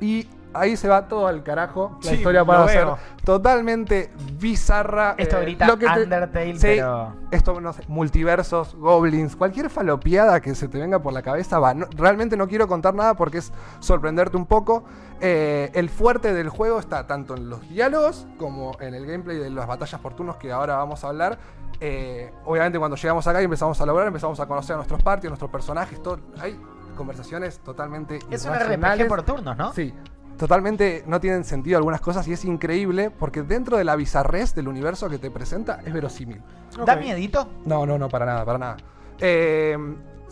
Y 0.00 0.28
ahí 0.60 0.76
se 0.76 0.88
va 0.88 1.08
todo 1.08 1.26
al 1.26 1.42
carajo. 1.42 1.98
La 2.02 2.10
Sí, 2.10 2.16
historia 2.16 2.40
lo 2.40 2.46
va 2.46 2.64
a 2.64 2.68
ser 2.68 2.86
totalmente 3.24 4.10
bizarra. 4.38 5.14
Esto 5.18 5.38
eh, 5.38 5.42
grita 5.42 5.66
lo 5.66 5.78
que 5.78 5.86
te- 5.86 6.02
Undertale, 6.02 6.54
Sí, 6.54 6.60
pero. 6.62 7.14
Esto, 7.30 7.60
no 7.60 7.72
sé, 7.72 7.82
multiversos, 7.88 8.74
goblins, 8.74 9.36
cualquier 9.36 9.70
falopiada 9.70 10.40
que 10.40 10.54
se 10.54 10.66
te 10.68 10.78
venga 10.78 10.98
por 11.00 11.12
la 11.12 11.22
cabeza 11.22 11.58
va. 11.58 11.74
No- 11.74 11.86
realmente 11.96 12.36
no 12.36 12.48
quiero 12.48 12.66
contar 12.68 12.94
nada 12.94 13.14
porque 13.14 13.38
es 13.38 13.52
sorprenderte 13.80 14.36
un 14.36 14.46
poco. 14.46 14.84
Eh, 15.20 15.70
el 15.74 15.88
fuerte 15.90 16.32
del 16.32 16.48
juego 16.48 16.78
está 16.78 17.06
tanto 17.06 17.34
en 17.36 17.50
los 17.50 17.68
diálogos 17.68 18.26
como 18.38 18.76
en 18.80 18.94
el 18.94 19.04
gameplay 19.06 19.36
de 19.36 19.50
las 19.50 19.66
batallas 19.66 20.00
por 20.00 20.14
turnos 20.14 20.36
que 20.36 20.50
ahora 20.52 20.76
vamos 20.76 21.04
a 21.04 21.08
hablar. 21.08 21.38
Eh, 21.80 22.32
obviamente 22.44 22.78
cuando 22.78 22.96
llegamos 22.96 23.26
acá 23.26 23.40
y 23.40 23.44
empezamos 23.44 23.80
a 23.80 23.86
lograr, 23.86 24.06
empezamos 24.08 24.40
a 24.40 24.46
conocer 24.46 24.74
a 24.74 24.76
nuestros 24.78 25.02
parties, 25.02 25.26
a 25.26 25.30
nuestros 25.30 25.50
personajes, 25.50 26.02
todo. 26.02 26.18
Hay 26.40 26.58
conversaciones 26.96 27.58
totalmente 27.60 28.18
Es 28.30 28.44
un. 28.46 28.54
RPG 28.54 29.06
por 29.06 29.22
turnos, 29.22 29.56
¿no? 29.56 29.72
Sí. 29.72 29.94
Totalmente 30.38 31.02
no 31.06 31.20
tienen 31.20 31.42
sentido 31.42 31.78
algunas 31.78 32.00
cosas 32.00 32.26
y 32.28 32.32
es 32.32 32.44
increíble 32.44 33.10
porque 33.10 33.42
dentro 33.42 33.76
de 33.76 33.82
la 33.82 33.96
bizarrez 33.96 34.54
del 34.54 34.68
universo 34.68 35.10
que 35.10 35.18
te 35.18 35.32
presenta 35.32 35.80
es 35.84 35.92
verosímil. 35.92 36.40
¿Da 36.86 36.94
miedito? 36.94 37.48
No, 37.64 37.84
no, 37.84 37.98
no, 37.98 38.08
para 38.08 38.24
nada, 38.24 38.44
para 38.44 38.58
nada. 38.58 38.76
Eh, 39.18 39.76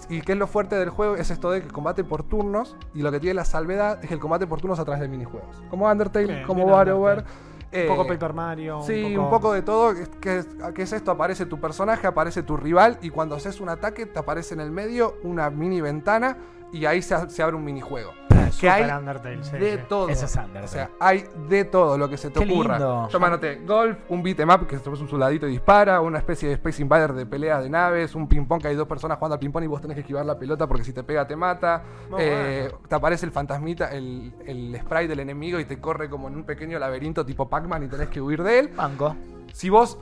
y 0.08 0.20
qué 0.20 0.32
es 0.32 0.38
lo 0.38 0.46
fuerte 0.46 0.76
del 0.76 0.90
juego 0.90 1.16
es 1.16 1.30
esto 1.30 1.50
de 1.50 1.60
que 1.62 1.68
combate 1.68 2.04
por 2.04 2.22
turnos 2.22 2.76
y 2.94 3.02
lo 3.02 3.10
que 3.10 3.18
tiene 3.18 3.34
la 3.34 3.44
salvedad 3.44 3.98
es 4.00 4.06
que 4.06 4.14
el 4.14 4.20
combate 4.20 4.46
por 4.46 4.60
turnos 4.60 4.78
a 4.78 4.84
través 4.84 5.00
de 5.00 5.08
minijuegos. 5.08 5.60
Como 5.70 5.90
Undertale, 5.90 6.44
como 6.44 6.64
WarioWare. 6.66 7.24
Un 7.72 7.88
poco 7.88 8.04
eh, 8.04 8.08
Paper 8.08 8.32
Mario. 8.32 8.82
Sí, 8.82 9.16
un 9.16 9.28
poco 9.28 9.52
de 9.52 9.62
todo. 9.62 9.92
¿Qué 10.20 10.38
es, 10.38 10.48
qué 10.72 10.82
es 10.82 10.92
esto? 10.92 11.10
Aparece 11.10 11.46
tu 11.46 11.60
personaje, 11.60 12.06
aparece 12.06 12.44
tu 12.44 12.56
rival 12.56 12.98
y 13.02 13.10
cuando 13.10 13.34
haces 13.34 13.60
un 13.60 13.68
ataque 13.68 14.06
te 14.06 14.20
aparece 14.20 14.54
en 14.54 14.60
el 14.60 14.70
medio 14.70 15.16
una 15.24 15.50
mini 15.50 15.80
ventana 15.80 16.36
y 16.72 16.84
ahí 16.86 17.02
se, 17.02 17.28
se 17.28 17.42
abre 17.42 17.56
un 17.56 17.64
minijuego. 17.64 18.12
Que 18.50 18.68
hay 18.70 18.90
Undertale, 18.90 19.42
sí, 19.44 19.56
de 19.56 19.76
sí. 19.76 19.82
todo. 19.88 20.08
Eso 20.08 20.26
es 20.26 20.36
Undertale. 20.36 20.64
O 20.64 20.68
sea, 20.68 20.90
hay 21.00 21.24
de 21.48 21.64
todo 21.64 21.96
lo 21.98 22.08
que 22.08 22.16
se 22.16 22.30
te 22.30 22.44
Qué 22.44 22.52
ocurra. 22.52 22.78
lindo. 22.78 23.08
Yo 23.08 23.20
me 23.20 23.26
anoté 23.26 23.56
golf, 23.66 23.98
un 24.08 24.22
beat 24.22 24.40
'em 24.40 24.50
up 24.50 24.66
que 24.66 24.78
se 24.78 24.88
un 24.88 25.08
soldadito 25.08 25.46
y 25.46 25.52
dispara, 25.52 26.00
una 26.00 26.18
especie 26.18 26.48
de 26.48 26.54
Space 26.54 26.82
Invader 26.82 27.12
de 27.12 27.26
pelea 27.26 27.60
de 27.60 27.68
naves, 27.68 28.14
un 28.14 28.28
ping 28.28 28.46
pong 28.46 28.60
que 28.62 28.68
hay 28.68 28.74
dos 28.76 28.88
personas 28.88 29.18
jugando 29.18 29.34
al 29.34 29.40
ping 29.40 29.50
pong 29.50 29.64
y 29.64 29.66
vos 29.66 29.80
tenés 29.80 29.94
que 29.94 30.00
esquivar 30.00 30.24
la 30.24 30.38
pelota 30.38 30.66
porque 30.66 30.84
si 30.84 30.92
te 30.92 31.02
pega 31.02 31.26
te 31.26 31.36
mata. 31.36 31.82
Eh, 32.18 32.68
bueno. 32.70 32.86
Te 32.88 32.94
aparece 32.94 33.26
el 33.26 33.32
fantasmita, 33.32 33.90
el, 33.92 34.32
el 34.46 34.78
spray 34.80 35.06
del 35.06 35.20
enemigo 35.20 35.58
y 35.60 35.64
te 35.64 35.80
corre 35.80 36.08
como 36.08 36.28
en 36.28 36.36
un 36.36 36.44
pequeño 36.44 36.78
laberinto 36.78 37.24
tipo 37.26 37.48
Pac-Man 37.48 37.82
y 37.84 37.88
tenés 37.88 38.08
que 38.08 38.20
huir 38.20 38.42
de 38.42 38.58
él. 38.60 38.68
Banco. 38.76 39.16
Si 39.52 39.70
vos, 39.70 39.98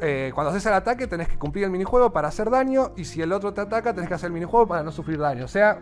eh, 0.00 0.32
cuando 0.34 0.50
haces 0.50 0.66
el 0.66 0.72
ataque, 0.74 1.06
tenés 1.06 1.28
que 1.28 1.38
cumplir 1.38 1.64
el 1.64 1.70
minijuego 1.70 2.12
para 2.12 2.28
hacer 2.28 2.50
daño. 2.50 2.92
Y 2.96 3.04
si 3.04 3.22
el 3.22 3.32
otro 3.32 3.52
te 3.54 3.60
ataca, 3.60 3.94
tenés 3.94 4.08
que 4.08 4.14
hacer 4.14 4.26
el 4.28 4.32
minijuego 4.34 4.66
para 4.66 4.82
no 4.82 4.92
sufrir 4.92 5.18
daño. 5.18 5.44
O 5.44 5.48
sea, 5.48 5.78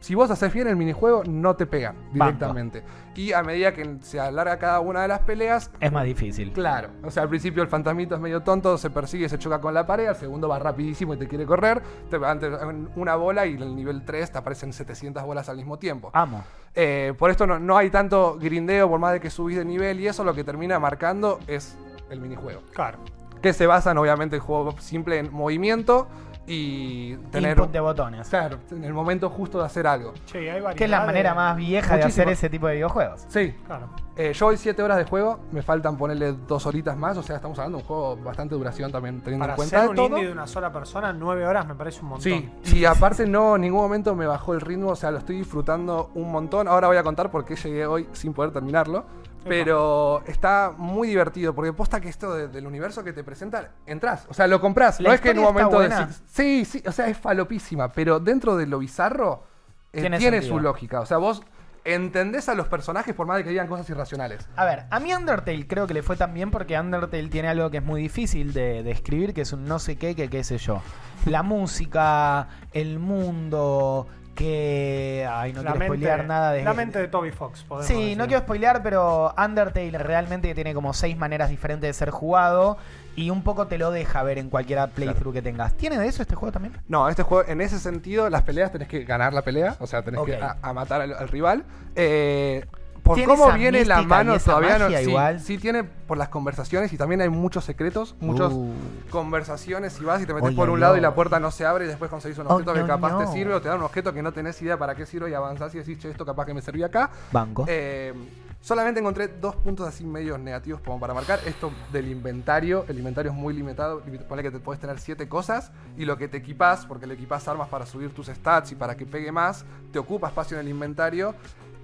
si 0.00 0.14
vos 0.14 0.30
haces 0.30 0.52
bien 0.52 0.68
el 0.68 0.76
minijuego, 0.76 1.22
no 1.24 1.56
te 1.56 1.66
pegan 1.66 1.96
directamente. 2.12 2.82
Y 3.14 3.32
a 3.32 3.42
medida 3.42 3.74
que 3.74 3.96
se 4.02 4.20
alarga 4.20 4.58
cada 4.58 4.80
una 4.80 5.02
de 5.02 5.08
las 5.08 5.20
peleas, 5.20 5.70
Es 5.80 5.90
más 5.90 6.04
difícil. 6.04 6.52
Claro, 6.52 6.90
o 7.02 7.10
sea, 7.10 7.24
al 7.24 7.28
principio 7.28 7.62
el 7.62 7.68
fantasmito 7.68 8.14
es 8.14 8.20
medio 8.20 8.42
tonto, 8.42 8.78
se 8.78 8.90
persigue, 8.90 9.28
se 9.28 9.38
choca 9.38 9.60
con 9.60 9.74
la 9.74 9.86
pared, 9.86 10.06
al 10.06 10.16
segundo 10.16 10.48
va 10.48 10.58
rapidísimo 10.58 11.14
y 11.14 11.16
te 11.16 11.26
quiere 11.26 11.46
correr, 11.46 11.82
te 12.10 12.16
antes 12.24 12.52
una 12.96 13.16
bola 13.16 13.46
y 13.46 13.54
en 13.54 13.62
el 13.62 13.74
nivel 13.74 14.04
3 14.04 14.30
te 14.32 14.38
aparecen 14.38 14.72
700 14.72 15.22
bolas 15.24 15.48
al 15.48 15.56
mismo 15.56 15.78
tiempo. 15.78 16.10
Amo. 16.12 16.44
Eh, 16.74 17.12
por 17.18 17.30
esto 17.30 17.46
no, 17.46 17.58
no 17.58 17.76
hay 17.76 17.90
tanto 17.90 18.38
grindeo, 18.38 18.88
por 18.88 19.00
más 19.00 19.12
de 19.12 19.20
que 19.20 19.30
subís 19.30 19.56
de 19.56 19.64
nivel 19.64 19.98
y 20.00 20.06
eso 20.06 20.22
lo 20.22 20.34
que 20.34 20.44
termina 20.44 20.78
marcando 20.78 21.40
es 21.48 21.76
el 22.10 22.20
minijuego. 22.20 22.62
Claro. 22.72 22.98
Que 23.42 23.52
se 23.52 23.66
basan 23.66 23.98
obviamente 23.98 24.36
el 24.36 24.42
juego 24.42 24.78
simple 24.78 25.18
en 25.18 25.32
movimiento 25.32 26.08
y 26.48 27.14
tener... 27.30 27.56
Input 27.56 27.70
de 27.70 27.80
botones. 27.80 28.28
Claro, 28.28 28.58
en 28.70 28.82
el 28.84 28.92
momento 28.94 29.28
justo 29.30 29.58
de 29.58 29.66
hacer 29.66 29.86
algo. 29.86 30.14
Che, 30.26 30.50
hay 30.50 30.62
Que 30.74 30.84
es 30.84 30.90
la 30.90 31.00
de- 31.00 31.06
manera 31.06 31.34
más 31.34 31.56
vieja 31.56 31.96
de 31.96 32.02
hacer 32.04 32.28
ese 32.28 32.48
tipo 32.48 32.66
de 32.66 32.74
videojuegos. 32.74 33.24
Sí, 33.28 33.54
Claro. 33.66 33.88
Eh, 34.16 34.32
yo 34.32 34.46
hoy 34.48 34.56
7 34.56 34.82
horas 34.82 34.96
de 34.98 35.04
juego, 35.04 35.38
me 35.52 35.62
faltan 35.62 35.96
ponerle 35.96 36.32
dos 36.48 36.66
horitas 36.66 36.96
más, 36.96 37.16
o 37.16 37.22
sea, 37.22 37.36
estamos 37.36 37.56
hablando 37.60 37.78
de 37.78 37.82
un 37.84 37.86
juego 37.86 38.16
bastante 38.16 38.56
duración 38.56 38.90
también 38.90 39.20
teniendo 39.20 39.44
Para 39.44 39.52
en 39.52 39.56
cuenta 39.56 39.82
de 39.82 39.88
un 39.90 39.94
todo. 39.94 40.06
indie 40.08 40.26
de 40.26 40.32
una 40.32 40.48
sola 40.48 40.72
persona, 40.72 41.12
nueve 41.12 41.46
horas 41.46 41.68
me 41.68 41.76
parece 41.76 42.00
un 42.00 42.08
montón. 42.08 42.22
Sí, 42.24 42.50
y 42.74 42.84
aparte 42.84 43.26
no, 43.28 43.54
en 43.54 43.60
ningún 43.62 43.80
momento 43.80 44.16
me 44.16 44.26
bajó 44.26 44.54
el 44.54 44.60
ritmo, 44.60 44.88
o 44.90 44.96
sea, 44.96 45.12
lo 45.12 45.18
estoy 45.18 45.36
disfrutando 45.36 46.10
un 46.16 46.32
montón. 46.32 46.66
Ahora 46.66 46.88
voy 46.88 46.96
a 46.96 47.04
contar 47.04 47.30
por 47.30 47.44
qué 47.44 47.54
llegué 47.54 47.86
hoy 47.86 48.08
sin 48.12 48.32
poder 48.32 48.50
terminarlo. 48.50 49.04
Pero 49.44 50.22
está 50.26 50.72
muy 50.76 51.08
divertido, 51.08 51.54
porque 51.54 51.72
posta 51.72 52.00
que 52.00 52.08
esto 52.08 52.34
de- 52.34 52.48
del 52.48 52.66
universo 52.66 53.02
que 53.04 53.12
te 53.12 53.24
presenta, 53.24 53.70
entras, 53.86 54.26
o 54.28 54.34
sea, 54.34 54.46
lo 54.46 54.60
compras. 54.60 55.00
La 55.00 55.08
No 55.10 55.14
es 55.14 55.20
que 55.20 55.30
en 55.30 55.38
un 55.38 55.44
momento 55.44 55.80
decís, 55.80 56.22
sí, 56.26 56.64
sí, 56.64 56.82
o 56.86 56.92
sea, 56.92 57.08
es 57.08 57.16
falopísima, 57.16 57.92
pero 57.92 58.20
dentro 58.20 58.56
de 58.56 58.66
lo 58.66 58.78
bizarro 58.78 59.44
eh, 59.92 60.00
Tiene 60.18 60.42
su 60.42 60.60
lógica. 60.60 61.00
O 61.00 61.06
sea, 61.06 61.16
vos 61.16 61.42
entendés 61.84 62.50
a 62.50 62.54
los 62.54 62.68
personajes 62.68 63.14
por 63.14 63.26
más 63.26 63.38
de 63.38 63.44
que 63.44 63.50
digan 63.50 63.66
cosas 63.68 63.88
irracionales. 63.88 64.46
A 64.56 64.66
ver, 64.66 64.84
a 64.90 65.00
mí 65.00 65.14
Undertale 65.14 65.66
creo 65.66 65.86
que 65.86 65.94
le 65.94 66.02
fue 66.02 66.16
tan 66.16 66.34
bien 66.34 66.50
porque 66.50 66.78
Undertale 66.78 67.28
tiene 67.28 67.48
algo 67.48 67.70
que 67.70 67.78
es 67.78 67.82
muy 67.84 68.02
difícil 68.02 68.52
de, 68.52 68.82
de 68.82 68.90
escribir, 68.90 69.32
que 69.32 69.40
es 69.40 69.52
un 69.54 69.64
no 69.64 69.78
sé 69.78 69.96
qué, 69.96 70.14
que 70.14 70.28
qué 70.28 70.44
sé 70.44 70.58
yo. 70.58 70.82
La 71.24 71.42
música, 71.42 72.48
el 72.72 72.98
mundo, 72.98 74.06
que... 74.38 75.28
Ay, 75.30 75.52
no 75.52 75.62
la, 75.62 75.72
quiero 75.72 75.78
mente, 75.80 75.86
spoilear 75.86 76.24
nada 76.26 76.52
de... 76.52 76.62
la 76.62 76.72
mente 76.74 76.98
de 77.00 77.08
Toby 77.08 77.32
Fox, 77.32 77.64
podemos 77.64 77.86
Sí, 77.88 77.94
decir. 77.94 78.16
no 78.18 78.26
quiero 78.26 78.42
spoilear, 78.42 78.82
pero 78.82 79.34
Undertale 79.36 79.98
realmente 79.98 80.54
tiene 80.54 80.72
como 80.74 80.92
seis 80.94 81.16
maneras 81.16 81.50
diferentes 81.50 81.88
de 81.88 81.92
ser 81.92 82.10
jugado 82.10 82.78
y 83.16 83.30
un 83.30 83.42
poco 83.42 83.66
te 83.66 83.78
lo 83.78 83.90
deja 83.90 84.22
ver 84.22 84.38
en 84.38 84.48
cualquier 84.48 84.88
playthrough 84.90 85.32
que 85.34 85.42
tengas. 85.42 85.74
¿Tiene 85.74 85.98
de 85.98 86.06
eso 86.06 86.22
este 86.22 86.36
juego 86.36 86.52
también? 86.52 86.76
No, 86.86 87.08
este 87.08 87.24
juego, 87.24 87.48
en 87.50 87.60
ese 87.60 87.80
sentido, 87.80 88.30
las 88.30 88.42
peleas 88.42 88.70
tenés 88.70 88.86
que 88.86 89.02
ganar 89.04 89.32
la 89.32 89.42
pelea, 89.42 89.74
o 89.80 89.86
sea, 89.88 90.02
tenés 90.02 90.20
que 90.24 90.36
a, 90.36 90.56
a 90.62 90.72
matar 90.72 91.00
al, 91.00 91.12
al 91.14 91.28
rival. 91.28 91.64
Eh, 91.96 92.64
por 93.08 93.16
¿Tiene 93.16 93.32
cómo 93.34 93.52
viene 93.52 93.84
la 93.84 94.02
mano 94.02 94.38
todavía 94.38 94.78
no. 94.78 94.88
Sí, 94.88 94.94
igual? 95.08 95.40
sí 95.40 95.58
tiene 95.58 95.82
por 95.82 96.16
las 96.18 96.28
conversaciones 96.28 96.92
y 96.92 96.96
también 96.96 97.20
hay 97.20 97.28
muchos 97.28 97.64
secretos, 97.64 98.14
muchas 98.20 98.52
Uh. 98.52 98.72
conversaciones 99.10 100.00
y 100.00 100.04
vas 100.04 100.22
y 100.22 100.26
te 100.26 100.32
metes 100.34 100.54
por 100.54 100.70
un 100.70 100.80
lado 100.80 100.96
y 100.96 101.00
la 101.00 101.14
puerta 101.14 101.40
no 101.40 101.50
se 101.50 101.64
abre 101.66 101.84
y 101.86 101.88
después 101.88 102.10
conseguís 102.10 102.38
un 102.38 102.46
Oh, 102.46 102.54
objeto 102.54 102.72
que 102.74 102.80
no, 102.80 102.86
capaz 102.86 103.18
te 103.18 103.26
sirve 103.32 103.54
o 103.54 103.60
te 103.60 103.68
dan 103.68 103.78
un 103.78 103.84
objeto 103.84 104.12
que 104.14 104.22
no 104.22 104.32
tenés 104.32 104.60
idea 104.62 104.78
para 104.78 104.94
qué 104.94 105.04
sirve 105.06 105.30
y 105.30 105.34
avanzás 105.34 105.74
y 105.74 105.78
decís, 105.78 105.98
che, 105.98 106.10
esto 106.10 106.24
capaz 106.24 106.46
que 106.46 106.54
me 106.54 106.62
servía 106.62 106.86
acá. 106.86 107.10
Banco. 107.32 107.64
Eh, 107.68 108.14
solamente 108.60 109.00
encontré 109.00 109.28
dos 109.28 109.56
puntos 109.56 109.86
así 109.88 110.04
medios 110.04 110.38
negativos 110.38 110.80
como 110.80 110.98
para 111.00 111.14
marcar. 111.14 111.40
Esto 111.46 111.70
del 111.92 112.08
inventario. 112.08 112.84
El 112.88 112.98
inventario 112.98 113.32
es 113.32 113.36
muy 113.36 113.54
limitado. 113.54 114.02
Limit- 114.04 114.24
Ponle 114.24 114.42
que 114.42 114.50
te 114.50 114.58
puedes 114.60 114.80
tener 114.80 114.98
siete 114.98 115.28
cosas 115.28 115.70
y 115.96 116.04
lo 116.04 116.16
que 116.16 116.28
te 116.28 116.36
equipás, 116.38 116.86
porque 116.86 117.06
le 117.06 117.14
equipás 117.14 117.46
armas 117.48 117.68
para 117.68 117.86
subir 117.86 118.10
tus 118.14 118.26
stats 118.28 118.72
y 118.72 118.74
para 118.74 118.96
que 118.96 119.06
pegue 119.06 119.32
más, 119.32 119.64
te 119.92 119.98
ocupa 119.98 120.28
espacio 120.28 120.58
en 120.58 120.66
el 120.66 120.70
inventario. 120.70 121.34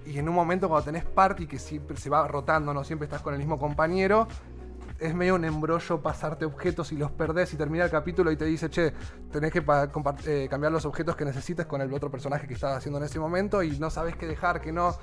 Y 0.07 0.19
en 0.19 0.29
un 0.29 0.35
momento 0.35 0.69
cuando 0.69 0.85
tenés 0.85 1.05
party 1.05 1.47
que 1.47 1.59
siempre 1.59 1.97
se 1.97 2.11
va 2.11 2.27
rotando, 2.29 2.75
no 2.75 2.85
siempre 2.85 3.07
estás 3.07 3.23
con 3.23 3.33
el 3.35 3.38
mismo 3.38 3.59
compañero, 3.59 4.29
es 4.99 5.14
medio 5.14 5.35
un 5.35 5.45
embrollo 5.45 6.01
pasarte 6.01 6.45
objetos 6.45 6.93
y 6.93 6.97
los 6.97 7.11
perdés 7.11 7.53
y 7.53 7.57
termina 7.57 7.85
el 7.85 7.90
capítulo 7.90 8.31
y 8.31 8.37
te 8.37 8.45
dice, 8.45 8.71
che, 8.71 8.93
tenés 9.31 9.53
que 9.53 9.62
eh, 10.27 10.47
cambiar 10.49 10.73
los 10.73 10.85
objetos 10.85 11.17
que 11.17 11.25
necesites 11.25 11.67
con 11.67 11.81
el 11.81 11.93
otro 11.93 12.11
personaje 12.11 12.47
que 12.47 12.55
estás 12.55 12.77
haciendo 12.77 12.99
en 12.99 13.05
ese 13.05 13.19
momento 13.19 13.62
y 13.62 13.79
no 13.79 13.90
sabes 13.90 14.17
qué 14.17 14.27
dejar, 14.27 14.61
que 14.61 14.73
no. 14.73 14.97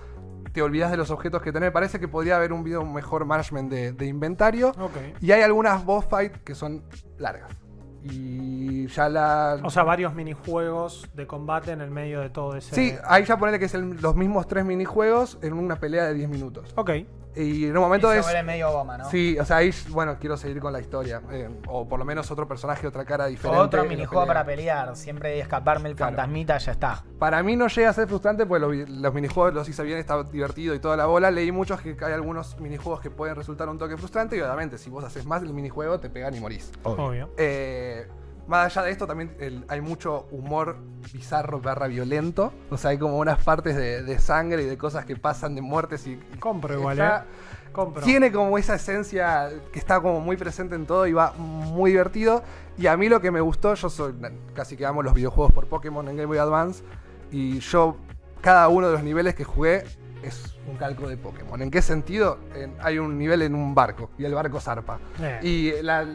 Te 0.54 0.62
olvidas 0.62 0.92
de 0.92 0.98
los 0.98 1.12
objetos 1.12 1.42
que 1.42 1.54
tenés. 1.54 1.72
Parece 1.72 2.00
que 2.00 2.08
podría 2.08 2.36
haber 2.36 2.52
un 2.52 2.64
video 2.64 2.84
mejor 2.84 3.24
management 3.26 3.72
de, 3.72 3.94
de 3.94 4.06
inventario. 4.08 4.74
Y 5.22 5.32
hay 5.32 5.44
algunas 5.44 5.86
boss 5.86 6.06
fight 6.10 6.34
que 6.44 6.56
son 6.56 6.84
largas. 7.18 7.61
Y 8.04 8.88
ya 8.88 9.10
la. 9.10 9.60
O 9.64 9.70
sea, 9.70 9.84
varios 9.84 10.14
minijuegos 10.14 11.08
de 11.14 11.28
combate 11.28 11.72
en 11.72 11.82
el 11.82 11.92
medio 11.92 12.20
de 12.22 12.30
todo 12.30 12.56
ese. 12.56 12.74
sí, 12.76 12.94
ahí 13.06 13.26
ya 13.26 13.38
ponele 13.38 13.60
que 13.60 13.66
es 13.66 13.74
el- 13.76 14.02
los 14.02 14.16
mismos 14.16 14.48
tres 14.48 14.66
minijuegos 14.66 15.38
en 15.42 15.54
una 15.54 15.76
pelea 15.76 16.06
de 16.06 16.14
10 16.16 16.30
minutos. 16.30 16.74
Ok. 16.76 16.92
Y 17.36 17.66
en 17.66 17.78
un 17.78 17.84
momento 17.84 18.10
Y 18.10 18.14
se 18.16 18.20
es. 18.20 18.26
vuelve 18.26 18.44
medio 18.44 18.72
goma, 18.72 18.98
¿no? 18.98 19.10
Sí, 19.10 19.38
o 19.40 19.46
sea, 19.46 19.58
ahí, 19.58 19.74
bueno, 19.90 20.18
quiero 20.20 20.36
seguir 20.38 20.60
con 20.60 20.74
la 20.74 20.80
historia. 20.82 21.22
eh, 21.32 21.50
o 21.68 21.88
por 21.88 21.98
lo 22.00 22.06
menos 22.06 22.30
otro 22.32 22.48
personaje, 22.48 22.86
otra 22.88 23.06
cara 23.06 23.28
diferente. 23.28 23.62
Otro 23.62 23.86
minijuego 23.86 24.26
para 24.28 24.46
pelear. 24.46 24.96
Siempre 24.96 25.40
escaparme 25.40 25.90
el 25.90 25.96
Claro. 25.96 26.12
fantasmita, 26.16 26.58
ya 26.58 26.72
está. 26.74 27.04
Para 27.20 27.42
mí 27.44 27.56
no 27.56 27.68
llega 27.68 27.90
a 27.90 27.94
ser 27.94 28.08
frustrante 28.08 28.46
porque 28.46 28.86
los, 28.88 29.14
minijuegos 29.14 29.54
los 29.54 29.70
hice 29.70 29.84
bien, 29.84 29.98
está 29.98 30.24
divertido 30.24 30.76
y 30.76 30.80
toda 30.80 30.98
la 30.98 31.06
bola. 31.06 31.32
Leí 31.32 31.52
muchos 31.52 31.80
que 31.82 31.96
hay 32.02 32.14
algunos 32.14 32.60
minijuegos 32.60 33.00
que 33.02 33.10
pueden 33.10 33.36
resultar 33.36 33.70
un 33.70 33.78
toque 33.78 33.96
frustrante 33.98 34.36
y 34.36 34.42
obviamente 34.42 34.78
si 34.78 34.90
vos 34.90 35.04
haces 35.04 35.26
más 35.26 35.42
del 35.42 35.54
minijuego 35.54 36.00
te 36.00 36.10
pegan 36.10 36.36
y 36.36 36.40
morís. 36.40 36.72
Obvio. 36.84 37.30
Eh, 37.38 38.08
más 38.48 38.66
allá 38.76 38.86
de 38.86 38.92
esto 38.92 39.08
también 39.08 39.36
el- 39.40 39.64
hay 39.68 39.82
mucho 39.82 40.28
humor 40.32 40.78
bizarro 41.14 41.60
barra 41.62 41.88
violento. 41.88 42.52
O 42.70 42.78
sea, 42.78 42.92
hay 42.92 42.98
como 42.98 43.18
unas 43.18 43.42
partes 43.44 43.76
de, 43.76 44.04
de 44.04 44.20
sangre 44.20 44.64
y 44.64 44.66
de 44.66 44.78
cosas 44.78 45.06
que 45.06 45.16
pasan, 45.16 45.56
de 45.56 45.62
muertes 45.62 46.06
y... 46.08 46.18
Compro 46.40 46.74
igual, 46.74 46.98
está- 47.00 47.20
eh. 47.20 47.52
Compro. 47.72 48.04
Tiene 48.04 48.34
como 48.34 48.58
esa 48.58 48.76
esencia 48.76 49.50
que 49.72 49.80
está 49.80 50.02
como 50.02 50.20
muy 50.20 50.36
presente 50.36 50.76
en 50.76 50.86
todo 50.86 51.08
y 51.08 51.14
va 51.14 51.32
muy 51.38 51.92
divertido. 51.92 52.44
Y 52.78 52.88
a 52.88 52.98
mí 52.98 53.08
lo 53.08 53.22
que 53.22 53.32
me 53.32 53.40
gustó, 53.40 53.74
yo 53.76 53.90
soy 53.90 54.14
casi 54.54 54.76
que 54.76 54.86
amo 54.86 55.02
los 55.02 55.14
videojuegos 55.14 55.54
por 55.54 55.68
Pokémon 55.68 56.06
en 56.10 56.18
Game 56.18 56.26
Boy 56.26 56.38
Advance. 56.38 56.84
Y 57.32 57.60
yo, 57.60 57.96
cada 58.42 58.68
uno 58.68 58.88
de 58.88 58.94
los 58.94 59.04
niveles 59.04 59.36
que 59.36 59.46
jugué 59.46 59.86
es 60.22 60.54
un 60.70 60.76
calco 60.76 61.08
de 61.08 61.16
Pokémon. 61.16 61.62
¿En 61.62 61.72
qué 61.72 61.82
sentido? 61.82 62.40
En- 62.56 62.74
hay 62.82 63.00
un 63.00 63.18
nivel 63.18 63.42
en 63.42 63.56
un 63.56 63.74
barco 63.74 64.10
y 64.18 64.26
el 64.26 64.34
barco 64.34 64.60
zarpa. 64.60 65.00
Eh. 65.22 65.40
Y 65.42 65.82
la- 65.82 66.06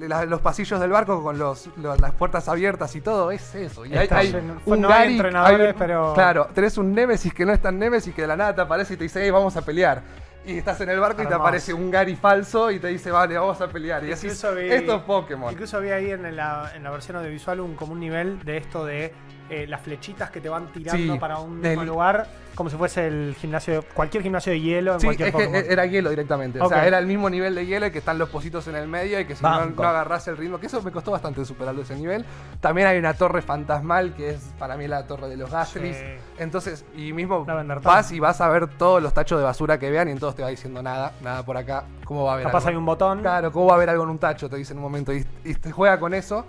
la- 0.00 0.24
los 0.24 0.40
pasillos 0.40 0.78
del 0.80 0.90
barco 0.90 1.22
con 1.22 1.38
los, 1.38 1.68
los- 1.76 2.00
las 2.00 2.12
puertas 2.12 2.48
abiertas 2.48 2.94
y 2.96 3.00
todo, 3.00 3.30
es 3.30 3.54
eso. 3.54 3.84
Y 3.86 3.96
hay, 3.96 4.08
hay 4.10 4.32
lleno- 4.32 4.60
un 4.64 4.80
no 4.80 4.88
hay 4.90 5.12
entrenadores, 5.14 5.68
hay 5.68 5.74
pero- 5.78 6.12
Claro, 6.14 6.48
tenés 6.54 6.76
un 6.78 6.92
Nemesis 6.94 7.32
que 7.34 7.44
no 7.46 7.52
es 7.52 7.60
tan 7.60 7.78
Nemesis 7.78 8.14
que 8.14 8.22
de 8.22 8.28
la 8.28 8.36
nada 8.36 8.54
te 8.54 8.60
aparece 8.60 8.94
y 8.94 8.96
te 8.96 9.04
dice, 9.04 9.22
hey, 9.24 9.30
vamos 9.30 9.56
a 9.56 9.62
pelear. 9.62 10.02
Y 10.44 10.58
estás 10.58 10.80
en 10.80 10.90
el 10.90 11.00
barco 11.00 11.22
y 11.22 11.26
te 11.26 11.34
aparece 11.34 11.74
un 11.74 11.90
Gary 11.90 12.14
falso 12.14 12.70
y 12.70 12.78
te 12.78 12.86
dice, 12.86 13.10
vale, 13.10 13.36
vamos 13.36 13.60
a 13.60 13.66
pelear. 13.66 14.04
Y 14.04 14.12
vi- 14.54 14.68
esto 14.74 14.94
es 14.96 15.02
Pokémon. 15.02 15.50
Incluso 15.52 15.76
había 15.76 15.96
ahí 15.96 16.12
en 16.12 16.36
la, 16.36 16.70
en 16.74 16.84
la 16.84 16.90
versión 16.90 17.16
audiovisual 17.16 17.58
un, 17.60 17.74
como 17.74 17.92
un 17.94 17.98
nivel 18.00 18.44
de 18.44 18.56
esto 18.58 18.84
de 18.84 19.12
eh, 19.50 19.66
las 19.66 19.80
flechitas 19.80 20.30
que 20.30 20.40
te 20.40 20.48
van 20.48 20.66
tirando 20.72 21.14
Sí, 21.14 21.18
para 21.20 21.38
un 21.38 21.60
del- 21.62 21.84
lugar, 21.86 22.26
como 22.54 22.70
si 22.70 22.76
fuese 22.76 23.06
el 23.06 23.34
gimnasio, 23.38 23.84
cualquier 23.94 24.22
gimnasio 24.22 24.50
de 24.52 24.60
hielo 24.60 24.94
en 24.94 25.00
Sí, 25.00 25.06
cualquier 25.08 25.28
es 25.28 25.34
que 25.34 25.44
Pokémon. 25.46 25.64
era 25.70 25.86
hielo 25.86 26.10
directamente. 26.10 26.60
O 26.60 26.68
sea, 26.68 26.86
era 26.86 26.98
el 26.98 27.06
mismo 27.06 27.28
nivel 27.30 27.54
de 27.54 27.66
hielo 27.66 27.86
y 27.86 27.90
que 27.90 27.98
están 27.98 28.16
los 28.18 28.28
pocitos 28.30 28.66
en 28.68 28.76
el 28.76 28.88
medio 28.88 29.20
y 29.20 29.24
que 29.26 29.36
si 29.36 29.42
no, 29.42 29.66
no 29.66 29.82
agarrás 29.84 30.26
el 30.28 30.36
ritmo, 30.36 30.58
que 30.58 30.66
eso 30.66 30.80
me 30.82 30.90
costó 30.90 31.10
bastante 31.10 31.44
superarlo 31.44 31.82
ese 31.82 31.94
nivel. 31.96 32.24
También 32.60 32.86
hay 32.88 32.98
una 32.98 33.14
torre 33.14 33.42
fantasmal 33.42 34.14
que 34.14 34.30
es 34.30 34.40
para 34.58 34.76
mí 34.76 34.88
la 34.88 35.06
torre 35.06 35.28
de 35.28 35.36
los 35.36 35.50
Gastris. 35.50 35.96
Sí. 35.96 36.02
Entonces, 36.38 36.84
y 36.96 37.12
mismo 37.12 37.44
vas 37.82 38.10
y 38.12 38.20
vas 38.20 38.40
a 38.40 38.48
ver 38.48 38.68
todos 38.78 39.02
los 39.02 39.12
tachos 39.14 39.38
de 39.38 39.44
basura 39.44 39.78
que 39.78 39.90
vean 39.90 40.08
y 40.08 40.12
entonces 40.12 40.36
te 40.36 40.42
va 40.42 40.48
diciendo 40.48 40.82
nada, 40.82 41.12
nada 41.22 41.42
por 41.44 41.56
acá. 41.56 41.84
¿Cómo 42.04 42.24
va 42.24 42.30
a 42.32 42.34
haber 42.34 42.46
Capaz 42.46 42.58
algo? 42.58 42.68
hay 42.70 42.76
un 42.76 42.86
botón. 42.86 43.20
Claro, 43.20 43.52
¿cómo 43.52 43.66
va 43.66 43.72
a 43.72 43.76
haber 43.76 43.90
algo 43.90 44.04
en 44.04 44.10
un 44.10 44.18
tacho? 44.18 44.48
Te 44.48 44.56
dice 44.56 44.72
en 44.72 44.78
un 44.78 44.84
momento. 44.84 45.12
Y, 45.12 45.26
y 45.44 45.54
te 45.54 45.70
juega 45.72 45.98
con 46.00 46.14
eso. 46.14 46.46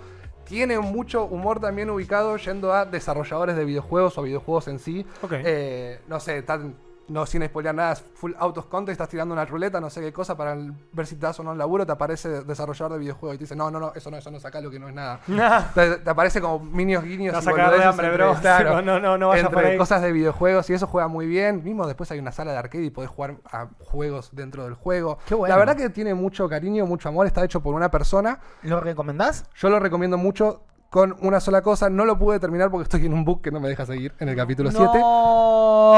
Tiene 0.48 0.78
mucho 0.78 1.24
humor 1.24 1.60
también 1.60 1.90
ubicado 1.90 2.36
yendo 2.38 2.72
a 2.72 2.84
desarrolladores 2.86 3.56
de 3.56 3.64
videojuegos 3.64 4.16
o 4.18 4.22
videojuegos 4.22 4.68
en 4.68 4.78
sí. 4.78 5.06
Eh, 5.44 6.00
no 6.08 6.18
sé, 6.20 6.42
tan- 6.42 6.74
no 7.08 7.26
sin 7.26 7.44
spoilear 7.46 7.74
nada, 7.74 7.92
es 7.92 8.00
full 8.14 8.32
autos 8.38 8.66
contest, 8.66 8.92
estás 8.92 9.08
tirando 9.08 9.32
una 9.34 9.44
ruleta, 9.44 9.80
no 9.80 9.90
sé 9.90 10.00
qué 10.00 10.12
cosa, 10.12 10.36
para 10.36 10.56
ver 10.92 11.06
si 11.06 11.16
te 11.16 11.22
das 11.26 11.38
o 11.40 11.42
no 11.42 11.50
un 11.52 11.58
laburo, 11.58 11.84
te 11.86 11.92
aparece 11.92 12.42
desarrollador 12.44 12.92
de 12.92 12.98
videojuegos 12.98 13.34
y 13.34 13.38
te 13.38 13.44
dice, 13.44 13.56
no, 13.56 13.70
no, 13.70 13.80
no, 13.80 13.92
eso 13.94 14.10
no, 14.10 14.16
eso 14.18 14.30
no, 14.30 14.38
saca 14.40 14.60
lo 14.60 14.70
que 14.70 14.78
no 14.78 14.88
es 14.88 14.94
nada. 14.94 15.20
Te, 15.74 15.96
te 15.96 16.10
aparece 16.10 16.40
como 16.40 16.58
minios 16.60 17.02
guiños. 17.04 17.34
Vas 17.34 17.44
y 17.44 17.52
de 17.56 17.62
hambre, 17.84 18.06
entre- 18.08 18.10
bro. 18.10 18.34
Claro, 18.40 18.82
No, 18.82 19.00
no, 19.00 19.18
no 19.18 19.28
vayas 19.28 19.44
entre 19.46 19.54
por 19.62 19.64
ahí. 19.70 19.78
cosas 19.78 20.02
de 20.02 20.12
videojuegos 20.12 20.68
y 20.70 20.74
eso 20.74 20.86
juega 20.86 21.08
muy 21.08 21.26
bien. 21.26 21.62
Mismo 21.64 21.86
después 21.86 22.10
hay 22.10 22.18
una 22.18 22.32
sala 22.32 22.52
de 22.52 22.58
arcade 22.58 22.84
y 22.84 22.90
podés 22.90 23.10
jugar 23.10 23.36
a 23.50 23.68
juegos 23.84 24.30
dentro 24.32 24.64
del 24.64 24.74
juego. 24.74 25.18
Qué 25.26 25.34
bueno. 25.34 25.52
La 25.54 25.58
verdad 25.58 25.76
que 25.76 25.90
tiene 25.90 26.14
mucho 26.14 26.48
cariño, 26.48 26.86
mucho 26.86 27.08
amor, 27.08 27.26
está 27.26 27.44
hecho 27.44 27.60
por 27.62 27.74
una 27.74 27.90
persona. 27.90 28.40
¿Lo 28.62 28.80
recomendás? 28.80 29.44
Yo 29.54 29.68
lo 29.70 29.78
recomiendo 29.80 30.18
mucho 30.18 30.62
con 30.90 31.16
una 31.20 31.40
sola 31.40 31.62
cosa. 31.62 31.90
No 31.90 32.04
lo 32.04 32.18
pude 32.18 32.40
terminar 32.40 32.70
porque 32.70 32.84
estoy 32.84 33.04
en 33.06 33.12
un 33.12 33.24
bug 33.24 33.42
que 33.42 33.50
no 33.50 33.60
me 33.60 33.68
deja 33.68 33.84
seguir 33.86 34.14
en 34.18 34.28
el 34.28 34.36
capítulo 34.36 34.70
7. 34.70 34.86
No. 34.98 35.94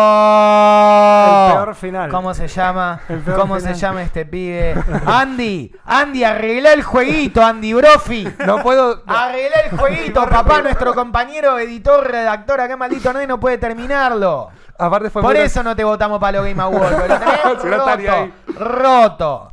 El 1.49 1.53
peor 1.55 1.75
final. 1.75 2.11
¿Cómo 2.11 2.35
se 2.35 2.49
llama? 2.49 3.01
¿Cómo 3.37 3.57
final. 3.57 3.75
se 3.75 3.81
llama 3.81 4.03
este 4.03 4.27
pibe? 4.27 4.75
Andy, 5.07 5.73
Andy, 5.85 6.25
arregla 6.25 6.73
el 6.73 6.83
jueguito, 6.83 7.45
Andy 7.45 7.73
Brofi. 7.75 8.27
No 8.47 8.63
puedo. 8.63 9.03
Arregla 9.07 9.57
el 9.71 9.79
jueguito, 9.79 10.27
papá, 10.31 10.63
nuestro 10.63 10.95
compañero, 10.95 11.59
editor, 11.59 12.11
redactor, 12.11 12.61
acá 12.61 12.77
maldito 12.77 13.13
no, 13.13 13.23
y 13.23 13.27
no 13.27 13.39
puede 13.39 13.59
terminarlo. 13.59 14.49
Aparte 14.79 15.11
fue 15.11 15.21
Por 15.23 15.35
muy- 15.35 15.43
eso 15.45 15.63
no 15.63 15.77
te 15.77 15.85
votamos 15.85 16.19
para 16.19 16.39
los 16.39 16.47
Game 16.47 16.63
Awards. 16.63 16.97
lo 17.65 17.85
tenés 17.85 18.09
roto, 18.09 18.33
roto. 18.59 19.51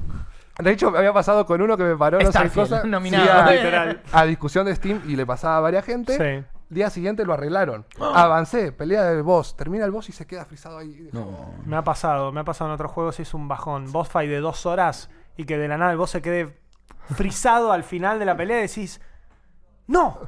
De 0.59 0.71
hecho, 0.71 0.89
me 0.91 0.97
había 0.97 1.13
pasado 1.13 1.45
con 1.45 1.61
uno 1.61 1.77
que 1.77 1.83
me 1.83 1.95
paró, 1.95 2.17
no 2.19 2.25
sé 2.31 2.39
qué 2.39 2.49
Starfield, 2.49 2.69
cosa. 2.69 2.83
nominado. 2.87 3.23
sí, 3.25 3.29
a, 3.29 3.51
Literal. 3.51 4.01
a 4.11 4.25
discusión 4.25 4.65
de 4.65 4.75
Steam 4.75 5.01
y 5.07 5.15
le 5.15 5.25
pasaba 5.25 5.57
a 5.57 5.59
varias 5.61 5.85
gente. 5.85 6.17
Sí. 6.17 6.45
Día 6.69 6.89
siguiente 6.89 7.23
lo 7.25 7.33
arreglaron. 7.33 7.85
Avancé, 7.99 8.71
pelea 8.73 9.03
del 9.03 9.23
boss. 9.23 9.55
Termina 9.55 9.85
el 9.85 9.91
boss 9.91 10.09
y 10.09 10.11
se 10.11 10.25
queda 10.27 10.43
frisado 10.45 10.77
ahí. 10.79 11.09
Me 11.65 11.77
ha 11.77 11.83
pasado, 11.83 12.31
me 12.31 12.41
ha 12.41 12.43
pasado 12.43 12.69
en 12.69 12.73
otros 12.73 12.91
juegos 12.91 13.19
y 13.19 13.21
es 13.21 13.33
un 13.33 13.47
bajón. 13.47 13.91
Boss 13.91 14.09
fight 14.09 14.29
de 14.29 14.39
dos 14.39 14.65
horas 14.65 15.09
y 15.37 15.45
que 15.45 15.57
de 15.57 15.67
la 15.67 15.77
nada 15.77 15.91
el 15.91 15.97
boss 15.97 16.09
se 16.11 16.21
quede 16.21 16.57
frisado 17.15 17.71
al 17.71 17.83
final 17.83 18.19
de 18.19 18.25
la 18.25 18.35
pelea 18.35 18.57
y 18.59 18.61
decís. 18.63 18.99
¡No! 19.89 20.19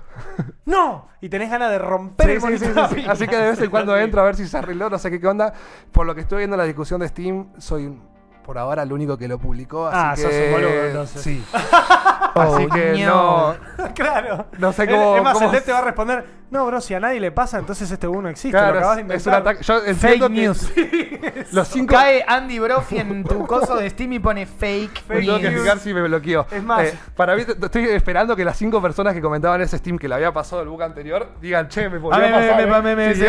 ¡No! 0.64 1.10
Y 1.20 1.28
tenés 1.28 1.50
ganas 1.50 1.70
de 1.70 1.80
romper 1.80 2.40
Sí, 2.40 2.48
el 2.48 2.60
sí. 2.60 3.06
Así 3.10 3.28
que 3.28 3.36
de 3.36 3.50
vez 3.50 3.62
en 3.62 3.70
cuando 3.70 3.98
entro 3.98 4.22
a 4.22 4.24
ver 4.24 4.36
si 4.38 4.48
se 4.48 4.58
arregló, 4.58 4.90
no 4.90 4.98
sé 4.98 5.12
qué, 5.12 5.20
qué 5.20 5.28
onda. 5.28 5.54
Por 5.92 6.06
lo 6.06 6.16
que 6.16 6.22
estoy 6.22 6.38
viendo 6.38 6.56
la 6.56 6.64
discusión 6.64 7.02
de 7.02 7.10
Steam, 7.10 7.52
soy 7.58 7.88
un- 7.88 8.09
por 8.44 8.58
ahora 8.58 8.84
el 8.84 8.92
único 8.92 9.18
que 9.18 9.28
lo 9.28 9.38
publicó. 9.40 9.88
Así 9.88 9.98
Ah, 9.98 10.14
que... 10.16 10.22
sos 10.22 10.32
un 10.34 10.52
boludo, 10.52 10.84
entonces. 10.86 11.22
Sí. 11.22 11.44
así 11.54 12.66
Oh, 12.66 12.74
que 12.74 13.06
no. 13.06 13.56
claro. 13.96 14.46
No 14.58 14.72
sé 14.74 14.84
Es- 14.84 14.90
cómo- 14.90 15.18
Es 15.18 15.24
más, 15.24 15.34
cómo- 15.34 15.52
el 15.54 15.64
te 15.64 15.72
va 15.72 15.80
a 15.80 15.84
responder: 15.84 16.26
No, 16.52 16.66
bro, 16.66 16.82
si 16.82 16.94
a 16.94 17.00
nadie 17.00 17.20
le 17.20 17.32
pasa, 17.32 17.60
entonces 17.60 17.90
este 17.92 18.08
uno 18.08 18.30
existe. 18.30 18.58
lo 18.58 18.64
Claro, 18.64 18.80
acabas 18.80 19.08
de 19.08 19.16
es, 19.16 19.28
un 19.28 19.34
ataque. 19.34 19.64
Yo 19.64 19.80
Fake 19.96 20.20
que 20.22 20.30
news. 20.30 20.72
Los 21.52 21.68
cinco. 21.68 21.94
Cae 21.96 22.24
Andy 22.28 22.60
Brofi 22.60 22.98
en 22.98 23.24
tu 23.24 23.46
coso 23.46 23.76
de 23.76 23.90
Steam 23.90 24.14
y 24.14 24.20
pone 24.20 24.46
fake, 24.46 25.02
Fake 25.02 25.10
Me 25.10 25.26
tengo 25.26 25.38
que 25.40 25.50
news. 25.52 25.62
fijar 25.62 25.80
si 25.80 25.94
me 25.94 26.02
bloqueó. 26.04 26.46
Es 26.52 26.64
más- 26.64 26.84
Eh, 26.84 26.98
para 27.16 27.36
mí, 27.36 27.44
estoy 27.48 27.86
esperando 27.90 28.36
que 28.36 28.46
las 28.46 28.58
cinco 28.58 28.82
personas 28.82 29.14
que 29.14 29.22
comentaban 29.22 29.62
ese 29.62 29.78
Steam 29.78 29.98
que 29.98 30.08
le 30.08 30.16
había 30.16 30.32
pasado 30.32 30.62
el 30.62 30.70
bug 30.70 30.82
anterior 30.84 31.28
digan, 31.42 31.68
che, 31.68 31.90
me 31.90 31.98
volvió 31.98 32.20
A 32.20 32.24
a, 32.24 32.26
mí 32.26 32.34
me- 32.36 32.48
pasar. 32.48 32.56
me- 32.58 32.78
eh". 32.78 32.82
me- 32.82 32.96
me- 32.96 33.16
Sí, 33.16 33.26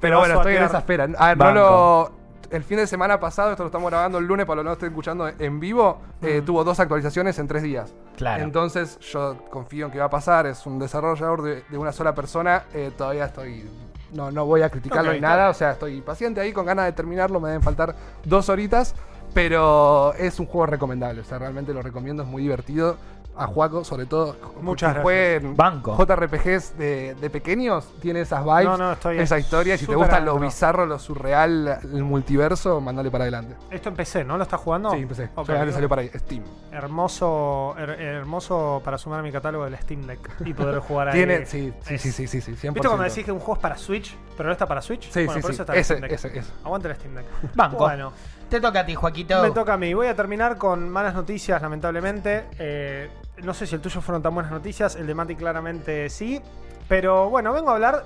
Pero 0.00 0.18
bueno, 0.20 0.34
estoy 0.36 0.56
en 0.56 0.62
esa 0.64 0.78
espera. 0.78 1.08
A 1.18 1.28
ver, 1.28 1.38
no 1.38 1.52
lo. 1.52 2.25
El 2.50 2.62
fin 2.64 2.78
de 2.78 2.86
semana 2.86 3.18
pasado, 3.18 3.50
esto 3.50 3.62
lo 3.62 3.68
estamos 3.68 3.90
grabando 3.90 4.18
el 4.18 4.26
lunes 4.26 4.46
para 4.46 4.56
los 4.56 4.64
que 4.64 4.66
no 4.66 4.72
estén 4.72 4.88
escuchando 4.90 5.28
en 5.28 5.60
vivo, 5.60 6.00
eh, 6.22 6.42
tuvo 6.44 6.64
dos 6.64 6.78
actualizaciones 6.80 7.38
en 7.38 7.48
tres 7.48 7.62
días. 7.62 7.94
Claro. 8.16 8.42
Entonces 8.42 8.98
yo 9.00 9.36
confío 9.50 9.86
en 9.86 9.92
que 9.92 9.98
va 9.98 10.06
a 10.06 10.10
pasar, 10.10 10.46
es 10.46 10.64
un 10.66 10.78
desarrollador 10.78 11.42
de, 11.42 11.64
de 11.68 11.78
una 11.78 11.92
sola 11.92 12.14
persona, 12.14 12.64
eh, 12.72 12.90
todavía 12.96 13.26
estoy... 13.26 13.68
No, 14.12 14.30
no 14.30 14.46
voy 14.46 14.62
a 14.62 14.70
criticarlo 14.70 15.12
ni 15.12 15.20
nada, 15.20 15.50
o 15.50 15.54
sea, 15.54 15.72
estoy 15.72 16.00
paciente 16.00 16.40
ahí, 16.40 16.52
con 16.52 16.64
ganas 16.64 16.86
de 16.86 16.92
terminarlo, 16.92 17.40
me 17.40 17.48
deben 17.48 17.62
faltar 17.62 17.94
dos 18.24 18.48
horitas, 18.48 18.94
pero 19.34 20.14
es 20.14 20.38
un 20.38 20.46
juego 20.46 20.66
recomendable, 20.66 21.20
o 21.20 21.24
sea, 21.24 21.38
realmente 21.38 21.74
lo 21.74 21.82
recomiendo, 21.82 22.22
es 22.22 22.28
muy 22.28 22.42
divertido. 22.42 22.96
A 23.38 23.46
Juaco, 23.46 23.84
sobre 23.84 24.06
todo, 24.06 24.34
Muchas 24.62 24.94
porque 24.94 25.02
jueguen 25.02 25.56
Banco. 25.56 25.96
JRPGs 25.96 26.78
de, 26.78 27.14
de 27.14 27.30
pequeños, 27.30 27.92
tiene 28.00 28.20
esas 28.22 28.42
vibes, 28.44 28.64
No, 28.64 28.76
no, 28.78 28.92
estoy 28.92 29.18
esa 29.18 29.38
historia. 29.38 29.76
Si 29.76 29.86
te 29.86 29.94
gusta 29.94 30.20
lo 30.20 30.38
bizarro, 30.38 30.86
lo 30.86 30.98
surreal, 30.98 31.78
el 31.82 32.02
multiverso, 32.02 32.80
mandale 32.80 33.10
para 33.10 33.24
adelante. 33.24 33.54
Esto 33.70 33.90
empecé, 33.90 34.24
¿no? 34.24 34.36
¿Lo 34.38 34.42
estás 34.44 34.60
jugando? 34.60 34.90
Sí, 34.92 34.98
empecé. 34.98 35.30
Ok. 35.34 35.46
Solamente 35.46 35.74
salió 35.74 35.88
para 35.88 36.02
ahí, 36.02 36.10
Steam. 36.16 36.42
Hermoso, 36.72 37.74
her- 37.78 38.00
hermoso 38.00 38.80
para 38.84 38.96
sumar 38.96 39.20
a 39.20 39.22
mi 39.22 39.30
catálogo 39.32 39.64
del 39.64 39.76
Steam 39.78 40.02
Deck 40.06 40.18
y 40.44 40.54
poder 40.54 40.78
jugar 40.80 41.08
ahí. 41.08 41.14
Tiene, 41.14 41.44
sí, 41.44 41.72
sí, 41.82 41.98
sí, 41.98 42.12
sí, 42.12 42.26
sí, 42.26 42.40
sí, 42.40 42.52
100%. 42.52 42.72
¿Viste 42.72 42.88
cuando 42.88 43.04
decís 43.04 43.24
que 43.24 43.32
un 43.32 43.38
juego 43.38 43.54
es 43.54 43.58
para 43.60 43.76
Switch, 43.76 44.16
pero 44.36 44.48
no 44.48 44.52
está 44.52 44.66
para 44.66 44.80
Switch? 44.80 45.10
Sí, 45.10 45.24
bueno, 45.26 45.34
sí, 45.34 45.40
por 45.40 45.50
sí. 45.50 45.54
eso 45.54 45.62
está 45.62 45.72
el 45.74 45.78
Ese, 45.80 45.94
Steam 45.94 46.00
Deck. 46.08 46.12
ese, 46.12 46.38
ese. 46.38 46.52
Aguante 46.64 46.88
el 46.88 46.94
Steam 46.94 47.14
Deck. 47.16 47.26
Banco. 47.54 47.76
Bueno, 47.78 48.12
Te 48.48 48.60
toca 48.60 48.80
a 48.80 48.86
ti, 48.86 48.94
Joaquito. 48.94 49.42
me 49.42 49.50
toca 49.50 49.74
a 49.74 49.76
mí. 49.76 49.92
Voy 49.92 50.06
a 50.06 50.14
terminar 50.14 50.56
con 50.56 50.88
malas 50.88 51.14
noticias, 51.14 51.60
lamentablemente. 51.60 52.44
Eh, 52.58 53.10
no 53.42 53.52
sé 53.52 53.66
si 53.66 53.74
el 53.74 53.80
tuyo 53.80 54.00
fueron 54.00 54.22
tan 54.22 54.32
buenas 54.34 54.52
noticias, 54.52 54.94
el 54.94 55.06
de 55.06 55.14
Mati 55.14 55.34
claramente 55.34 56.08
sí. 56.08 56.40
Pero 56.88 57.28
bueno, 57.28 57.52
vengo 57.52 57.70
a 57.70 57.74
hablar. 57.74 58.04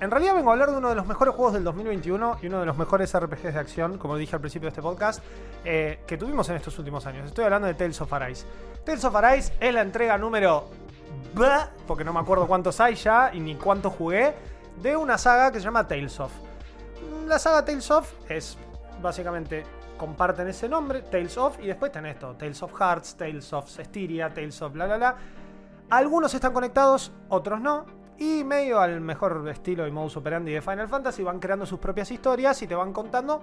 En 0.00 0.10
realidad 0.10 0.34
vengo 0.34 0.50
a 0.50 0.52
hablar 0.52 0.70
de 0.70 0.78
uno 0.78 0.88
de 0.88 0.94
los 0.94 1.06
mejores 1.06 1.34
juegos 1.34 1.52
del 1.52 1.64
2021 1.64 2.38
y 2.40 2.46
uno 2.46 2.60
de 2.60 2.66
los 2.66 2.78
mejores 2.78 3.12
RPGs 3.14 3.54
de 3.54 3.58
acción, 3.58 3.98
como 3.98 4.16
dije 4.16 4.36
al 4.36 4.40
principio 4.40 4.66
de 4.66 4.70
este 4.70 4.80
podcast, 4.80 5.22
eh, 5.64 6.00
que 6.06 6.16
tuvimos 6.16 6.48
en 6.48 6.56
estos 6.56 6.78
últimos 6.78 7.04
años. 7.04 7.26
Estoy 7.26 7.44
hablando 7.44 7.66
de 7.66 7.74
Tales 7.74 8.00
of 8.00 8.10
Arise. 8.12 8.46
Tales 8.84 9.04
of 9.04 9.14
Arise 9.16 9.52
es 9.60 9.74
la 9.74 9.82
entrega 9.82 10.16
número... 10.16 10.70
porque 11.86 12.04
no 12.04 12.12
me 12.12 12.20
acuerdo 12.20 12.46
cuántos 12.46 12.80
hay 12.80 12.94
ya 12.94 13.32
y 13.34 13.40
ni 13.40 13.56
cuántos 13.56 13.92
jugué, 13.92 14.34
de 14.80 14.96
una 14.96 15.18
saga 15.18 15.50
que 15.50 15.58
se 15.58 15.64
llama 15.64 15.86
Tales 15.86 16.18
of. 16.20 16.32
La 17.26 17.38
saga 17.38 17.64
Tales 17.64 17.90
of 17.90 18.10
es 18.30 18.56
básicamente 19.00 19.64
comparten 19.96 20.48
ese 20.48 20.68
nombre, 20.68 21.02
Tales 21.02 21.36
of, 21.38 21.58
y 21.60 21.66
después 21.66 21.92
tenés 21.92 22.14
esto, 22.14 22.34
Tales 22.36 22.62
of 22.62 22.72
Hearts, 22.78 23.16
Tales 23.16 23.52
of 23.52 23.68
Cestiria, 23.68 24.32
Tales 24.32 24.60
of 24.62 24.72
bla 24.72 24.86
bla 24.86 24.96
bla. 24.96 25.16
Algunos 25.90 26.32
están 26.34 26.52
conectados, 26.52 27.12
otros 27.28 27.60
no. 27.60 27.86
Y 28.18 28.42
medio 28.42 28.80
al 28.80 29.00
mejor 29.00 29.48
estilo 29.48 29.86
y 29.86 29.92
modus 29.92 30.16
operandi 30.16 30.52
de 30.52 30.60
Final 30.60 30.88
Fantasy 30.88 31.22
van 31.22 31.38
creando 31.38 31.66
sus 31.66 31.78
propias 31.78 32.10
historias 32.10 32.60
y 32.62 32.66
te 32.66 32.74
van 32.74 32.92
contando, 32.92 33.42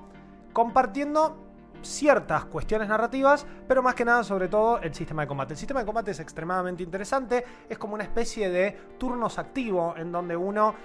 compartiendo 0.51 1.37
ciertas 1.81 2.45
cuestiones 2.45 2.89
narrativas, 2.89 3.45
pero 3.67 3.81
más 3.81 3.95
que 3.95 4.03
nada 4.03 4.23
sobre 4.23 4.47
todo 4.47 4.79
el 4.79 4.93
sistema 4.93 5.21
de 5.21 5.27
combate. 5.27 5.53
El 5.53 5.57
sistema 5.57 5.79
de 5.79 5.85
combate 5.85 6.11
es 6.11 6.19
extremadamente 6.19 6.83
interesante, 6.83 7.45
es 7.69 7.77
como 7.77 7.93
una 7.93 8.03
especie 8.03 8.49
de 8.49 8.71
turnos 8.97 9.39
activo 9.39 9.93
en 9.97 10.11
donde 10.11 10.35
uno 10.35 10.75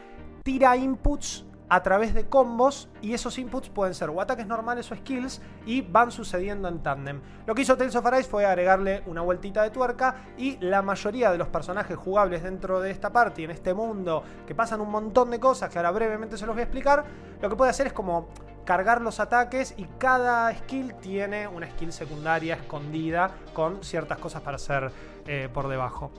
tira 0.44 0.76
inputs 0.76 1.46
a 1.70 1.82
través 1.82 2.12
de 2.14 2.28
combos 2.28 2.88
y 3.00 3.14
esos 3.14 3.38
inputs 3.38 3.70
pueden 3.70 3.94
ser 3.94 4.10
o 4.10 4.20
ataques 4.20 4.46
normales 4.46 4.90
o 4.90 4.96
skills 4.96 5.40
y 5.64 5.82
van 5.82 6.10
sucediendo 6.10 6.68
en 6.68 6.82
tándem. 6.82 7.20
Lo 7.46 7.54
que 7.54 7.62
hizo 7.62 7.76
Tales 7.76 7.94
of 7.94 8.04
Arise 8.04 8.28
fue 8.28 8.44
agregarle 8.44 9.02
una 9.06 9.22
vueltita 9.22 9.62
de 9.62 9.70
tuerca 9.70 10.16
y 10.36 10.58
la 10.58 10.82
mayoría 10.82 11.30
de 11.30 11.38
los 11.38 11.48
personajes 11.48 11.96
jugables 11.96 12.42
dentro 12.42 12.80
de 12.80 12.90
esta 12.90 13.12
parte 13.12 13.42
y 13.42 13.44
en 13.44 13.52
este 13.52 13.72
mundo 13.72 14.24
que 14.46 14.54
pasan 14.54 14.80
un 14.80 14.90
montón 14.90 15.30
de 15.30 15.38
cosas 15.38 15.70
que 15.70 15.78
ahora 15.78 15.92
brevemente 15.92 16.36
se 16.36 16.44
los 16.44 16.56
voy 16.56 16.62
a 16.62 16.64
explicar, 16.64 17.04
lo 17.40 17.48
que 17.48 17.56
puede 17.56 17.70
hacer 17.70 17.86
es 17.86 17.92
como 17.92 18.28
cargar 18.64 19.00
los 19.00 19.20
ataques 19.20 19.74
y 19.76 19.84
cada 19.98 20.52
skill 20.54 20.94
tiene 20.96 21.46
una 21.46 21.68
skill 21.70 21.92
secundaria 21.92 22.56
escondida 22.56 23.30
con 23.54 23.82
ciertas 23.84 24.18
cosas 24.18 24.42
para 24.42 24.56
hacer 24.56 24.90
eh, 25.26 25.48
por 25.52 25.68
debajo. 25.68 26.10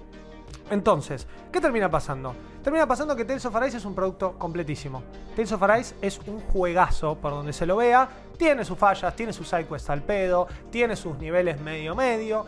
Entonces, 0.72 1.28
¿qué 1.52 1.60
termina 1.62 1.92
pasando? 1.92 2.34
Termina 2.64 2.88
pasando 2.88 3.16
que 3.16 3.26
Tales 3.26 3.46
of 3.46 3.56
Arise 3.56 3.78
es 3.78 3.86
un 3.86 3.94
producto 3.94 4.34
completísimo. 4.40 5.04
Tales 5.36 5.52
of 5.52 5.62
Arise 5.64 5.96
es 6.02 6.20
un 6.26 6.40
juegazo 6.40 7.16
por 7.16 7.32
donde 7.32 7.52
se 7.54 7.66
lo 7.66 7.76
vea. 7.76 8.08
Tiene 8.38 8.64
sus 8.66 8.78
fallas, 8.78 9.16
tiene 9.16 9.34
sus 9.34 9.48
sidequests 9.50 9.90
al 9.90 10.02
pedo, 10.02 10.48
tiene 10.72 10.96
sus 10.96 11.18
niveles 11.18 11.60
medio 11.62 11.94
medio. 11.94 12.46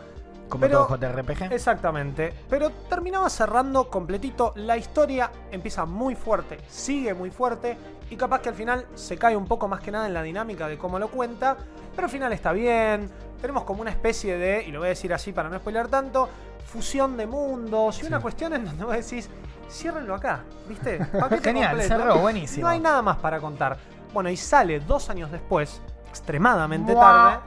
Como 0.48 0.62
pero- 0.62 0.86
todo 0.86 0.96
JRPG. 0.96 1.52
Exactamente. 1.52 2.32
Pero 2.48 2.70
terminaba 2.88 3.28
cerrando 3.28 3.88
completito. 3.90 4.52
La 4.56 4.76
historia 4.76 5.30
empieza 5.50 5.84
muy 5.84 6.14
fuerte, 6.14 6.58
sigue 6.68 7.12
muy 7.14 7.30
fuerte. 7.30 7.76
Y 8.10 8.16
capaz 8.16 8.40
que 8.40 8.48
al 8.50 8.54
final 8.54 8.86
se 8.94 9.16
cae 9.18 9.36
un 9.36 9.46
poco 9.46 9.68
más 9.68 9.80
que 9.80 9.90
nada 9.90 10.06
en 10.06 10.14
la 10.14 10.22
dinámica 10.22 10.66
de 10.66 10.78
cómo 10.78 10.98
lo 10.98 11.08
cuenta. 11.08 11.56
Pero 11.94 12.06
al 12.06 12.10
final 12.10 12.32
está 12.32 12.52
bien. 12.52 13.10
Tenemos 13.40 13.64
como 13.64 13.82
una 13.82 13.90
especie 13.90 14.38
de, 14.38 14.64
y 14.64 14.72
lo 14.72 14.78
voy 14.80 14.86
a 14.86 14.88
decir 14.90 15.12
así 15.12 15.32
para 15.32 15.48
no 15.50 15.58
spoiler 15.58 15.88
tanto, 15.88 16.28
fusión 16.64 17.16
de 17.16 17.26
mundos. 17.26 18.02
Y 18.02 18.06
una 18.06 18.20
cuestión 18.20 18.52
en 18.54 18.64
donde 18.64 18.84
vos 18.84 18.94
decís, 18.94 19.28
ciérrenlo 19.70 20.14
acá, 20.14 20.44
¿viste? 20.68 20.98
Genial, 21.42 21.80
cerró, 21.82 22.18
buenísimo. 22.18 22.62
No 22.66 22.68
hay 22.68 22.80
nada 22.80 23.02
más 23.02 23.16
para 23.18 23.40
contar. 23.40 23.76
Bueno, 24.12 24.30
y 24.30 24.36
sale 24.36 24.80
dos 24.80 25.10
años 25.10 25.30
después, 25.32 25.80
extremadamente 26.08 26.94
tarde. 26.94 27.38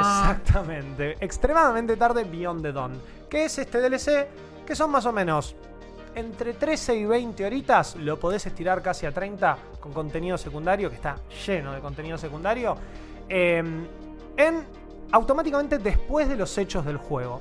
Exactamente. 0.00 1.16
Extremadamente 1.20 1.96
tarde 1.96 2.24
Beyond 2.24 2.62
the 2.62 2.72
Dawn. 2.72 3.00
Que 3.28 3.44
es 3.44 3.58
este 3.58 3.80
DLC 3.80 4.28
que 4.66 4.74
son 4.74 4.90
más 4.90 5.06
o 5.06 5.12
menos 5.12 5.54
entre 6.14 6.54
13 6.54 6.94
y 6.96 7.04
20 7.06 7.44
horitas. 7.46 7.96
Lo 7.96 8.18
podés 8.18 8.46
estirar 8.46 8.82
casi 8.82 9.06
a 9.06 9.12
30 9.12 9.56
con 9.80 9.92
contenido 9.92 10.38
secundario, 10.38 10.88
que 10.88 10.96
está 10.96 11.16
lleno 11.46 11.72
de 11.72 11.80
contenido 11.80 12.18
secundario. 12.18 12.76
eh, 13.28 13.62
en 14.36 14.66
automáticamente 15.12 15.78
después 15.78 16.28
de 16.28 16.36
los 16.36 16.56
hechos 16.58 16.84
del 16.84 16.96
juego. 16.96 17.40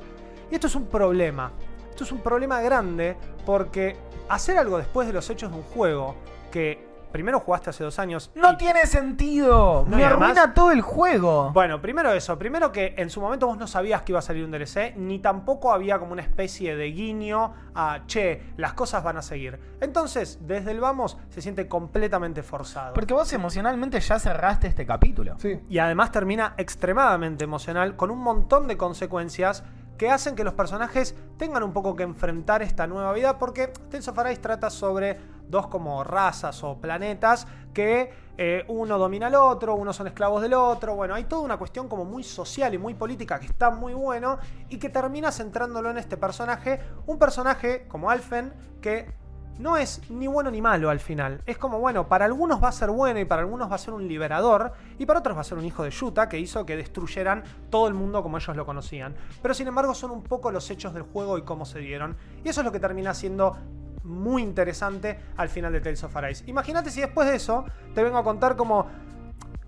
Y 0.53 0.55
esto 0.57 0.67
es 0.67 0.75
un 0.75 0.85
problema. 0.85 1.51
Esto 1.89 2.03
es 2.03 2.11
un 2.11 2.19
problema 2.19 2.61
grande 2.61 3.17
porque 3.43 3.97
hacer 4.29 4.55
algo 4.55 4.77
después 4.77 5.07
de 5.07 5.13
los 5.13 5.27
hechos 5.31 5.49
de 5.49 5.57
un 5.57 5.63
juego 5.63 6.15
que 6.51 6.93
primero 7.11 7.39
jugaste 7.39 7.71
hace 7.71 7.83
dos 7.83 7.97
años. 7.97 8.29
No 8.35 8.53
y- 8.53 8.57
tiene 8.57 8.85
sentido. 8.85 9.83
No, 9.87 9.97
Me 9.97 10.05
además- 10.05 10.29
arruina 10.37 10.53
todo 10.53 10.71
el 10.71 10.81
juego. 10.81 11.49
Bueno, 11.53 11.81
primero 11.81 12.11
eso. 12.11 12.37
Primero 12.37 12.71
que 12.71 12.93
en 12.97 13.09
su 13.09 13.19
momento 13.19 13.47
vos 13.47 13.57
no 13.57 13.65
sabías 13.65 14.03
que 14.03 14.11
iba 14.11 14.19
a 14.19 14.21
salir 14.21 14.45
un 14.45 14.51
DLC, 14.51 14.93
ni 14.95 15.17
tampoco 15.17 15.73
había 15.73 15.97
como 15.97 16.11
una 16.11 16.21
especie 16.21 16.75
de 16.75 16.85
guiño 16.91 17.53
a, 17.73 18.01
che, 18.05 18.43
las 18.57 18.73
cosas 18.73 19.03
van 19.03 19.17
a 19.17 19.23
seguir. 19.23 19.59
Entonces, 19.81 20.37
desde 20.41 20.69
el 20.69 20.79
vamos, 20.81 21.17
se 21.29 21.41
siente 21.41 21.67
completamente 21.67 22.43
forzado. 22.43 22.93
Porque 22.93 23.15
vos 23.15 23.33
emocionalmente 23.33 23.99
ya 23.99 24.19
cerraste 24.19 24.67
este 24.67 24.85
capítulo. 24.85 25.35
Sí. 25.39 25.59
Y 25.67 25.79
además 25.79 26.11
termina 26.11 26.53
extremadamente 26.57 27.43
emocional 27.43 27.95
con 27.95 28.11
un 28.11 28.19
montón 28.19 28.67
de 28.67 28.77
consecuencias 28.77 29.63
que 29.97 30.09
hacen 30.09 30.35
que 30.35 30.43
los 30.43 30.53
personajes 30.53 31.15
tengan 31.37 31.63
un 31.63 31.73
poco 31.73 31.95
que 31.95 32.03
enfrentar 32.03 32.61
esta 32.61 32.87
nueva 32.87 33.13
vida 33.13 33.37
porque 33.37 33.67
Tales 33.67 34.07
of 34.07 34.19
Arise 34.19 34.41
trata 34.41 34.69
sobre 34.69 35.19
dos 35.47 35.67
como 35.67 36.03
razas 36.03 36.63
o 36.63 36.77
planetas 36.79 37.47
que 37.73 38.11
eh, 38.37 38.65
uno 38.67 38.97
domina 38.97 39.27
al 39.27 39.35
otro, 39.35 39.75
unos 39.75 39.95
son 39.95 40.07
esclavos 40.07 40.41
del 40.41 40.53
otro, 40.53 40.95
bueno, 40.95 41.13
hay 41.13 41.25
toda 41.25 41.43
una 41.43 41.57
cuestión 41.57 41.87
como 41.87 42.05
muy 42.05 42.23
social 42.23 42.73
y 42.73 42.77
muy 42.77 42.95
política 42.95 43.39
que 43.39 43.45
está 43.45 43.69
muy 43.69 43.93
bueno 43.93 44.39
y 44.69 44.77
que 44.77 44.89
termina 44.89 45.31
centrándolo 45.31 45.91
en 45.91 45.97
este 45.97 46.17
personaje, 46.17 46.79
un 47.05 47.19
personaje 47.19 47.85
como 47.87 48.09
Alfen 48.09 48.53
que 48.81 49.22
no 49.59 49.77
es 49.77 50.01
ni 50.09 50.27
bueno 50.27 50.49
ni 50.51 50.61
malo 50.61 50.89
al 50.89 50.99
final. 50.99 51.41
Es 51.45 51.57
como, 51.57 51.79
bueno, 51.79 52.07
para 52.07 52.25
algunos 52.25 52.63
va 52.63 52.69
a 52.69 52.71
ser 52.71 52.89
bueno 52.89 53.19
y 53.19 53.25
para 53.25 53.41
algunos 53.41 53.69
va 53.69 53.75
a 53.75 53.79
ser 53.79 53.93
un 53.93 54.07
liberador 54.07 54.73
y 54.97 55.05
para 55.05 55.19
otros 55.19 55.37
va 55.37 55.41
a 55.41 55.45
ser 55.45 55.57
un 55.57 55.65
hijo 55.65 55.83
de 55.83 55.91
Yuta 55.91 56.27
que 56.27 56.39
hizo 56.39 56.65
que 56.65 56.75
destruyeran 56.75 57.43
todo 57.69 57.87
el 57.87 57.93
mundo 57.93 58.23
como 58.23 58.37
ellos 58.37 58.55
lo 58.55 58.65
conocían. 58.65 59.15
Pero 59.41 59.53
sin 59.53 59.67
embargo 59.67 59.93
son 59.93 60.11
un 60.11 60.23
poco 60.23 60.51
los 60.51 60.69
hechos 60.69 60.93
del 60.93 61.03
juego 61.03 61.37
y 61.37 61.43
cómo 61.43 61.65
se 61.65 61.79
dieron. 61.79 62.15
Y 62.43 62.49
eso 62.49 62.61
es 62.61 62.65
lo 62.65 62.71
que 62.71 62.79
termina 62.79 63.13
siendo 63.13 63.57
muy 64.03 64.41
interesante 64.41 65.19
al 65.37 65.49
final 65.49 65.71
de 65.71 65.81
Tales 65.81 66.03
of 66.03 66.15
Arise. 66.15 66.43
Imagínate 66.47 66.91
si 66.91 67.01
después 67.01 67.27
de 67.27 67.35
eso 67.35 67.65
te 67.93 68.03
vengo 68.03 68.17
a 68.17 68.23
contar 68.23 68.55
como... 68.55 68.87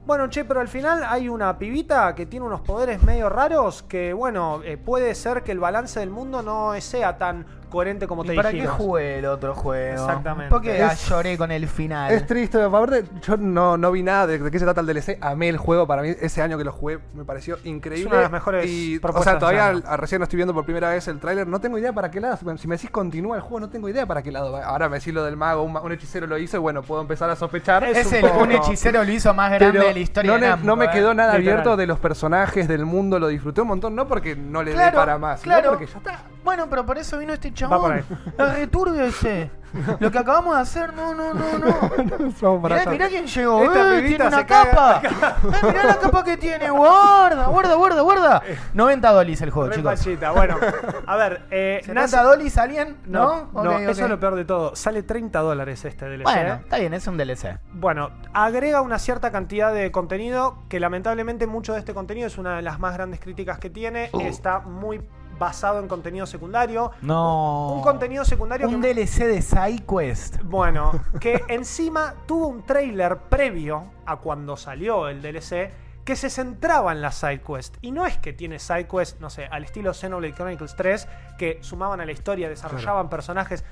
Bueno, 0.06 0.30
che, 0.30 0.46
pero 0.46 0.60
al 0.60 0.68
final 0.68 1.04
hay 1.04 1.30
una 1.30 1.58
pibita 1.58 2.14
que 2.14 2.28
tiene 2.28 2.46
unos 2.46 2.62
poderes 2.62 3.02
medio 3.02 3.28
raros 3.28 3.82
que, 3.82 4.14
bueno, 4.14 4.62
eh, 4.64 4.78
puede 4.78 5.16
ser 5.16 5.42
que 5.42 5.52
el 5.52 5.60
balance 5.60 6.00
del 6.00 6.12
mundo 6.12 6.44
no 6.44 6.80
sea 6.80 7.18
tan 7.18 7.44
coherente 7.76 8.08
como 8.08 8.24
¿Y 8.24 8.28
te 8.28 8.36
para 8.36 8.52
qué 8.52 8.66
jugué 8.66 9.20
el 9.20 9.26
otro 9.26 9.54
juego? 9.54 10.02
Exactamente. 10.04 10.50
Porque 10.50 10.82
Es- 10.84 11.08
lloré 11.10 11.38
con 11.38 11.52
el 11.52 11.68
final. 11.68 12.12
Es 12.12 12.26
triste, 12.26 12.62
aparte 12.62 13.04
yo 13.22 13.36
no, 13.38 13.78
no 13.78 13.92
vi 13.92 14.02
nada 14.02 14.28
de, 14.28 14.40
de 14.40 14.50
qué 14.52 14.60
se 14.60 14.66
trata 14.66 14.82
el 14.82 14.88
DLC, 14.88 15.18
amé 15.22 15.50
el 15.50 15.58
juego, 15.58 15.86
para 15.86 16.02
mí 16.02 16.10
ese 16.22 16.42
año 16.42 16.58
que 16.58 16.64
lo 16.64 16.72
jugué 16.72 17.00
me 17.14 17.26
pareció 17.26 17.58
increíble. 17.66 18.02
Es 18.04 18.08
una 18.08 18.16
de 18.18 18.22
las 18.24 18.32
mejores 18.32 18.66
y, 18.70 19.00
O 19.04 19.24
sea, 19.24 19.38
todavía 19.38 19.68
al- 19.68 19.84
recién 19.98 20.22
estoy 20.24 20.38
viendo 20.38 20.54
por 20.54 20.64
primera 20.66 20.90
vez 20.90 21.08
el 21.08 21.20
tráiler, 21.20 21.48
no 21.48 21.60
tengo 21.60 21.78
idea 21.78 21.92
para 21.94 22.10
qué 22.10 22.20
lado, 22.22 22.38
si 22.58 22.68
me 22.68 22.76
decís 22.76 22.90
continúa 22.90 23.36
el 23.36 23.42
juego, 23.42 23.60
no 23.60 23.70
tengo 23.70 23.90
idea 23.90 24.06
para 24.06 24.22
qué 24.24 24.32
lado 24.32 24.52
va. 24.52 24.64
Ahora 24.66 24.88
me 24.90 25.00
decís 25.00 25.14
lo 25.14 25.24
del 25.24 25.36
mago, 25.38 25.62
un, 25.64 25.92
hechicero 25.92 26.28
lo 26.28 26.38
hizo 26.38 26.58
y 26.58 26.60
bueno, 26.60 26.82
puedo 26.82 27.02
empezar 27.02 27.30
a 27.30 27.36
sospechar. 27.36 27.84
Es 27.84 28.08
un 28.08 28.14
el, 28.16 28.22
poco- 28.22 28.44
un 28.44 28.52
hechicero 28.52 29.04
lo 29.04 29.12
hizo 29.12 29.34
más 29.34 29.52
grande 29.52 29.74
Pero 29.80 29.88
de 29.90 29.94
la 29.94 30.00
historia 30.00 30.32
no, 30.38 30.58
de 30.58 30.64
no 30.64 30.76
me 30.76 30.86
¿eh? 30.86 30.90
quedó 30.94 31.14
nada 31.14 31.34
abierto 31.34 31.76
de 31.76 31.88
los 31.88 32.00
personajes, 32.00 32.68
del 32.68 32.86
mundo, 32.86 33.20
lo 33.20 33.28
disfruté 33.28 33.62
un 33.62 33.68
montón, 33.68 33.96
no 33.96 34.08
porque 34.08 34.36
no 34.36 34.64
le 34.64 34.74
dé 34.74 34.92
para 34.92 35.18
más, 35.18 35.42
sino 35.42 35.56
claro. 35.56 35.70
porque 35.72 35.86
ya 35.88 35.98
está. 35.98 36.20
Bueno, 36.46 36.68
pero 36.70 36.86
por 36.86 36.98
eso 36.98 37.18
vino 37.18 37.34
este 37.34 37.50
Va 37.50 37.56
chabón. 37.56 37.82
por 37.82 37.92
ahí. 37.92 38.04
Es 38.38 38.56
returbio 38.56 39.04
ese. 39.04 39.52
Lo 40.00 40.10
que 40.10 40.18
acabamos 40.20 40.56
de 40.56 40.62
hacer, 40.62 40.94
no, 40.94 41.14
no, 41.14 41.34
no, 41.34 41.58
no. 41.58 42.60
Mirá, 42.62 42.86
mirá 42.86 43.10
quién 43.10 43.28
llegó. 43.28 43.62
Esta 43.66 43.98
eh, 44.00 44.04
tiene 44.04 44.28
una 44.28 44.46
capa. 44.46 45.02
Eh, 45.46 45.68
mirá 45.68 45.84
la 45.84 46.00
capa 46.00 46.24
que 46.24 46.38
tiene. 46.38 46.70
Guarda, 46.70 47.48
guarda, 47.48 47.76
guarda, 47.76 48.02
guarda. 48.02 48.42
90 48.74 49.12
dolis 49.12 49.42
el 49.42 49.50
juego, 49.50 49.70
Re 49.70 49.76
chicos. 49.76 49.92
fachita. 50.00 50.32
Bueno, 50.32 50.58
a 51.06 51.16
ver, 51.18 51.46
eh, 51.52 51.80
70 51.82 52.02
nace- 52.02 52.24
dolis 52.24 52.58
alguien, 52.58 52.98
No, 53.06 53.50
¿no? 53.54 53.78
eso 53.80 54.04
es 54.04 54.10
lo 54.10 54.20
peor 54.20 54.36
de 54.36 54.46
todo. 54.46 54.76
Sale 54.78 55.04
30 55.04 55.40
dólares 55.40 55.84
este 55.84 56.06
DLC. 56.08 56.24
Bueno, 56.24 56.54
está 56.56 56.78
bien, 56.78 56.94
es 56.94 57.06
un 57.08 57.18
DLC. 57.18 57.60
Bueno, 57.74 58.12
agrega 58.34 58.82
una 58.82 58.98
cierta 59.00 59.32
cantidad 59.32 59.74
de 59.74 59.92
contenido 59.92 60.58
que 60.70 60.80
lamentablemente 60.80 61.48
mucho 61.48 61.74
de 61.74 61.80
este 61.80 61.94
contenido 61.94 62.28
es 62.28 62.38
una 62.38 62.56
de 62.56 62.62
las 62.62 62.80
más 62.80 62.94
grandes 62.94 63.20
críticas 63.20 63.60
que 63.60 63.70
tiene. 63.70 64.10
Uh. 64.14 64.22
Está 64.22 64.60
muy 64.60 65.02
basado 65.38 65.80
en 65.80 65.88
contenido 65.88 66.26
secundario. 66.26 66.92
No. 67.02 67.74
Un 67.74 67.82
contenido 67.82 68.26
secundario 68.26 68.68
Un 68.68 68.82
que... 68.82 68.94
DLC 68.94 69.26
de 69.26 69.42
SideQuest. 69.42 70.44
Bueno, 70.44 70.92
que 71.20 71.44
encima 71.48 72.16
tuvo 72.26 72.48
un 72.48 72.66
trailer 72.66 73.18
previo 73.30 73.92
a 74.06 74.18
cuando 74.18 74.58
salió 74.58 75.08
el 75.08 75.22
DLC 75.22 75.72
que 76.06 76.16
se 76.16 76.30
centraba 76.30 76.92
en 76.92 77.02
la 77.02 77.12
sidequest. 77.12 77.78
Y 77.82 77.92
no 77.92 78.06
es 78.06 78.18
que 78.20 78.32
tiene 78.32 78.60
sidequest, 78.60 79.20
no 79.20 79.32
sé, 79.32 79.48
al 79.48 79.64
estilo 79.64 79.92
Xenoblade 79.94 80.36
Chronicles 80.36 80.76
3, 80.76 81.08
que 81.38 81.58
sumaban 81.62 82.00
a 82.00 82.06
la 82.06 82.12
historia, 82.12 82.48
desarrollaban 82.48 83.10
personajes, 83.10 83.66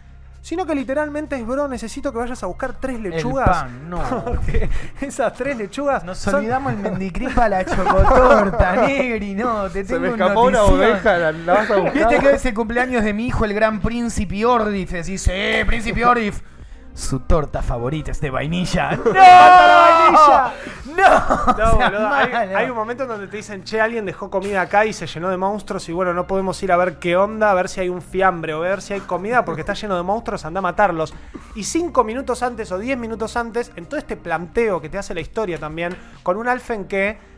sino 0.43 0.65
que 0.65 0.75
literalmente 0.75 1.37
es, 1.37 1.47
bro, 1.47 1.69
necesito 1.69 2.11
que 2.11 2.17
vayas 2.17 2.43
a 2.43 2.47
buscar 2.47 2.73
tres 2.79 2.99
lechugas. 2.99 3.49
pan, 3.49 3.89
no. 3.89 4.01
Porque 4.25 4.69
esas 4.99 5.33
tres 5.33 5.55
lechugas 5.57 6.03
Nos 6.03 6.17
son- 6.17 6.35
olvidamos 6.35 6.73
el 6.73 6.79
mendicripa, 6.83 7.47
la 7.47 7.63
chocotorta, 7.65 8.75
negri, 8.87 9.35
no, 9.35 9.69
te 9.69 9.85
Se 9.85 9.93
tengo 9.93 10.01
me 10.01 10.07
un 10.13 10.21
escapó 10.21 10.43
una 10.43 10.63
oveja, 10.63 11.17
la, 11.17 11.31
la 11.31 11.53
vas 11.53 11.71
a 11.71 11.75
buscar. 11.77 11.93
Viste 11.93 12.19
que 12.19 12.31
es 12.35 12.45
el 12.45 12.53
cumpleaños 12.53 13.03
de 13.05 13.13
mi 13.13 13.27
hijo, 13.27 13.45
el 13.45 13.53
gran 13.53 13.79
príncipe 13.79 14.45
Ordif. 14.45 14.91
Decís, 14.91 15.25
eh, 15.31 15.63
príncipe 15.65 16.05
Ordif. 16.05 16.41
Su 16.93 17.21
torta 17.21 17.63
favorita 17.63 18.11
es 18.11 18.21
de 18.21 18.29
vainilla. 18.29 18.91
¡No! 18.95 19.03
¡Falta 19.03 19.67
la 19.67 20.53
¡No! 20.85 20.93
No, 20.95 21.55
seas 21.55 21.75
boludo, 21.75 22.07
hay, 22.07 22.69
un 22.69 22.75
momento 22.75 23.03
en 23.03 23.09
donde 23.09 23.27
te 23.27 23.37
dicen, 23.37 23.63
che, 23.63 23.81
alguien 23.81 24.05
dejó 24.05 24.29
comida 24.29 24.61
acá 24.61 24.85
y 24.85 24.93
se 24.93 25.07
llenó 25.07 25.29
de 25.29 25.37
monstruos 25.37 25.89
y 25.89 25.91
bueno, 25.91 26.13
no 26.13 26.27
podemos 26.27 26.61
ir 26.61 26.71
a 26.71 26.77
ver 26.77 26.99
qué 26.99 27.17
onda, 27.17 27.49
a 27.49 27.53
ver 27.55 27.67
si 27.67 27.81
hay 27.81 27.89
un 27.89 28.01
fiambre 28.01 28.53
o 28.53 28.59
ver 28.59 28.81
si 28.81 28.93
hay 28.93 28.99
comida 28.99 29.43
porque 29.43 29.61
está 29.61 29.73
lleno 29.73 29.95
de 29.95 30.03
monstruos, 30.03 30.45
anda 30.45 30.59
a 30.59 30.61
matarlos. 30.61 31.13
Y 31.55 31.63
cinco 31.63 32.03
minutos 32.03 32.43
antes 32.43 32.71
o 32.71 32.77
diez 32.77 32.97
minutos 32.97 33.35
antes, 33.37 33.71
en 33.75 33.85
todo 33.85 33.97
este 33.99 34.15
planteo 34.15 34.79
que 34.79 34.89
te 34.89 34.99
hace 34.99 35.15
la 35.15 35.21
historia 35.21 35.57
también, 35.57 35.97
con 36.21 36.37
un 36.37 36.47
Alfen 36.47 36.85
que 36.85 37.32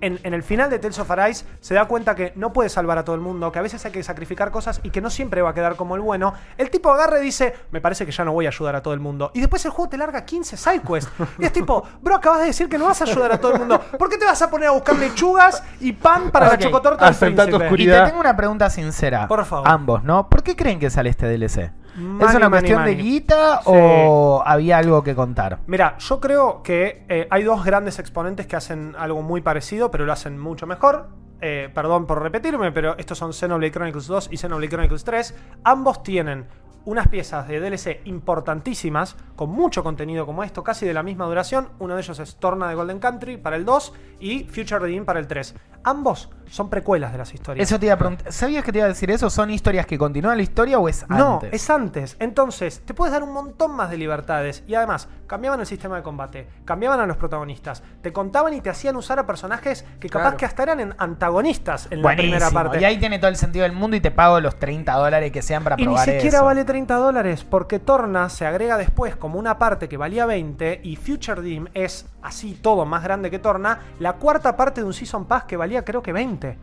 en, 0.00 0.18
en 0.22 0.34
el 0.34 0.42
final 0.42 0.70
de 0.70 0.78
Tales 0.78 0.98
of 0.98 1.10
Arise 1.10 1.44
se 1.60 1.74
da 1.74 1.86
cuenta 1.86 2.14
que 2.14 2.32
no 2.36 2.52
puede 2.52 2.68
salvar 2.68 2.98
a 2.98 3.04
todo 3.04 3.14
el 3.14 3.22
mundo, 3.22 3.52
que 3.52 3.58
a 3.58 3.62
veces 3.62 3.84
hay 3.84 3.92
que 3.92 4.02
sacrificar 4.02 4.50
cosas 4.50 4.80
y 4.82 4.90
que 4.90 5.00
no 5.00 5.10
siempre 5.10 5.42
va 5.42 5.50
a 5.50 5.54
quedar 5.54 5.76
como 5.76 5.94
el 5.94 6.00
bueno. 6.00 6.34
El 6.56 6.70
tipo 6.70 6.90
agarra 6.90 7.18
y 7.20 7.22
dice, 7.22 7.54
me 7.70 7.80
parece 7.80 8.06
que 8.06 8.12
ya 8.12 8.24
no 8.24 8.32
voy 8.32 8.46
a 8.46 8.48
ayudar 8.48 8.76
a 8.76 8.82
todo 8.82 8.94
el 8.94 9.00
mundo. 9.00 9.30
Y 9.34 9.40
después 9.40 9.64
el 9.64 9.70
juego 9.70 9.88
te 9.88 9.96
larga 9.96 10.24
15 10.24 10.56
sidequests. 10.56 11.10
Y 11.38 11.44
es 11.44 11.52
tipo, 11.52 11.82
bro, 12.00 12.16
acabas 12.16 12.40
de 12.40 12.46
decir 12.46 12.68
que 12.68 12.78
no 12.78 12.86
vas 12.86 13.00
a 13.00 13.04
ayudar 13.04 13.32
a 13.32 13.40
todo 13.40 13.52
el 13.52 13.58
mundo. 13.58 13.80
¿Por 13.98 14.08
qué 14.08 14.18
te 14.18 14.24
vas 14.24 14.40
a 14.42 14.50
poner 14.50 14.68
a 14.68 14.72
buscar 14.72 14.96
lechugas 14.96 15.62
y 15.80 15.92
pan 15.92 16.30
para 16.30 16.48
la 16.48 16.58
chocotorta 16.58 17.06
del 17.10 17.14
tu 17.14 17.20
príncipe? 17.20 17.50
Y 17.50 17.62
oscuridad. 17.64 18.04
te 18.04 18.10
tengo 18.10 18.20
una 18.20 18.36
pregunta 18.36 18.70
sincera. 18.70 19.28
Por 19.28 19.44
favor. 19.44 19.68
Ambos, 19.68 20.04
¿no? 20.04 20.28
¿Por 20.28 20.42
qué 20.42 20.56
creen 20.56 20.78
que 20.78 20.90
sale 20.90 21.10
este 21.10 21.26
DLC? 21.26 21.72
Money, 21.96 22.26
¿Es 22.28 22.34
una 22.34 22.48
money, 22.48 22.60
cuestión 22.60 22.84
de 22.84 22.94
guita 22.94 23.58
Sí. 23.62 23.70
o 23.72 24.42
había 24.44 24.78
algo 24.78 25.02
que 25.02 25.14
contar? 25.14 25.58
Mira, 25.66 25.96
yo 25.98 26.20
creo 26.20 26.62
que 26.62 27.04
eh, 27.08 27.26
hay 27.30 27.42
dos 27.42 27.64
grandes 27.64 27.98
exponentes 27.98 28.46
que 28.46 28.56
hacen 28.56 28.94
algo 28.98 29.22
muy 29.22 29.40
parecido, 29.40 29.90
pero 29.90 30.04
lo 30.04 30.12
hacen 30.12 30.38
mucho 30.38 30.66
mejor. 30.66 31.08
Eh, 31.40 31.70
perdón 31.74 32.06
por 32.06 32.22
repetirme, 32.22 32.72
pero 32.72 32.96
estos 32.96 33.18
son 33.18 33.32
Xenoblade 33.32 33.70
Chronicles 33.72 34.06
2 34.06 34.28
y 34.32 34.36
Xenoblade 34.38 34.70
Chronicles 34.70 35.04
3. 35.04 35.34
Ambos 35.64 36.02
tienen 36.02 36.46
unas 36.86 37.08
piezas 37.08 37.46
de 37.46 37.60
DLC 37.60 38.00
importantísimas, 38.04 39.16
con 39.36 39.50
mucho 39.50 39.82
contenido 39.82 40.24
como 40.24 40.42
esto, 40.44 40.62
casi 40.64 40.86
de 40.86 40.94
la 40.94 41.02
misma 41.02 41.26
duración. 41.26 41.68
Uno 41.78 41.94
de 41.94 42.00
ellos 42.00 42.18
es 42.20 42.36
Torna 42.36 42.68
de 42.68 42.74
Golden 42.74 42.98
Country 43.00 43.36
para 43.36 43.56
el 43.56 43.64
2 43.64 43.92
y 44.20 44.44
Future 44.44 44.78
Redeem 44.78 45.04
para 45.04 45.18
el 45.18 45.26
3. 45.26 45.54
Ambos 45.84 46.30
son 46.48 46.68
precuelas 46.70 47.12
de 47.12 47.18
las 47.18 47.32
historias. 47.34 47.68
Eso 47.68 47.78
te 47.78 47.86
iba 47.86 47.94
a 47.94 47.98
preguntar. 47.98 48.32
¿Sabías 48.32 48.64
que 48.64 48.72
te 48.72 48.78
iba 48.78 48.86
a 48.86 48.88
decir 48.88 49.10
eso? 49.10 49.28
¿Son 49.30 49.50
historias 49.50 49.86
que 49.86 49.98
continúan 49.98 50.36
la 50.36 50.42
historia 50.42 50.78
o 50.78 50.88
es 50.88 51.04
No, 51.08 51.34
antes? 51.34 51.52
es 51.52 51.70
antes. 51.70 52.16
Entonces, 52.18 52.82
te 52.84 52.94
puedes 52.94 53.12
dar 53.12 53.22
un 53.22 53.32
montón 53.32 53.74
más 53.76 53.90
de 53.90 53.96
libertades. 53.98 54.64
Y 54.66 54.74
además, 54.74 55.08
cambiaban 55.26 55.60
el 55.60 55.66
sistema 55.66 55.96
de 55.96 56.02
combate, 56.02 56.48
cambiaban 56.64 56.98
a 57.00 57.06
los 57.06 57.16
protagonistas, 57.16 57.82
te 58.02 58.12
contaban 58.12 58.54
y 58.54 58.60
te 58.60 58.70
hacían 58.70 58.96
usar 58.96 59.18
a 59.18 59.26
personajes 59.26 59.84
que 60.00 60.08
capaz 60.08 60.22
Claro. 60.22 60.36
que 60.38 60.44
hasta 60.44 60.62
eran 60.64 60.94
antagonistas 60.98 61.88
en 61.90 62.02
la 62.02 62.14
primera 62.16 62.50
parte. 62.50 62.80
Y 62.80 62.84
ahí 62.84 62.98
tiene 62.98 63.18
todo 63.18 63.28
el 63.30 63.36
sentido 63.36 63.62
del 63.64 63.72
mundo 63.72 63.96
y 63.96 64.00
te 64.00 64.10
pago 64.10 64.40
los 64.40 64.56
30 64.58 64.92
dólares 64.94 65.30
que 65.32 65.42
sean 65.42 65.62
para 65.64 65.76
Y 65.76 65.82
ni 65.82 65.84
probar 65.86 66.04
siquiera 66.04 66.38
eso. 66.38 66.44
vale 66.44 66.64
30 66.64 66.75
dólares, 66.84 67.42
porque 67.42 67.78
Torna 67.78 68.28
se 68.28 68.46
agrega 68.46 68.76
después 68.76 69.16
como 69.16 69.38
una 69.38 69.58
parte 69.58 69.88
que 69.88 69.96
valía 69.96 70.26
20 70.26 70.82
y 70.84 70.96
Future 70.96 71.40
Dim 71.40 71.68
es 71.72 72.06
así 72.20 72.52
todo 72.52 72.84
más 72.84 73.02
grande 73.02 73.30
que 73.30 73.38
Torna, 73.38 73.80
la 73.98 74.14
cuarta 74.14 74.56
parte 74.56 74.82
de 74.82 74.86
un 74.86 74.92
Season 74.92 75.24
Pass 75.24 75.44
que 75.44 75.56
valía 75.56 75.84
creo 75.84 76.02
que 76.02 76.12
20. 76.12 76.58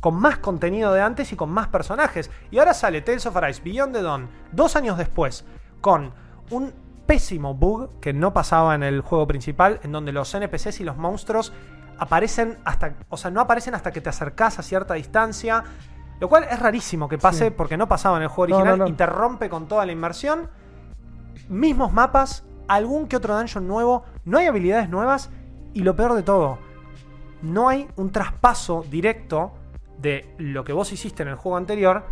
Con 0.00 0.16
más 0.16 0.38
contenido 0.38 0.92
de 0.92 1.00
antes 1.00 1.32
y 1.32 1.36
con 1.36 1.50
más 1.50 1.68
personajes. 1.68 2.30
Y 2.50 2.58
ahora 2.58 2.74
sale 2.74 3.00
Tales 3.00 3.24
of 3.24 3.36
Arise 3.36 3.62
Beyond 3.64 3.94
the 3.94 4.02
Dawn, 4.02 4.28
dos 4.52 4.76
años 4.76 4.98
después, 4.98 5.46
con 5.80 6.12
un 6.50 6.74
pésimo 7.06 7.54
bug 7.54 7.98
que 8.00 8.12
no 8.12 8.34
pasaba 8.34 8.74
en 8.74 8.82
el 8.82 9.00
juego 9.00 9.26
principal, 9.26 9.80
en 9.82 9.92
donde 9.92 10.12
los 10.12 10.34
NPCs 10.34 10.80
y 10.80 10.84
los 10.84 10.98
monstruos 10.98 11.54
aparecen 11.98 12.58
hasta, 12.66 12.94
o 13.08 13.16
sea, 13.16 13.30
no 13.30 13.40
aparecen 13.40 13.74
hasta 13.74 13.90
que 13.90 14.02
te 14.02 14.10
acercás 14.10 14.58
a 14.58 14.62
cierta 14.62 14.94
distancia, 14.94 15.64
lo 16.20 16.28
cual 16.28 16.44
es 16.50 16.58
rarísimo 16.58 17.08
que 17.08 17.18
pase 17.18 17.46
Sí. 17.46 17.50
porque 17.50 17.76
no 17.76 17.88
pasaba 17.88 18.16
en 18.16 18.22
el 18.22 18.28
juego 18.28 18.56
original 18.56 18.78
no, 18.78 19.06
rompe 19.06 19.48
con 19.48 19.68
toda 19.68 19.84
la 19.86 19.92
inmersión. 19.92 20.48
Mismos 21.48 21.92
mapas, 21.92 22.44
algún 22.68 23.06
que 23.06 23.16
otro 23.16 23.36
dungeon 23.36 23.68
nuevo, 23.68 24.04
no 24.24 24.38
hay 24.38 24.46
habilidades 24.46 24.88
nuevas 24.88 25.30
y 25.74 25.82
lo 25.82 25.94
peor 25.94 26.14
de 26.14 26.22
todo, 26.22 26.58
no 27.42 27.68
hay 27.68 27.88
un 27.96 28.10
traspaso 28.10 28.84
directo 28.90 29.52
de 29.98 30.34
lo 30.38 30.64
que 30.64 30.72
vos 30.72 30.92
hiciste 30.92 31.22
en 31.22 31.28
el 31.28 31.36
juego 31.36 31.56
anterior 31.56 32.04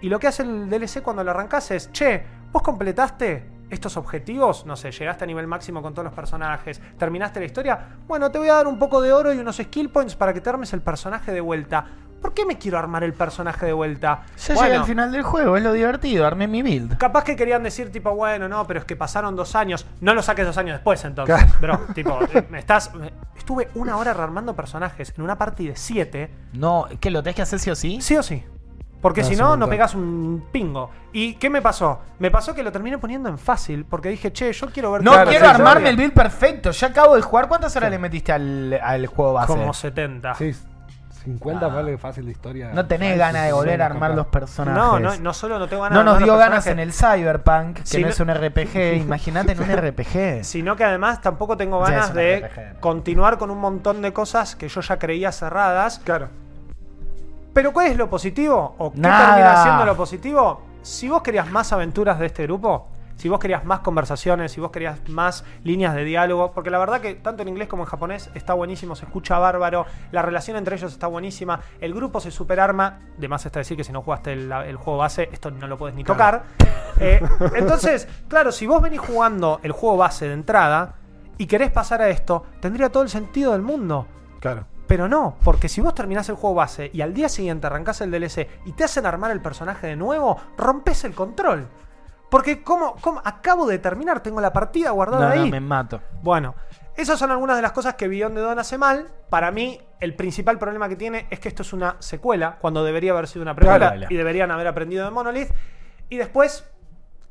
y 0.00 0.08
lo 0.08 0.18
que 0.18 0.28
hace 0.28 0.42
el 0.42 0.70
DLC 0.70 1.02
cuando 1.02 1.24
lo 1.24 1.30
arrancás 1.32 1.70
es, 1.72 1.90
che, 1.92 2.24
vos 2.52 2.62
completaste 2.62 3.50
estos 3.70 3.96
objetivos, 3.98 4.64
no 4.64 4.76
sé, 4.76 4.90
llegaste 4.92 5.24
a 5.24 5.26
nivel 5.26 5.46
máximo 5.46 5.82
con 5.82 5.92
todos 5.92 6.04
los 6.04 6.14
personajes, 6.14 6.80
terminaste 6.96 7.40
la 7.40 7.46
historia, 7.46 7.98
bueno, 8.06 8.30
te 8.30 8.38
voy 8.38 8.48
a 8.48 8.54
dar 8.54 8.66
un 8.66 8.78
poco 8.78 9.02
de 9.02 9.12
oro 9.12 9.34
y 9.34 9.38
unos 9.38 9.56
skill 9.56 9.90
points 9.90 10.16
para 10.16 10.32
que 10.32 10.40
te 10.40 10.48
armes 10.48 10.72
el 10.72 10.80
personaje 10.80 11.32
de 11.32 11.40
vuelta. 11.40 11.86
¿Por 12.20 12.34
qué 12.34 12.44
me 12.44 12.58
quiero 12.58 12.78
armar 12.78 13.04
el 13.04 13.12
personaje 13.14 13.66
de 13.66 13.72
vuelta? 13.72 14.22
Ya 14.38 14.54
Bueno, 14.54 14.68
llegué 14.68 14.76
al 14.80 14.84
final 14.86 15.12
del 15.12 15.22
juego, 15.22 15.56
es 15.56 15.62
lo 15.62 15.72
divertido, 15.72 16.26
armé 16.26 16.48
mi 16.48 16.62
build. 16.62 16.98
Capaz 16.98 17.24
que 17.24 17.36
querían 17.36 17.62
decir, 17.62 17.92
tipo, 17.92 18.10
bueno, 18.14 18.48
no, 18.48 18.66
pero 18.66 18.80
es 18.80 18.84
que 18.86 18.96
pasaron 18.96 19.36
dos 19.36 19.54
años. 19.54 19.86
No 20.00 20.14
lo 20.14 20.22
saques 20.22 20.44
dos 20.46 20.56
años 20.58 20.74
después, 20.76 21.04
entonces. 21.04 21.34
Claro. 21.60 21.78
Bro, 21.78 21.86
tipo, 21.94 22.18
eh, 22.32 22.46
me 22.50 22.58
estás. 22.58 22.90
estuve 23.36 23.68
una 23.74 23.96
hora 23.96 24.12
rearmando 24.14 24.54
personajes 24.56 25.12
en 25.16 25.22
una 25.24 25.38
party 25.38 25.68
de 25.68 25.76
siete. 25.76 26.30
No, 26.52 26.86
¿qué 27.00 27.10
lo 27.10 27.22
tenés 27.22 27.36
que 27.36 27.42
hacer 27.42 27.58
sí 27.60 27.70
o 27.70 27.76
sí? 27.76 28.00
Sí 28.00 28.16
o 28.16 28.22
sí. 28.22 28.44
Porque 29.00 29.20
Ah, 29.20 29.24
si 29.24 29.36
no, 29.36 29.56
no 29.56 29.68
pegas 29.68 29.94
un 29.94 30.46
pingo. 30.50 30.90
¿Y 31.12 31.34
qué 31.34 31.48
me 31.48 31.62
pasó? 31.62 32.00
Me 32.18 32.32
pasó 32.32 32.52
que 32.52 32.64
lo 32.64 32.72
terminé 32.72 32.98
poniendo 32.98 33.28
en 33.28 33.38
fácil. 33.38 33.84
Porque 33.84 34.08
dije, 34.08 34.32
che, 34.32 34.52
yo 34.52 34.66
quiero 34.70 34.90
ver 34.90 35.04
No 35.04 35.12
Claro, 35.12 35.30
quiero 35.30 35.48
armarme 35.48 35.88
el 35.90 35.96
build 35.96 36.12
perfecto. 36.12 36.72
Ya 36.72 36.88
acabo 36.88 37.14
de 37.14 37.22
jugar. 37.22 37.46
¿Cuántas 37.46 37.76
horas 37.76 37.92
le 37.92 37.98
metiste 38.00 38.32
al, 38.32 38.72
al 38.82 39.06
juego 39.06 39.34
base? 39.34 39.46
Como 39.52 39.72
70. 39.72 40.34
Sí, 40.34 40.52
50 41.24 41.66
Ah. 41.66 41.68
vale 41.68 41.98
fácil 41.98 42.24
de 42.26 42.32
historia. 42.32 42.70
No 42.72 42.86
tenés 42.86 43.18
ganas 43.18 43.44
de 43.46 43.52
volver 43.52 43.82
a 43.82 43.86
armar 43.86 44.12
los 44.14 44.26
personajes. 44.28 44.78
No, 44.80 44.98
no, 44.98 45.16
no 45.16 45.34
solo 45.34 45.58
no 45.58 45.68
tengo 45.68 45.82
ganas 45.82 45.94
No 45.94 46.00
de 46.00 46.04
nos 46.04 46.14
armar 46.14 46.24
dio 46.26 46.32
los 46.34 46.40
ganas 46.44 46.66
en 46.66 46.78
el 46.78 46.92
Cyberpunk, 46.92 47.76
que 47.80 47.86
Si 47.86 47.98
no 47.98 48.06
no- 48.06 48.12
es 48.12 48.20
un 48.20 48.28
RPG. 48.28 48.96
Imagínate 49.02 49.52
en 49.52 49.60
un 49.62 49.68
RPG. 49.70 50.44
Sino 50.44 50.76
que 50.76 50.84
además 50.84 51.20
tampoco 51.20 51.56
tengo 51.56 51.80
ganas 51.80 52.14
de 52.14 52.40
RPG. 52.48 52.80
continuar 52.80 53.38
con 53.38 53.50
un 53.50 53.58
montón 53.58 54.00
de 54.02 54.12
cosas 54.12 54.56
que 54.56 54.68
yo 54.68 54.80
ya 54.80 54.98
creía 54.98 55.32
cerradas. 55.32 56.00
Claro. 56.04 56.28
Pero 57.52 57.72
¿cuál 57.72 57.88
es 57.88 57.96
lo 57.96 58.08
positivo? 58.08 58.74
¿O 58.78 58.92
qué 58.92 59.00
Nada. 59.00 59.34
termina 59.34 59.62
siendo 59.62 59.84
lo 59.84 59.96
positivo? 59.96 60.62
Si 60.82 61.08
vos 61.08 61.22
querías 61.22 61.50
más 61.50 61.72
aventuras 61.72 62.18
de 62.18 62.26
este 62.26 62.44
grupo, 62.44 62.88
si 63.18 63.28
vos 63.28 63.38
querías 63.40 63.64
más 63.64 63.80
conversaciones, 63.80 64.52
si 64.52 64.60
vos 64.60 64.70
querías 64.70 65.06
más 65.08 65.44
líneas 65.64 65.94
de 65.94 66.04
diálogo, 66.04 66.52
porque 66.52 66.70
la 66.70 66.78
verdad 66.78 67.00
que 67.00 67.16
tanto 67.16 67.42
en 67.42 67.48
inglés 67.48 67.68
como 67.68 67.82
en 67.82 67.88
japonés 67.88 68.30
está 68.34 68.54
buenísimo, 68.54 68.94
se 68.94 69.04
escucha 69.04 69.38
bárbaro, 69.38 69.86
la 70.12 70.22
relación 70.22 70.56
entre 70.56 70.76
ellos 70.76 70.92
está 70.92 71.08
buenísima, 71.08 71.60
el 71.80 71.92
grupo 71.92 72.20
se 72.20 72.30
superarma, 72.30 73.00
de 73.18 73.28
más 73.28 73.44
está 73.44 73.58
decir 73.58 73.76
que 73.76 73.84
si 73.84 73.92
no 73.92 74.02
jugaste 74.02 74.32
el, 74.32 74.50
el 74.50 74.76
juego 74.76 75.00
base, 75.00 75.28
esto 75.32 75.50
no 75.50 75.66
lo 75.66 75.76
puedes 75.76 75.96
ni 75.96 76.04
tocar. 76.04 76.44
Eh, 77.00 77.20
entonces, 77.54 78.08
claro, 78.28 78.50
si 78.52 78.66
vos 78.66 78.80
venís 78.80 79.00
jugando 79.00 79.60
el 79.62 79.72
juego 79.72 79.96
base 79.96 80.26
de 80.26 80.34
entrada 80.34 80.94
y 81.36 81.46
querés 81.46 81.70
pasar 81.70 82.02
a 82.02 82.08
esto, 82.08 82.44
tendría 82.60 82.90
todo 82.90 83.02
el 83.02 83.08
sentido 83.08 83.52
del 83.52 83.62
mundo. 83.62 84.06
Claro. 84.40 84.64
Pero 84.86 85.06
no, 85.06 85.36
porque 85.44 85.68
si 85.68 85.80
vos 85.80 85.94
terminás 85.94 86.28
el 86.28 86.36
juego 86.36 86.54
base 86.54 86.90
y 86.94 87.02
al 87.02 87.12
día 87.12 87.28
siguiente 87.28 87.66
arrancás 87.66 88.00
el 88.00 88.10
DLC 88.10 88.48
y 88.64 88.72
te 88.72 88.84
hacen 88.84 89.06
armar 89.06 89.30
el 89.32 89.40
personaje 89.40 89.86
de 89.86 89.96
nuevo, 89.96 90.38
rompes 90.56 91.04
el 91.04 91.14
control. 91.14 91.68
Porque 92.30 92.62
como, 92.62 92.94
acabo 93.24 93.66
de 93.66 93.78
terminar, 93.78 94.20
tengo 94.20 94.40
la 94.40 94.52
partida 94.52 94.90
guardada 94.90 95.28
No, 95.30 95.34
no, 95.34 95.42
ahí. 95.42 95.50
me 95.50 95.60
mato. 95.60 96.00
Bueno, 96.22 96.54
esas 96.94 97.18
son 97.18 97.30
algunas 97.30 97.56
de 97.56 97.62
las 97.62 97.72
cosas 97.72 97.94
que 97.94 98.06
Beyond 98.08 98.34
the 98.34 98.40
Dawn 98.42 98.58
hace 98.58 98.76
mal. 98.76 99.08
Para 99.30 99.50
mí, 99.50 99.80
el 100.00 100.14
principal 100.14 100.58
problema 100.58 100.88
que 100.88 100.96
tiene 100.96 101.26
es 101.30 101.40
que 101.40 101.48
esto 101.48 101.62
es 101.62 101.72
una 101.72 101.96
secuela, 102.00 102.56
cuando 102.60 102.84
debería 102.84 103.12
haber 103.12 103.28
sido 103.28 103.42
una 103.42 103.54
precuela 103.54 103.92
Claro. 103.94 104.06
y 104.12 104.16
deberían 104.16 104.50
haber 104.50 104.66
aprendido 104.66 105.04
de 105.04 105.10
Monolith. 105.10 105.50
Y 106.10 106.16
después, 106.16 106.64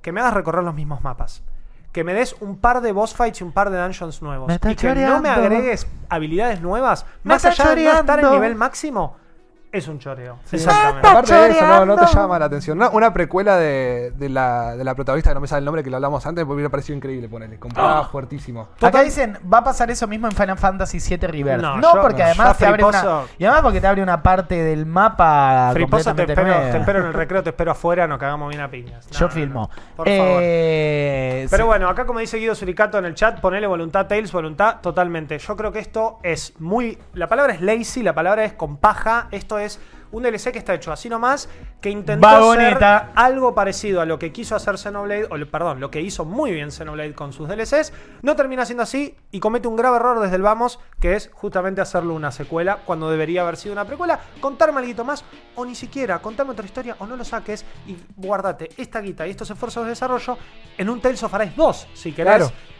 que 0.01 0.11
me 0.11 0.21
hagas 0.21 0.33
recorrer 0.33 0.63
los 0.63 0.73
mismos 0.73 1.01
mapas. 1.03 1.43
Que 1.91 2.03
me 2.03 2.13
des 2.13 2.35
un 2.41 2.57
par 2.59 2.81
de 2.81 2.91
boss 2.91 3.13
fights 3.15 3.41
y 3.41 3.43
un 3.43 3.51
par 3.51 3.69
de 3.69 3.79
dungeons 3.79 4.21
nuevos. 4.21 4.47
Me 4.47 4.55
y 4.71 4.75
que 4.75 4.93
no 4.95 5.19
me 5.21 5.29
agregues 5.29 5.87
habilidades 6.09 6.61
nuevas, 6.61 7.05
Me 7.23 7.33
más 7.33 7.45
allá 7.45 7.75
de 7.75 7.83
no 7.85 7.91
estar 7.99 8.19
en 8.19 8.31
nivel 8.31 8.55
máximo, 8.55 9.15
es 9.77 9.87
un 9.87 9.99
choreo. 9.99 10.37
Sí. 10.45 10.57
Exactamente. 10.57 11.07
Aparte 11.07 11.33
de 11.33 11.49
eso, 11.51 11.67
no, 11.67 11.85
no 11.85 11.95
te 11.95 12.05
llama 12.05 12.39
la 12.39 12.45
atención. 12.45 12.77
No, 12.77 12.89
una 12.91 13.13
precuela 13.13 13.57
de, 13.57 14.11
de 14.15 14.29
la, 14.29 14.75
de 14.75 14.83
la 14.83 14.95
protagonista, 14.95 15.29
que 15.31 15.35
no 15.35 15.41
me 15.41 15.47
sale 15.47 15.59
el 15.59 15.65
nombre, 15.65 15.83
que 15.83 15.89
lo 15.89 15.97
hablamos 15.97 16.25
antes, 16.25 16.45
me 16.45 16.53
hubiera 16.53 16.69
parecido 16.69 16.95
increíble 16.97 17.27
ponerle. 17.29 17.57
Comparada 17.59 18.03
fuertísimo. 18.05 18.69
Acá 18.81 19.01
dicen, 19.03 19.37
va 19.51 19.59
a 19.59 19.63
pasar 19.63 19.89
eso 19.91 20.07
mismo 20.07 20.27
en 20.27 20.33
Final 20.33 20.57
Fantasy 20.57 20.99
VII 20.99 21.17
Rebirth. 21.27 21.61
No, 21.61 21.77
No, 21.77 21.93
yo- 21.95 22.01
porque 22.01 22.21
no, 22.23 22.25
además 22.29 22.57
te 22.57 22.65
abre 22.65 22.83
una. 22.83 23.21
Y 23.37 23.45
además 23.45 23.61
porque 23.61 23.81
te 23.81 23.87
abre 23.87 24.01
una 24.03 24.21
parte 24.23 24.55
del 24.63 24.85
mapa 24.85 25.69
Friposo, 25.73 26.03
te 26.03 26.09
completamente 26.09 26.33
espero, 26.33 26.47
nueva. 26.57 26.71
te 26.71 26.77
espero 26.79 26.99
en 26.99 27.05
el 27.07 27.13
recreo, 27.13 27.43
te 27.43 27.49
espero 27.49 27.71
afuera, 27.71 28.07
nos 28.07 28.17
cagamos 28.19 28.49
bien 28.49 28.61
a 28.61 28.69
piñas. 28.69 29.05
No, 29.11 29.19
Yo 29.19 29.25
no, 29.27 29.31
filmo. 29.31 29.69
no. 29.75 29.95
Por 29.95 30.07
favor. 30.07 30.41
Eh, 30.41 31.47
Pero 31.49 31.63
sí. 31.63 31.67
bueno, 31.67 31.89
acá 31.89 32.05
como 32.05 32.19
dice 32.19 32.37
Guido 32.37 32.55
Suricato 32.55 32.97
en 32.97 33.05
el 33.05 33.15
chat, 33.15 33.39
ponele 33.39 33.67
voluntad, 33.67 34.07
Tails, 34.07 34.31
voluntad, 34.31 34.77
totalmente. 34.81 35.37
Yo 35.39 35.55
creo 35.55 35.71
que 35.71 35.79
esto 35.79 36.19
es 36.23 36.53
muy... 36.59 36.97
La 37.13 37.27
palabra 37.27 37.53
es 37.53 37.61
lazy, 37.61 38.03
la 38.03 38.13
palabra 38.13 38.43
es 38.45 38.53
con 38.53 38.77
paja. 38.77 39.27
Esto 39.31 39.57
es 39.59 39.66
un 40.11 40.23
DLC 40.23 40.51
que 40.51 40.59
está 40.59 40.73
hecho 40.73 40.91
así 40.91 41.09
nomás, 41.09 41.49
que 41.81 41.89
intentó 41.89 42.25
Vagoneta. 42.25 42.99
ser 42.99 43.09
algo 43.15 43.53
parecido 43.53 44.01
a 44.01 44.05
lo 44.05 44.17
que 44.17 44.31
quiso 44.31 44.55
hacer 44.55 44.77
Xenoblade, 44.77 45.27
o 45.29 45.51
perdón, 45.51 45.79
lo 45.79 45.91
que 45.91 46.01
hizo 46.01 46.25
muy 46.25 46.51
bien 46.51 46.71
Xenoblade 46.71 47.13
con 47.13 47.33
sus 47.33 47.47
DLCs. 47.49 47.93
No 48.21 48.35
termina 48.35 48.65
siendo 48.65 48.83
así 48.83 49.15
y 49.31 49.39
comete 49.39 49.67
un 49.67 49.75
grave 49.75 49.97
error 49.97 50.19
desde 50.19 50.37
el 50.37 50.41
vamos, 50.41 50.79
que 50.99 51.15
es 51.15 51.29
justamente 51.33 51.81
hacerlo 51.81 52.13
una 52.13 52.31
secuela 52.31 52.79
cuando 52.85 53.09
debería 53.09 53.41
haber 53.41 53.57
sido 53.57 53.73
una 53.73 53.85
precuela. 53.85 54.19
Contarme 54.39 54.79
algo 54.79 55.03
más, 55.03 55.23
o 55.55 55.65
ni 55.65 55.75
siquiera, 55.75 56.19
contarme 56.19 56.53
otra 56.53 56.65
historia, 56.65 56.95
o 56.99 57.07
no 57.07 57.15
lo 57.15 57.25
saques 57.25 57.65
y 57.85 57.97
guardate 58.15 58.69
esta 58.77 59.01
guita 59.01 59.27
y 59.27 59.31
estos 59.31 59.49
esfuerzos 59.49 59.83
de 59.83 59.89
desarrollo 59.89 60.37
en 60.77 60.89
un 60.89 61.01
Tales 61.01 61.21
of 61.23 61.33
Arise 61.33 61.53
2, 61.55 61.87
si 61.93 62.11
querés. 62.13 62.37
Claro. 62.37 62.76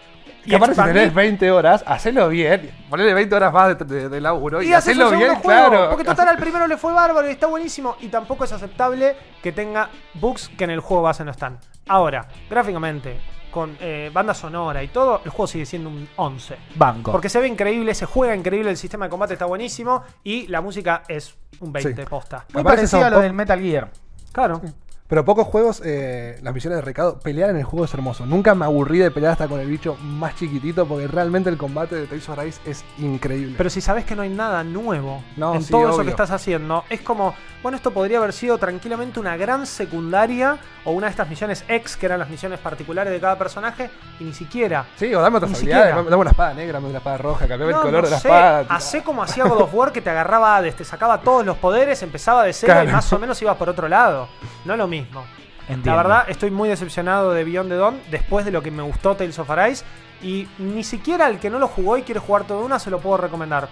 Y 0.47 0.55
aparte, 0.55 0.75
si 0.75 0.81
expandí- 0.81 0.93
tenés 0.93 1.13
20 1.13 1.51
horas, 1.51 1.83
hacelo 1.85 2.29
bien. 2.29 2.71
Ponele 2.89 3.13
20 3.13 3.35
horas 3.35 3.53
más 3.53 3.77
de, 3.77 3.85
de- 3.85 4.09
de 4.09 4.21
laburo 4.21 4.61
y, 4.61 4.67
y 4.69 4.73
haces 4.73 4.93
hacelo 4.93 5.09
bien, 5.11 5.21
segundo 5.21 5.41
juego, 5.43 5.69
claro. 5.69 5.89
Porque 5.89 6.03
total 6.05 6.29
al 6.29 6.37
primero 6.37 6.65
le 6.67 6.77
fue 6.77 6.93
bárbaro 6.93 7.27
y 7.27 7.31
está 7.31 7.47
buenísimo. 7.47 7.97
Y 8.01 8.07
tampoco 8.07 8.45
es 8.45 8.51
aceptable 8.51 9.15
que 9.43 9.51
tenga 9.51 9.89
bugs 10.15 10.49
que 10.57 10.63
en 10.63 10.71
el 10.71 10.79
juego 10.79 11.03
base 11.03 11.23
no 11.25 11.31
están. 11.31 11.59
Ahora, 11.87 12.27
gráficamente, 12.49 13.19
con 13.51 13.77
eh, 13.79 14.09
banda 14.13 14.33
sonora 14.33 14.83
y 14.83 14.89
todo, 14.89 15.21
el 15.23 15.31
juego 15.31 15.47
sigue 15.47 15.65
siendo 15.65 15.89
un 15.89 16.07
11. 16.15 16.57
Banco. 16.75 17.11
Porque 17.11 17.29
se 17.29 17.39
ve 17.39 17.47
increíble, 17.47 17.93
se 17.95 18.05
juega 18.05 18.35
increíble, 18.35 18.69
el 18.69 18.77
sistema 18.77 19.05
de 19.05 19.09
combate 19.09 19.33
está 19.33 19.45
buenísimo 19.45 20.03
y 20.23 20.47
la 20.47 20.61
música 20.61 21.03
es 21.07 21.35
un 21.59 21.71
20 21.71 22.03
Sí. 22.03 22.07
posta. 22.09 22.45
Muy 22.53 22.61
Me 22.61 22.63
parece 22.65 22.81
parecido 22.97 23.05
a 23.05 23.09
lo 23.09 23.19
del 23.21 23.33
Metal 23.33 23.59
Gear. 23.59 23.89
Claro. 24.31 24.61
Pero 25.09 25.23
pocos 25.23 25.47
juegos, 25.47 25.81
eh, 25.85 26.37
las 26.43 26.53
misiones 26.53 26.79
de 26.79 26.81
recado, 26.81 27.17
pelear 27.19 27.49
en 27.49 27.55
el 27.55 27.63
juego 27.63 27.85
es 27.85 27.93
hermoso. 27.93 28.25
Nunca 28.25 28.53
me 28.55 28.65
aburrí 28.65 28.99
de 28.99 29.09
pelear 29.09 29.31
hasta 29.31 29.47
con 29.47 29.61
el 29.61 29.67
bicho 29.67 29.95
más 30.01 30.35
chiquitito 30.35 30.85
porque 30.85 31.07
realmente 31.07 31.49
el 31.49 31.55
combate 31.57 31.95
de 31.95 32.07
Tales 32.07 32.27
of 32.27 32.37
Arise 32.37 32.59
es 32.65 32.83
increíble. 32.97 33.55
Pero 33.57 33.69
si 33.69 33.79
sabes 33.79 34.03
que 34.03 34.17
no 34.17 34.23
hay 34.23 34.29
nada 34.29 34.65
nuevo 34.65 35.23
No, 35.37 35.55
en 35.55 35.63
sí, 35.63 35.71
todo 35.71 35.89
eso 35.91 36.03
que 36.03 36.09
estás 36.09 36.31
haciendo, 36.31 36.83
es 36.89 36.99
como, 36.99 37.33
bueno, 37.63 37.77
esto 37.77 37.91
podría 37.91 38.17
haber 38.17 38.33
sido 38.33 38.57
tranquilamente 38.57 39.17
una 39.21 39.37
gran 39.37 39.65
secundaria 39.65 40.57
o 40.83 40.91
una 40.91 41.07
de 41.07 41.11
estas 41.11 41.29
misiones 41.29 41.63
X, 41.69 41.95
que 41.95 42.05
eran 42.05 42.19
las 42.19 42.29
misiones 42.29 42.59
particulares 42.59 43.11
de 43.13 43.19
cada 43.21 43.37
personaje, 43.37 43.89
y 44.19 44.25
ni 44.25 44.33
siquiera. 44.33 44.85
sí, 44.97 45.13
o 45.15 45.21
dame 45.21 45.37
otras 45.37 45.51
Ni 45.51 45.57
habilidades. 45.57 45.85
siquiera. 45.87 46.09
Dame 46.09 46.21
una 46.21 46.31
espada 46.31 46.53
negra, 46.53 46.73
dame 46.73 46.89
una 46.89 46.97
espada 46.97 47.17
roja, 47.17 47.47
cambiame 47.47 47.71
No, 47.71 47.77
el 47.79 47.83
color 47.85 48.01
no 48.03 48.07
de 48.07 48.11
la 48.11 48.19
sé, 48.19 48.27
espada. 48.27 48.65
Hacé 48.69 49.03
como 49.03 49.23
hacía 49.23 49.45
God 49.45 49.61
of 49.61 49.73
War 49.73 49.91
que 49.93 50.01
te 50.01 50.09
agarraba, 50.09 50.57
Hades, 50.57 50.75
te 50.75 50.83
sacaba 50.83 51.21
todos 51.21 51.45
los 51.45 51.57
poderes, 51.57 52.03
empezaba 52.03 52.43
de 52.43 52.51
cero 52.51 52.83
y 52.83 52.87
más 52.87 53.11
o 53.13 53.19
menos 53.19 53.41
ibas 53.41 53.55
por 53.55 53.69
otro 53.69 53.87
lado. 53.87 54.27
No 54.65 54.75
lo 54.75 54.85
mismo. 54.87 54.96
Entiendo. 54.99 55.89
La 55.91 55.95
verdad, 55.97 56.25
estoy 56.29 56.49
muy 56.51 56.69
decepcionado 56.69 57.33
de 57.33 57.43
Beyond 57.43 57.69
the 57.69 57.75
Dawn 57.75 57.99
después 58.09 58.45
de 58.45 58.51
lo 58.51 58.61
que 58.63 58.71
me 58.71 58.83
gustó 58.83 59.15
Tales 59.15 59.37
of 59.39 59.49
Arise. 59.49 59.83
Y 60.21 60.47
ni 60.57 60.83
siquiera 60.83 61.25
al 61.27 61.39
que 61.39 61.49
no 61.49 61.59
lo 61.59 61.67
jugó 61.67 61.97
y 61.97 62.01
quiere 62.03 62.19
jugar 62.19 62.45
todo 62.45 62.65
una 62.65 62.79
se 62.79 62.89
lo 62.89 62.99
puedo 62.99 63.17
recomendar. 63.17 63.67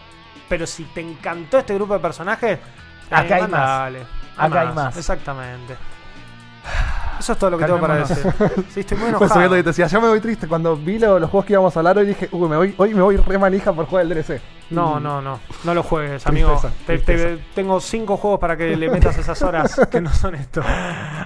Pero 0.49 0.67
si 0.67 0.83
te 0.83 1.01
encantó 1.01 1.57
este 1.57 1.73
grupo 1.73 1.93
de 1.93 1.99
personajes, 1.99 2.59
Acá 3.09 3.35
hay 3.35 3.41
más. 3.43 3.49
mandale. 3.51 3.99
Acá 4.37 4.61
hay 4.61 4.73
más. 4.73 4.97
Exactamente. 4.97 5.75
Eso 7.19 7.31
es 7.33 7.39
todo 7.39 7.49
lo 7.51 7.57
que 7.57 7.65
tengo 7.65 7.79
para 7.79 7.95
decir. 7.97 8.17
Sí, 8.69 8.81
estoy 8.81 8.97
muy 8.97 9.07
enojado. 9.09 9.55
yo 9.87 10.01
me 10.01 10.07
voy 10.09 10.19
triste. 10.19 10.47
Cuando 10.47 10.75
vi 10.75 10.99
lo- 10.99 11.17
los 11.19 11.29
juegos 11.29 11.45
que 11.45 11.53
íbamos 11.53 11.75
a 11.75 11.79
hablar 11.79 11.97
hoy 11.97 12.07
dije, 12.07 12.27
uy, 12.31 12.49
me 12.49 12.57
voy, 12.57 12.75
hoy 12.77 12.93
me 12.93 13.01
voy 13.01 13.17
re 13.17 13.37
manija 13.37 13.71
por 13.73 13.85
jugar 13.85 14.05
el 14.05 14.09
DLC. 14.09 14.41
No, 14.69 14.99
no, 14.99 15.21
no. 15.21 15.39
No 15.63 15.73
lo 15.73 15.83
juegues, 15.83 16.25
amigo. 16.27 16.59
Tristeza, 16.85 17.27
Te- 17.27 17.37
te- 17.37 17.43
tengo 17.53 17.79
cinco 17.79 18.17
juegos 18.17 18.39
para 18.39 18.57
que 18.57 18.75
le 18.75 18.89
metas 18.89 19.17
esas 19.17 19.41
horas 19.41 19.79
que 19.91 20.01
no 20.01 20.11
son 20.13 20.35
esto. 20.35 20.61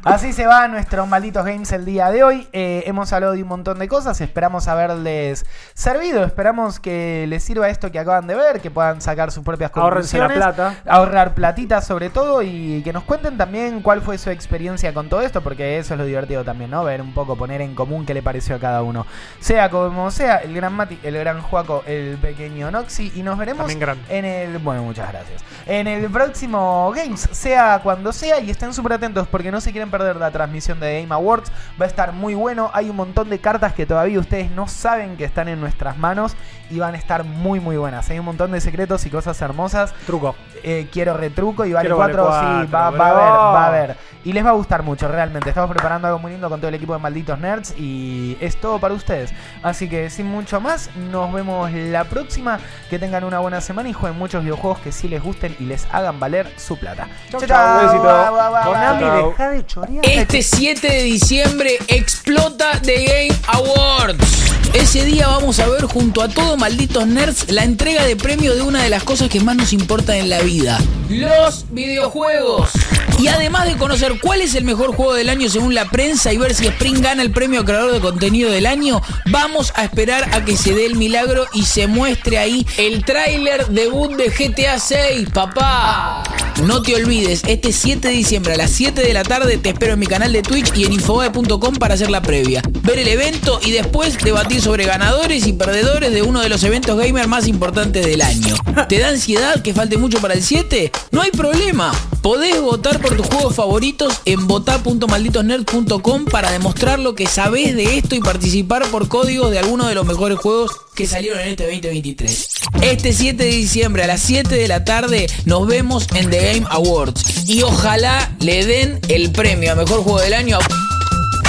Así 0.04 0.34
se 0.34 0.46
va 0.46 0.68
nuestros 0.68 1.08
malditos 1.08 1.46
games 1.46 1.72
el 1.72 1.86
día 1.86 2.10
de 2.12 2.24
hoy. 2.24 2.48
Eh, 2.54 2.84
hemos 2.86 3.12
hablado 3.14 3.34
de 3.34 3.42
un 3.44 3.48
montón 3.50 3.80
de 3.80 3.88
cosas. 3.88 4.20
Esperamos 4.22 4.68
haberles 4.68 5.46
servido. 5.74 6.24
Esperamos 6.24 6.80
que 6.80 7.26
les 7.28 7.44
sirva 7.44 7.70
esto 7.70 7.92
que 7.92 8.00
acaban 8.00 8.28
de 8.28 8.36
ver, 8.36 8.60
que 8.62 8.72
puedan 8.72 9.02
sacar 9.02 9.32
sus 9.32 9.44
propias 9.44 9.72
Ahórrense 9.74 10.18
la 10.18 10.26
conclusiones. 10.28 10.56
plata. 10.56 10.82
Ahorrar 10.88 11.34
platita 11.34 11.82
sobre 11.82 12.10
todo 12.10 12.42
y 12.42 12.82
que 12.84 12.92
nos 12.94 13.04
cuenten 13.04 13.38
también 13.38 13.82
cuál 13.82 14.02
fue 14.02 14.18
su 14.18 14.30
experiencia 14.30 14.94
con 14.94 15.10
todo 15.10 15.22
esto, 15.22 15.42
porque 15.42 15.78
eso 15.80 15.94
es 15.94 15.98
lo 16.00 16.06
divertido 16.06 16.44
también, 16.44 16.72
¿no? 16.72 16.84
Ver 16.84 17.02
un 17.02 17.14
poco, 17.14 17.36
poner 17.36 17.62
en 17.62 17.76
común 17.76 18.06
qué 18.06 18.14
le 18.14 18.22
pareció 18.22 18.56
a 18.56 18.60
cada 18.60 18.82
uno. 18.84 19.06
Sea 19.40 19.70
como 19.70 20.12
sea, 20.12 20.38
el 20.38 20.54
gran 20.54 20.74
Mati, 20.74 21.00
el 21.04 21.18
gran 21.18 21.42
Juaco, 21.42 21.84
el 21.88 22.18
pequeño 22.22 22.70
Noxy 22.72 23.12
y 23.16 23.24
nos 23.30 23.38
veremos 23.38 23.72
en 24.10 24.26
el. 24.26 24.58
Bueno, 24.60 24.84
muchas 24.84 25.12
gracias. 25.12 25.44
En 25.66 25.88
el 25.88 26.10
próximo 26.10 26.92
Games, 26.96 27.30
sea 27.32 27.80
cuando 27.84 28.12
sea, 28.12 28.40
y 28.40 28.50
estén 28.50 28.74
súper 28.74 28.94
atentos 28.94 29.28
porque 29.28 29.52
no 29.52 29.62
se 29.62 29.72
quieren 29.72 29.92
perder 29.92 30.16
la 30.16 30.32
transmisión 30.32 30.80
de 30.80 31.02
Game 31.02 31.14
Awards. 31.14 31.52
Va 31.80 31.86
a 31.86 31.88
estar 31.88 32.12
muy 32.12 32.36
bueno. 32.36 32.72
Hay 32.74 32.90
un 32.90 32.96
montón 32.96 33.30
de 33.30 33.40
cartas 33.40 33.74
que 33.74 33.86
todavía 33.86 34.20
ustedes 34.20 34.52
no 34.52 34.68
saben 34.68 35.16
que 35.16 35.26
están 35.26 35.48
en 35.48 35.60
nuestras 35.60 35.98
manos 35.98 36.36
y 36.70 36.80
van 36.80 36.96
a 36.96 36.98
estar 36.98 37.24
muy, 37.24 37.60
muy 37.60 37.78
buenas. 37.78 38.10
Hay 38.10 38.20
un 38.20 38.26
montón 38.26 38.52
de 38.52 38.62
secretos 38.62 39.06
y 39.06 39.10
cosas 39.10 39.42
hermosas. 39.42 39.94
Truco. 40.06 40.36
Eh, 40.64 40.88
quiero 40.92 41.16
retruco 41.16 41.66
y 41.66 41.74
vale 41.74 41.88
Quiero 41.88 41.98
vale 41.98 42.14
4, 42.14 42.66
sí, 42.66 42.72
va, 42.72 42.90
va 42.90 43.08
a 43.08 43.10
haber, 43.10 43.24
va 43.24 43.64
a 43.64 43.68
haber. 43.68 43.98
Y 44.24 44.34
les 44.34 44.46
va 44.46 44.50
a 44.50 44.54
gustar 44.54 44.84
mucho, 44.84 45.08
realmente. 45.08 45.50
Estamos 45.50 45.72
preparando 45.72 46.08
algo 46.08 46.20
muy 46.20 46.32
lindo 46.32 46.50
con 46.50 46.60
todo 46.60 46.68
el 46.68 46.76
equipo 46.76 46.94
de 46.94 47.00
Malditos 47.00 47.40
Nerds 47.40 47.74
y 47.78 48.38
es 48.42 48.58
todo 48.58 48.80
para 48.80 48.94
ustedes. 48.94 49.34
Así 49.64 49.88
que 49.88 50.10
sin 50.10 50.26
mucho 50.26 50.60
más, 50.60 50.90
nos 50.96 51.32
vemos 51.32 51.72
la 51.72 52.04
próxima. 52.04 52.60
Que 52.90 53.00
tengan 53.00 53.19
una 53.24 53.40
buena 53.40 53.62
semana 53.62 53.90
y 53.90 53.94
jueguen 53.94 54.18
muchos 54.18 54.44
videojuegos 54.44 54.80
que 54.80 54.92
sí 54.92 55.08
les 55.08 55.22
gusten 55.22 55.56
y 55.60 55.66
les 55.66 55.88
hagan 55.92 56.20
valer 56.20 56.52
su 56.58 56.78
plata. 56.78 57.08
Chau, 57.32 57.40
Konami, 57.40 59.28
deja 59.28 59.50
de 59.50 59.66
chorear. 59.66 60.06
Este 60.06 60.42
7 60.42 60.88
de 60.88 61.04
diciembre 61.04 61.78
explota 61.88 62.80
The 62.82 63.06
Game 63.06 63.40
Awards. 63.48 64.50
Ese 64.74 65.04
día 65.04 65.28
vamos 65.28 65.60
a 65.60 65.68
ver 65.68 65.86
junto 65.86 66.22
a 66.22 66.30
todos 66.30 66.58
malditos 66.58 67.08
nerds 67.08 67.52
la 67.52 67.64
entrega 67.64 68.06
de 68.06 68.16
premio 68.16 68.56
de 68.56 68.62
una 68.62 68.84
de 68.84 68.90
las 68.90 69.04
cosas 69.04 69.30
que 69.30 69.40
más 69.40 69.56
nos 69.56 69.74
importan 69.74 70.18
en 70.18 70.30
la 70.30 70.40
vida, 70.42 70.78
los 71.10 71.66
videojuegos. 71.72 72.72
Y 73.20 73.28
además 73.28 73.66
de 73.66 73.76
conocer 73.76 74.18
cuál 74.22 74.40
es 74.40 74.56
el 74.56 74.64
mejor 74.64 74.96
juego 74.96 75.14
del 75.14 75.28
año 75.28 75.50
según 75.50 75.76
la 75.76 75.90
prensa 75.90 76.32
y 76.32 76.38
ver 76.38 76.56
si 76.56 76.68
Spring 76.68 77.02
gana 77.02 77.22
el 77.22 77.32
premio 77.32 77.66
creador 77.66 77.92
de 77.92 78.00
contenido 78.00 78.50
del 78.50 78.66
año, 78.66 79.02
vamos 79.30 79.74
a 79.76 79.84
esperar 79.84 80.34
a 80.34 80.46
que 80.46 80.56
se 80.56 80.74
dé 80.74 80.86
el 80.86 80.96
milagro 80.96 81.46
y 81.52 81.66
se 81.66 81.88
muestre 81.88 82.38
ahí 82.38 82.66
el 82.78 83.04
tráiler 83.04 83.68
debut 83.68 84.16
de 84.16 84.30
GTA 84.30 84.80
6, 84.80 85.32
papá. 85.34 86.24
No 86.64 86.82
te 86.82 86.96
olvides, 86.96 87.42
este 87.46 87.74
7 87.74 88.08
de 88.08 88.14
diciembre 88.14 88.54
a 88.54 88.58
las 88.58 88.72
7 88.72 89.02
de 89.02 89.14
la 89.14 89.24
tarde 89.24 89.58
te 89.58 89.70
espero 89.70 89.94
en 89.94 90.00
mi 90.00 90.08
canal 90.08 90.32
de 90.32 90.42
Twitch 90.42 90.72
y 90.76 90.86
en 90.86 90.94
infobae.com 90.94 91.76
para 91.76 91.96
hacer 91.96 92.10
la 92.10 92.22
previa, 92.22 92.62
ver 92.84 93.00
el 93.00 93.08
evento 93.08 93.60
y 93.64 93.72
después 93.72 94.18
debatir 94.18 94.62
sobre 94.62 94.86
ganadores 94.86 95.46
y 95.46 95.54
perdedores 95.54 96.14
de 96.14 96.22
uno 96.22 96.42
de 96.42 96.50
los 96.50 96.64
eventos 96.64 96.98
gamer 96.98 97.28
más 97.28 97.48
importantes 97.48 98.06
del 98.06 98.22
año. 98.22 98.56
¿Te 98.88 99.00
da 99.00 99.10
ansiedad 99.10 99.62
que 99.62 99.74
falte 99.74 99.98
mucho 99.98 100.20
para 100.20 100.34
el 100.34 100.44
7? 100.44 100.92
No 101.12 101.22
hay 101.22 101.32
problema. 101.32 101.94
Podés 102.22 102.60
votar 102.60 103.00
por 103.00 103.09
tus 103.16 103.28
juegos 103.28 103.56
favoritos 103.56 104.22
en 104.26 104.48
votar.malditosnerd.com 104.48 106.26
para 106.26 106.52
demostrar 106.52 107.00
lo 107.00 107.16
que 107.16 107.28
sabés 107.28 107.76
de 107.76 107.98
esto 107.98 108.16
y 108.16 108.20
participar 108.20 108.86
por 108.88 109.08
códigos 109.08 109.52
de 109.52 109.60
algunos 109.60 109.88
de 109.88 109.96
los 109.96 110.06
mejores 110.06 110.38
juegos 110.40 110.72
que 110.96 111.08
salieron 111.08 111.40
en 111.40 111.50
este 111.50 111.66
2023. 111.66 112.50
Este 112.82 113.14
7 113.14 113.44
de 113.44 113.50
diciembre 113.50 114.04
a 114.04 114.08
las 114.08 114.22
7 114.22 114.56
de 114.56 114.68
la 114.68 114.84
tarde 114.84 115.28
nos 115.46 115.68
vemos 115.68 116.08
en 116.16 116.30
The 116.30 116.54
Game 116.54 116.68
Awards 116.70 117.48
y 117.50 117.62
ojalá 117.62 118.36
le 118.40 118.66
den 118.66 119.00
el 119.08 119.32
premio 119.32 119.72
a 119.72 119.76
mejor 119.76 120.04
juego 120.04 120.20
del 120.20 120.34
año 120.34 120.60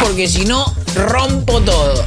porque 0.01 0.29
si 0.29 0.45
no 0.45 0.65
rompo 0.95 1.61
todo. 1.61 2.05